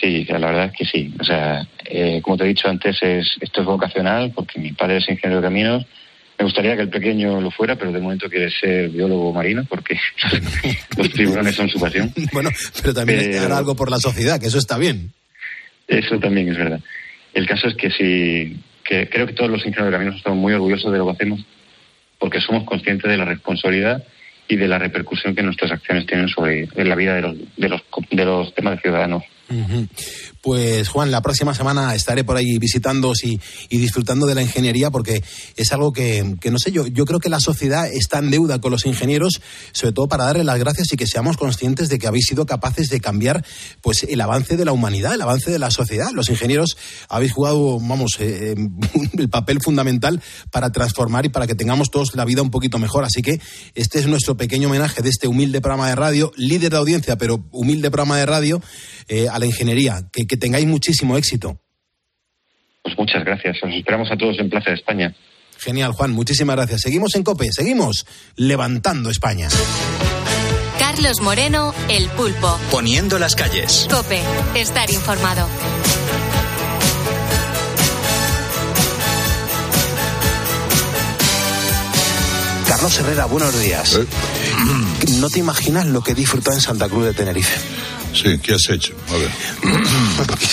Sí, 0.00 0.24
la 0.24 0.38
verdad 0.38 0.66
es 0.66 0.72
que 0.72 0.84
sí. 0.84 1.14
O 1.18 1.24
sea, 1.24 1.66
eh, 1.84 2.20
como 2.22 2.36
te 2.36 2.44
he 2.44 2.48
dicho 2.48 2.68
antes, 2.68 2.96
es, 3.02 3.36
esto 3.40 3.60
es 3.62 3.66
vocacional 3.66 4.32
porque 4.34 4.60
mi 4.60 4.72
padre 4.72 4.98
es 4.98 5.08
ingeniero 5.08 5.40
de 5.40 5.46
caminos. 5.46 5.86
Me 6.38 6.44
gustaría 6.44 6.76
que 6.76 6.82
el 6.82 6.90
pequeño 6.90 7.40
lo 7.40 7.50
fuera, 7.50 7.76
pero 7.76 7.92
de 7.92 8.00
momento 8.00 8.28
quiere 8.28 8.50
ser 8.50 8.90
biólogo 8.90 9.32
marino 9.32 9.64
porque 9.68 9.98
los 10.96 11.10
tiburones 11.10 11.54
son 11.54 11.68
su 11.68 11.80
pasión. 11.80 12.12
Bueno, 12.32 12.50
pero 12.82 12.92
también 12.92 13.20
Pero- 13.30 13.44
hará 13.44 13.58
algo 13.58 13.74
por 13.74 13.90
la 13.90 13.98
sociedad, 13.98 14.38
que 14.38 14.46
eso 14.48 14.58
está 14.58 14.76
bien. 14.76 15.12
Eso 15.88 16.18
también 16.18 16.48
es 16.50 16.58
verdad. 16.58 16.80
El 17.32 17.46
caso 17.46 17.68
es 17.68 17.74
que 17.76 17.90
sí, 17.90 18.56
que 18.84 19.08
creo 19.08 19.26
que 19.26 19.32
todos 19.32 19.50
los 19.50 19.60
ingenieros 19.60 19.86
de 19.86 19.92
caminos 19.92 20.16
estamos 20.16 20.38
muy 20.38 20.52
orgullosos 20.52 20.92
de 20.92 20.98
lo 20.98 21.06
que 21.06 21.12
hacemos 21.12 21.40
porque 22.18 22.40
somos 22.40 22.64
conscientes 22.64 23.10
de 23.10 23.16
la 23.16 23.24
responsabilidad 23.24 24.02
y 24.48 24.56
de 24.56 24.68
la 24.68 24.78
repercusión 24.78 25.34
que 25.34 25.42
nuestras 25.42 25.72
acciones 25.72 26.06
tienen 26.06 26.28
sobre 26.28 26.68
la 26.76 26.94
vida 26.94 27.14
de 27.14 27.22
los, 27.22 27.36
de 27.56 27.68
los, 27.68 27.82
de 28.10 28.24
los 28.24 28.54
temas 28.54 28.80
de 28.82 28.82
Pues 30.42 30.88
Juan, 30.88 31.10
la 31.10 31.22
próxima 31.22 31.54
semana 31.54 31.94
estaré 31.94 32.24
por 32.24 32.36
ahí 32.36 32.58
visitándoos 32.58 33.24
y, 33.24 33.40
y 33.68 33.78
disfrutando 33.78 34.26
de 34.26 34.34
la 34.34 34.42
ingeniería 34.42 34.90
porque 34.90 35.22
es 35.56 35.72
algo 35.72 35.92
que, 35.92 36.36
que 36.40 36.50
no 36.50 36.58
sé, 36.58 36.72
yo, 36.72 36.86
yo 36.86 37.04
creo 37.04 37.20
que 37.20 37.28
la 37.28 37.40
sociedad 37.40 37.86
está 37.90 38.18
en 38.18 38.30
deuda 38.30 38.60
con 38.60 38.70
los 38.70 38.86
ingenieros, 38.86 39.40
sobre 39.72 39.92
todo 39.92 40.08
para 40.08 40.24
darle 40.24 40.44
las 40.44 40.58
gracias 40.58 40.92
y 40.92 40.96
que 40.96 41.06
seamos 41.06 41.36
conscientes 41.36 41.88
de 41.88 41.98
que 41.98 42.06
habéis 42.06 42.26
sido 42.26 42.46
capaces 42.46 42.88
de 42.88 43.00
cambiar 43.00 43.44
pues 43.82 44.04
el 44.04 44.20
avance 44.20 44.56
de 44.56 44.64
la 44.64 44.72
humanidad, 44.72 45.14
el 45.14 45.22
avance 45.22 45.50
de 45.50 45.58
la 45.58 45.70
sociedad. 45.70 46.10
Los 46.12 46.28
ingenieros 46.28 46.76
habéis 47.08 47.32
jugado, 47.32 47.78
vamos, 47.78 48.16
eh, 48.18 48.54
el 49.18 49.28
papel 49.28 49.60
fundamental 49.60 50.22
para 50.50 50.70
transformar 50.72 51.26
y 51.26 51.28
para 51.28 51.46
que 51.46 51.54
tengamos 51.54 51.90
todos 51.90 52.14
la 52.14 52.24
vida 52.24 52.42
un 52.42 52.50
poquito 52.50 52.78
mejor. 52.78 53.04
Así 53.04 53.22
que 53.22 53.40
este 53.74 53.98
es 53.98 54.06
nuestro 54.06 54.36
pequeño 54.36 54.68
homenaje 54.68 55.02
de 55.02 55.10
este 55.10 55.28
humilde 55.28 55.60
programa 55.60 55.88
de 55.88 55.94
radio, 55.94 56.32
líder 56.36 56.70
de 56.70 56.78
audiencia, 56.78 57.16
pero 57.16 57.44
humilde 57.52 57.90
programa 57.90 58.18
de 58.18 58.26
radio, 58.26 58.60
eh, 59.08 59.28
a 59.30 59.38
la 59.38 59.46
ingeniería. 59.46 60.08
Que, 60.12 60.26
que 60.26 60.36
tengáis 60.36 60.66
muchísimo 60.66 61.16
éxito. 61.16 61.60
Pues 62.82 62.96
muchas 62.98 63.24
gracias. 63.24 63.56
Os 63.62 63.74
esperamos 63.74 64.10
a 64.10 64.16
todos 64.16 64.38
en 64.38 64.48
Plaza 64.48 64.70
de 64.70 64.76
España. 64.76 65.14
Genial, 65.58 65.92
Juan. 65.92 66.12
Muchísimas 66.12 66.56
gracias. 66.56 66.82
Seguimos 66.82 67.14
en 67.14 67.22
COPE, 67.22 67.48
seguimos 67.52 68.06
levantando 68.36 69.10
España. 69.10 69.48
Carlos 70.78 71.20
Moreno, 71.20 71.74
El 71.88 72.08
Pulpo. 72.10 72.58
Poniendo 72.70 73.18
las 73.18 73.34
calles. 73.34 73.88
Cope, 73.90 74.20
estar 74.54 74.90
informado. 74.90 75.48
Carlos 82.68 82.98
Herrera, 82.98 83.24
buenos 83.26 83.58
días. 83.60 83.98
No 85.18 85.28
te 85.28 85.38
imaginas 85.38 85.86
lo 85.86 86.02
que 86.02 86.12
he 86.12 86.14
disfrutado 86.14 86.56
en 86.56 86.60
Santa 86.60 86.88
Cruz 86.88 87.06
de 87.06 87.14
Tenerife. 87.14 87.58
Sí, 88.16 88.38
¿qué 88.38 88.54
has 88.54 88.68
hecho? 88.70 88.94
A 89.10 89.16
ver. 89.16 89.30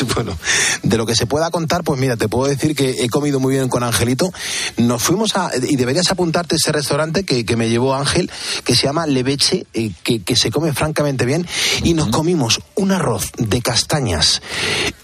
bueno, 0.16 0.38
de 0.84 0.98
lo 0.98 1.06
que 1.06 1.16
se 1.16 1.26
pueda 1.26 1.50
contar, 1.50 1.84
pues 1.84 1.98
mira, 1.98 2.18
te 2.18 2.28
puedo 2.28 2.50
decir 2.50 2.76
que 2.76 3.04
he 3.04 3.10
comido 3.10 3.40
muy 3.40 3.54
bien 3.54 3.70
con 3.70 3.84
Angelito. 3.84 4.32
Nos 4.78 5.02
fuimos 5.02 5.36
a, 5.38 5.50
y 5.62 5.78
deberías 5.78 6.12
apuntarte 6.12 6.56
ese 6.56 6.74
restaurante 6.74 7.24
que, 7.24 7.46
que 7.46 7.56
me 7.56 7.70
llevó 7.70 7.96
Ángel, 7.96 8.30
que 8.66 8.76
se 8.76 8.84
llama 8.84 9.08
Leveche, 9.08 9.66
eh, 9.74 9.92
que, 10.04 10.22
que 10.24 10.36
se 10.36 10.52
come 10.52 10.74
francamente 10.74 11.26
bien, 11.26 11.48
y 11.84 11.94
nos 11.94 12.10
comimos 12.10 12.60
un 12.76 12.92
arroz 12.92 13.32
de 13.38 13.62
castañas 13.62 14.42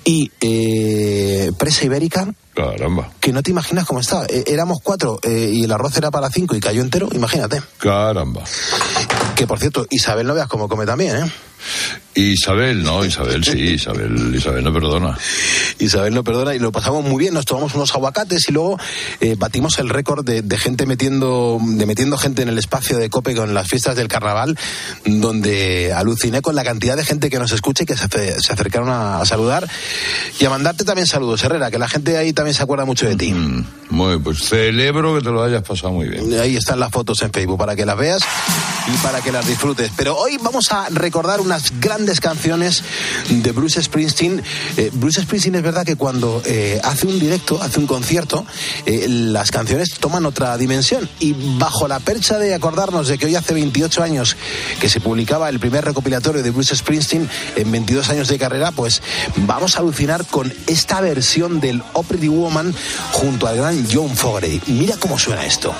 y 0.03 0.31
eh, 0.41 1.51
presa 1.57 1.85
ibérica. 1.85 2.27
Caramba. 2.55 3.11
Que 3.19 3.31
no 3.31 3.41
te 3.41 3.51
imaginas 3.51 3.85
cómo 3.85 3.99
estaba. 3.99 4.25
Eh, 4.25 4.43
éramos 4.47 4.79
cuatro 4.83 5.19
eh, 5.23 5.49
y 5.53 5.63
el 5.63 5.71
arroz 5.71 5.95
era 5.97 6.11
para 6.11 6.29
cinco 6.29 6.55
y 6.55 6.59
cayó 6.59 6.81
entero, 6.81 7.07
imagínate. 7.13 7.61
Caramba. 7.77 8.43
Que 9.35 9.47
por 9.47 9.59
cierto, 9.59 9.85
Isabel 9.89 10.27
no 10.27 10.33
veas 10.33 10.47
cómo 10.47 10.67
come 10.67 10.85
también, 10.85 11.15
¿eh? 11.15 11.31
Isabel, 12.19 12.83
no, 12.83 13.05
Isabel, 13.05 13.43
sí, 13.43 13.59
Isabel, 13.75 14.35
Isabel 14.35 14.63
no 14.63 14.73
perdona. 14.73 15.17
Isabel 15.79 16.13
no 16.13 16.23
perdona 16.23 16.55
y 16.55 16.59
lo 16.59 16.71
pasamos 16.71 17.03
muy 17.03 17.19
bien, 17.19 17.33
nos 17.33 17.45
tomamos 17.45 17.73
unos 17.75 17.93
aguacates 17.93 18.49
y 18.49 18.51
luego 18.51 18.77
eh, 19.21 19.35
batimos 19.37 19.79
el 19.79 19.89
récord 19.89 20.25
de, 20.25 20.41
de 20.41 20.57
gente 20.57 20.85
metiendo, 20.85 21.59
de 21.61 21.85
metiendo 21.85 22.17
gente 22.17 22.41
en 22.41 22.49
el 22.49 22.57
espacio 22.57 22.97
de 22.97 23.09
Cope 23.09 23.35
con 23.35 23.53
las 23.53 23.67
fiestas 23.67 23.95
del 23.95 24.07
carnaval, 24.07 24.57
donde 25.05 25.93
aluciné 25.93 26.41
con 26.41 26.55
la 26.55 26.63
cantidad 26.63 26.97
de 26.97 27.05
gente 27.05 27.29
que 27.29 27.39
nos 27.39 27.51
escucha 27.51 27.83
y 27.83 27.85
que 27.85 27.95
se, 27.95 28.07
se 28.41 28.53
acercaron 28.53 28.89
a, 28.89 29.21
a 29.21 29.25
saludar 29.25 29.67
y 30.39 30.45
a 30.45 30.49
mandarte 30.49 30.83
también 30.83 31.07
saludos, 31.07 31.43
Herrera, 31.43 31.71
que 31.71 31.79
la 31.79 31.87
gente 31.87 32.17
ahí 32.17 32.33
también 32.33 32.53
se 32.53 32.63
acuerda 32.63 32.85
mucho 32.85 33.07
de 33.07 33.15
ti. 33.15 33.33
Muy, 33.89 34.19
pues 34.19 34.39
celebro 34.43 35.15
que 35.15 35.21
te 35.21 35.29
lo 35.29 35.43
hayas 35.43 35.63
pasado 35.63 35.93
muy 35.93 36.07
bien. 36.07 36.39
Ahí 36.39 36.55
están 36.55 36.79
las 36.79 36.91
fotos 36.91 37.21
en 37.21 37.31
Facebook 37.31 37.57
para 37.57 37.75
que 37.75 37.85
las 37.85 37.97
veas 37.97 38.21
y 38.87 38.97
para 38.97 39.21
que 39.21 39.31
las 39.31 39.47
disfrutes. 39.47 39.91
Pero 39.95 40.15
hoy 40.15 40.37
vamos 40.41 40.71
a 40.71 40.89
recordar 40.89 41.41
unas 41.41 41.79
grandes 41.79 42.08
canciones 42.19 42.83
de 43.29 43.51
Bruce 43.51 43.81
Springsteen. 43.83 44.41
Eh, 44.77 44.89
Bruce 44.93 45.21
Springsteen 45.21 45.55
es 45.55 45.61
verdad 45.61 45.85
que 45.85 45.95
cuando 45.95 46.41
eh, 46.45 46.81
hace 46.83 47.05
un 47.05 47.19
directo, 47.19 47.61
hace 47.61 47.79
un 47.79 47.85
concierto, 47.85 48.45
eh, 48.85 49.05
las 49.07 49.51
canciones 49.51 49.91
toman 49.99 50.25
otra 50.25 50.57
dimensión. 50.57 51.07
Y 51.19 51.35
bajo 51.59 51.87
la 51.87 51.99
percha 51.99 52.39
de 52.39 52.55
acordarnos 52.55 53.07
de 53.07 53.17
que 53.19 53.27
hoy 53.27 53.35
hace 53.35 53.53
28 53.53 54.01
años 54.01 54.35
que 54.81 54.89
se 54.89 54.99
publicaba 54.99 55.49
el 55.49 55.59
primer 55.59 55.85
recopilatorio 55.85 56.41
de 56.41 56.49
Bruce 56.49 56.75
Springsteen 56.75 57.29
en 57.55 57.71
22 57.71 58.09
años 58.09 58.27
de 58.27 58.39
carrera, 58.39 58.71
pues 58.71 59.03
vamos 59.35 59.75
a 59.75 59.79
alucinar 59.79 60.25
con 60.25 60.51
esta 60.65 61.01
versión 61.01 61.59
del 61.59 61.83
Pretty 62.07 62.27
Woman 62.27 62.73
junto 63.11 63.45
al 63.47 63.57
gran 63.57 63.85
John 63.91 64.15
Fogerty. 64.15 64.61
Mira 64.67 64.95
cómo 64.97 65.19
suena 65.19 65.45
esto. 65.45 65.73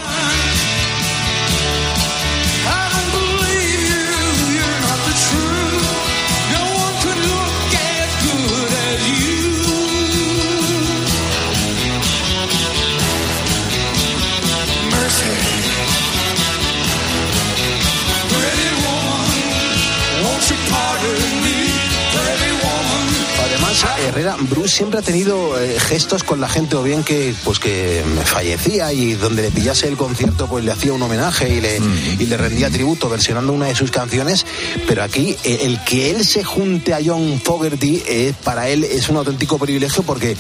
Herrera, 24.10 24.36
Bruce 24.50 24.76
siempre 24.78 25.00
ha 25.00 25.02
tenido 25.02 25.60
eh, 25.60 25.80
gestos 25.80 26.24
con 26.24 26.42
la 26.42 26.50
gente 26.50 26.76
o 26.76 26.84
bien 26.84 27.04
que 27.04 27.34
pues 27.44 27.60
que 27.60 28.04
fallecía 28.26 28.92
y 28.94 29.14
donde 29.14 29.44
le 29.44 29.52
pillase 29.52 29.88
el 29.88 29.98
concierto 29.98 30.48
pues 30.48 30.66
le 30.66 30.72
hacía 30.72 30.94
un 30.94 31.02
homenaje 31.02 31.48
y 31.50 31.62
le, 31.62 31.80
y 32.20 32.26
le 32.26 32.38
rendía 32.38 32.70
tributo 32.70 33.10
versionando 33.10 33.54
una 33.54 33.68
de 33.68 33.76
sus 33.76 33.92
canciones, 33.92 34.46
pero 34.88 35.04
aquí 35.04 35.36
eh, 35.44 35.60
el 35.62 35.84
que 35.84 36.12
él 36.12 36.26
se 36.26 36.44
junte 36.44 36.94
a 36.94 37.00
John 37.06 37.40
Fogerty 37.44 38.02
eh, 38.08 38.34
para 38.44 38.68
él 38.70 38.84
es 38.84 39.10
un 39.10 39.18
auténtico 39.18 39.58
privilegio 39.58 40.04
porque 40.04 40.36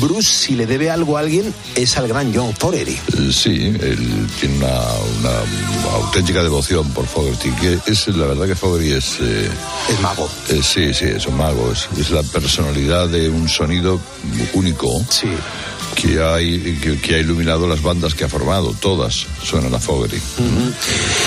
Bruce 0.00 0.30
si 0.32 0.54
le 0.54 0.66
debe 0.66 0.90
algo 0.90 1.16
a 1.16 1.20
alguien 1.20 1.52
es 1.74 1.96
al 1.96 2.08
gran 2.08 2.32
John 2.34 2.54
Fogerty. 2.56 2.92
Eh, 2.92 3.30
Sí, 3.32 3.50
él 3.50 4.26
tiene 4.40 4.56
una, 4.58 4.80
una 5.20 5.94
auténtica 5.94 6.42
devoción 6.42 6.88
por 6.90 7.06
Fogerty. 7.06 7.50
Que 7.52 7.78
es 7.86 8.06
la 8.08 8.26
verdad 8.26 8.46
que 8.46 8.54
Fogerty 8.54 8.92
es. 8.92 9.16
eh, 9.20 9.48
es 9.88 10.00
mago. 10.00 10.28
sí, 10.62 10.92
sí, 10.92 11.06
es 11.06 11.26
un 11.26 11.36
mago. 11.36 11.72
Es, 11.72 11.88
es 11.98 12.10
la 12.10 12.22
personalidad 12.22 13.11
de 13.12 13.28
un 13.28 13.48
sonido 13.48 14.00
único. 14.54 15.04
Sí. 15.08 15.28
Que, 15.94 16.22
hay, 16.22 16.78
que, 16.82 16.98
que 16.98 17.16
ha 17.16 17.18
iluminado 17.18 17.68
las 17.68 17.82
bandas 17.82 18.14
que 18.14 18.24
ha 18.24 18.28
formado. 18.28 18.74
Todas 18.80 19.26
suenan 19.44 19.74
a 19.74 19.78
Fogerty. 19.78 20.16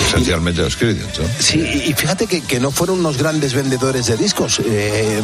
Esencialmente 0.07 0.63
los 0.63 0.75
Creedence, 0.75 1.21
¿no? 1.21 1.27
Sí, 1.39 1.59
y 1.59 1.91
y 1.91 1.93
fíjate 1.93 2.25
que, 2.25 2.41
que 2.41 2.59
no 2.59 2.71
fueron 2.71 2.99
unos 2.99 3.17
grandes 3.17 3.53
vendedores 3.53 4.07
de 4.07 4.17
discos 4.17 4.59
eh, 4.65 5.21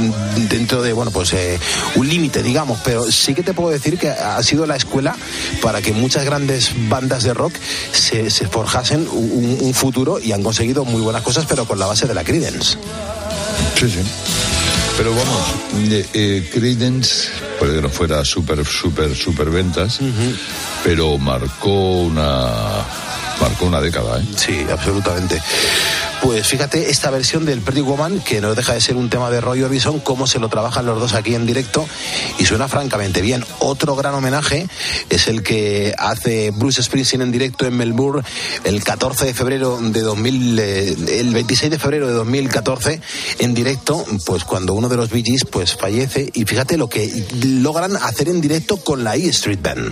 dentro 0.48 0.84
de, 0.84 0.94
bueno, 0.94 1.10
pues 1.10 1.34
eh, 1.34 1.60
un 1.96 2.08
límite, 2.08 2.44
digamos, 2.44 2.80
pero 2.86 3.12
sí 3.12 3.34
que 3.34 3.42
te 3.42 3.54
puedo 3.54 3.72
decir 3.72 3.98
que 3.98 4.10
ha 4.10 4.42
sido 4.44 4.68
la 4.68 4.76
escuela 4.76 5.18
para 5.60 5.82
que 5.82 5.92
muchas 5.92 6.24
grandes 6.24 6.72
bandas 6.88 7.24
de 7.24 7.34
rock 7.34 7.54
se, 7.92 8.30
se 8.30 8.48
forjasen 8.48 9.08
un, 9.12 9.58
un 9.60 9.74
futuro 9.74 10.20
y 10.20 10.34
han 10.34 10.44
conseguido 10.44 10.86
muy 10.86 11.02
buenas 11.02 11.24
cosas, 11.24 11.46
pero 11.50 11.66
con 11.66 11.80
la 11.80 11.88
base 11.88 12.06
de 12.06 12.14
la 12.14 12.24
Creedence. 12.24 12.78
Sí, 13.80 13.90
sí. 13.90 14.00
Pero 15.02 15.16
vamos, 15.16 15.48
eh, 15.90 16.06
eh, 16.14 16.50
Creedence, 16.54 17.32
puede 17.58 17.78
que 17.78 17.82
no 17.82 17.90
fuera 17.90 18.24
súper, 18.24 18.64
súper, 18.64 19.16
súper 19.16 19.50
ventas, 19.50 20.00
pero 20.84 21.18
marcó 21.18 22.02
una, 22.02 22.86
marcó 23.42 23.66
una 23.66 23.82
década, 23.82 24.22
¿eh? 24.22 24.26
Sí, 24.36 24.64
absolutamente. 24.72 25.42
Pues 26.22 26.46
fíjate 26.46 26.92
esta 26.92 27.10
versión 27.10 27.46
del 27.46 27.62
Pretty 27.62 27.82
Woman, 27.82 28.20
que 28.20 28.42
no 28.42 28.54
deja 28.54 28.74
de 28.74 28.82
ser 28.82 28.96
un 28.96 29.10
tema 29.10 29.32
de 29.32 29.42
Roy 29.42 29.64
Orbison, 29.64 30.00
cómo 30.00 30.28
se 30.28 30.38
lo 30.38 30.50
trabajan 30.50 30.86
los 30.86 31.00
dos 31.00 31.14
aquí 31.14 31.34
en 31.34 31.48
directo 31.48 31.88
y 32.38 32.46
suena 32.46 32.68
francamente 32.68 33.22
bien. 33.22 33.44
Otro 33.58 33.96
gran 33.96 34.14
homenaje 34.14 34.68
es 35.10 35.28
el 35.28 35.42
que 35.42 35.96
hace 35.98 36.52
Bruce 36.52 36.84
Springsteen 36.84 37.24
en 37.24 37.32
directo 37.32 37.66
en 37.66 37.76
Melbourne 37.76 38.24
el 38.64 38.84
14 38.84 39.26
de 39.26 39.34
febrero 39.34 39.80
de 39.82 40.02
2000, 40.02 40.60
eh, 40.60 40.96
el 41.20 41.34
26 41.34 41.72
de 41.72 41.80
febrero 41.80 42.08
de 42.08 42.14
2014 42.14 43.02
en 43.40 43.54
directo, 43.56 44.06
pues 44.26 44.44
cuando 44.44 44.74
uno 44.74 44.90
de 44.90 44.98
los 44.98 45.10
Bee 45.10 45.24
pues 45.52 45.76
fallece 45.76 46.30
y 46.34 46.46
fíjate 46.46 46.78
lo 46.78 46.88
que 46.88 47.26
logran 47.44 47.96
hacer 47.96 48.30
en 48.30 48.42
directo 48.42 48.78
con 48.78 49.04
la 49.04 49.16
E 49.16 49.28
Street 49.30 49.60
Band. 49.62 49.92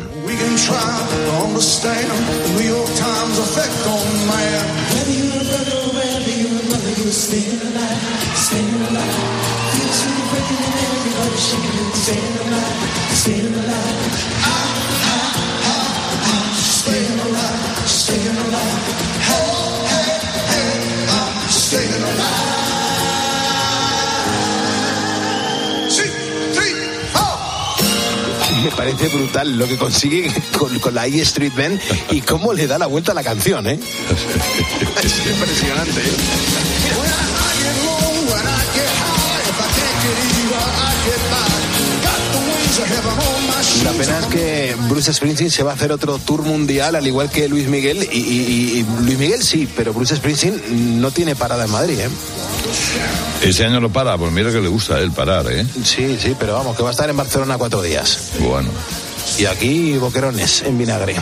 Me 28.69 28.75
parece 28.75 29.07
brutal 29.07 29.57
lo 29.57 29.67
que 29.67 29.77
consigue 29.77 30.31
con, 30.57 30.77
con 30.77 30.93
la 30.93 31.07
E 31.07 31.21
Street 31.21 31.53
Band 31.55 31.81
y 32.11 32.21
cómo 32.21 32.53
le 32.53 32.67
da 32.67 32.77
la 32.77 32.85
vuelta 32.85 33.13
a 33.13 33.15
la 33.15 33.23
canción, 33.23 33.65
¿eh? 33.65 33.79
es 35.03 35.25
impresionante. 35.25 36.01
La 43.83 43.91
pena 43.91 44.19
es 44.19 44.25
que 44.25 44.75
Bruce 44.89 45.13
Springsteen 45.13 45.49
se 45.51 45.63
va 45.63 45.71
a 45.71 45.73
hacer 45.75 45.91
otro 45.91 46.17
tour 46.19 46.43
mundial, 46.43 46.95
al 46.95 47.07
igual 47.07 47.29
que 47.29 47.47
Luis 47.47 47.67
Miguel. 47.67 48.07
Y, 48.11 48.17
y- 48.17 48.79
y 48.79 49.03
Luis 49.05 49.17
Miguel 49.17 49.43
sí, 49.43 49.67
pero 49.75 49.93
Bruce 49.93 50.15
Springsteen 50.17 50.99
no 51.01 51.11
tiene 51.11 51.35
parada 51.35 51.65
en 51.65 51.71
Madrid, 51.71 51.99
¿eh? 51.99 52.09
Ese 53.41 53.65
año 53.65 53.79
lo 53.79 53.89
para, 53.89 54.17
pues 54.17 54.31
mira 54.31 54.51
que 54.51 54.59
le 54.59 54.67
gusta 54.67 54.95
a 54.95 54.99
él 54.99 55.11
parar, 55.11 55.49
¿eh? 55.51 55.65
Sí, 55.83 56.17
sí, 56.21 56.35
pero 56.37 56.53
vamos, 56.53 56.75
que 56.75 56.83
va 56.83 56.89
a 56.89 56.91
estar 56.91 57.09
en 57.09 57.15
Barcelona 57.17 57.57
cuatro 57.57 57.81
días. 57.81 58.31
Bueno. 58.39 58.69
Y 59.37 59.45
aquí 59.45 59.97
boquerones 59.97 60.63
en 60.63 60.77
vinagre. 60.77 61.15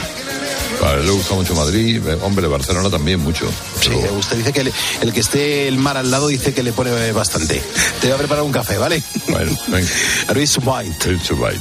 Le 1.03 1.11
gusta 1.11 1.33
mucho 1.33 1.55
Madrid, 1.55 2.01
eh, 2.07 2.17
hombre, 2.21 2.47
Barcelona 2.47 2.89
también 2.89 3.19
mucho. 3.19 3.45
Sí, 3.81 3.89
usted 4.17 4.37
dice 4.37 4.53
que 4.53 4.61
el, 4.61 4.73
el 5.01 5.13
que 5.13 5.19
esté 5.21 5.67
el 5.67 5.77
mar 5.77 5.97
al 5.97 6.09
lado 6.11 6.27
dice 6.27 6.53
que 6.53 6.61
le 6.63 6.71
pone 6.73 7.11
bastante. 7.11 7.61
Te 8.01 8.07
voy 8.07 8.15
a 8.15 8.17
preparar 8.17 8.43
un 8.43 8.51
café, 8.51 8.77
¿vale? 8.77 9.01
Bueno, 9.27 9.51
venga. 9.67 9.89
It's 10.41 10.57
white. 10.63 11.11
It's 11.11 11.31
white. 11.31 11.59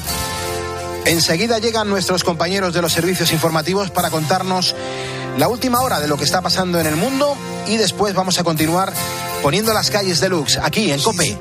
Enseguida 1.06 1.58
llegan 1.60 1.88
nuestros 1.88 2.24
compañeros 2.24 2.74
de 2.74 2.82
los 2.82 2.92
servicios 2.92 3.32
informativos 3.32 3.90
para 3.90 4.10
contarnos 4.10 4.74
la 5.38 5.46
última 5.46 5.80
hora 5.80 6.00
de 6.00 6.08
lo 6.08 6.16
que 6.16 6.24
está 6.24 6.42
pasando 6.42 6.80
en 6.80 6.86
el 6.86 6.96
mundo 6.96 7.36
y 7.68 7.76
después 7.76 8.12
vamos 8.12 8.40
a 8.40 8.44
continuar 8.44 8.92
poniendo 9.40 9.72
las 9.72 9.90
calles 9.90 10.18
deluxe 10.20 10.58
aquí 10.58 10.90
en 10.90 11.00
Cope. 11.00 11.38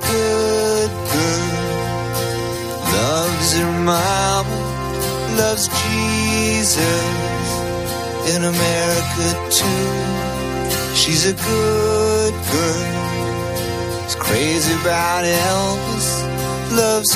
Crazy 14.17 14.73
about 14.73 15.23
loves 16.71 17.15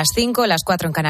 Las 0.00 0.08
5, 0.14 0.46
las 0.46 0.62
4 0.64 0.86
en 0.86 0.92
Canarias. 0.94 0.98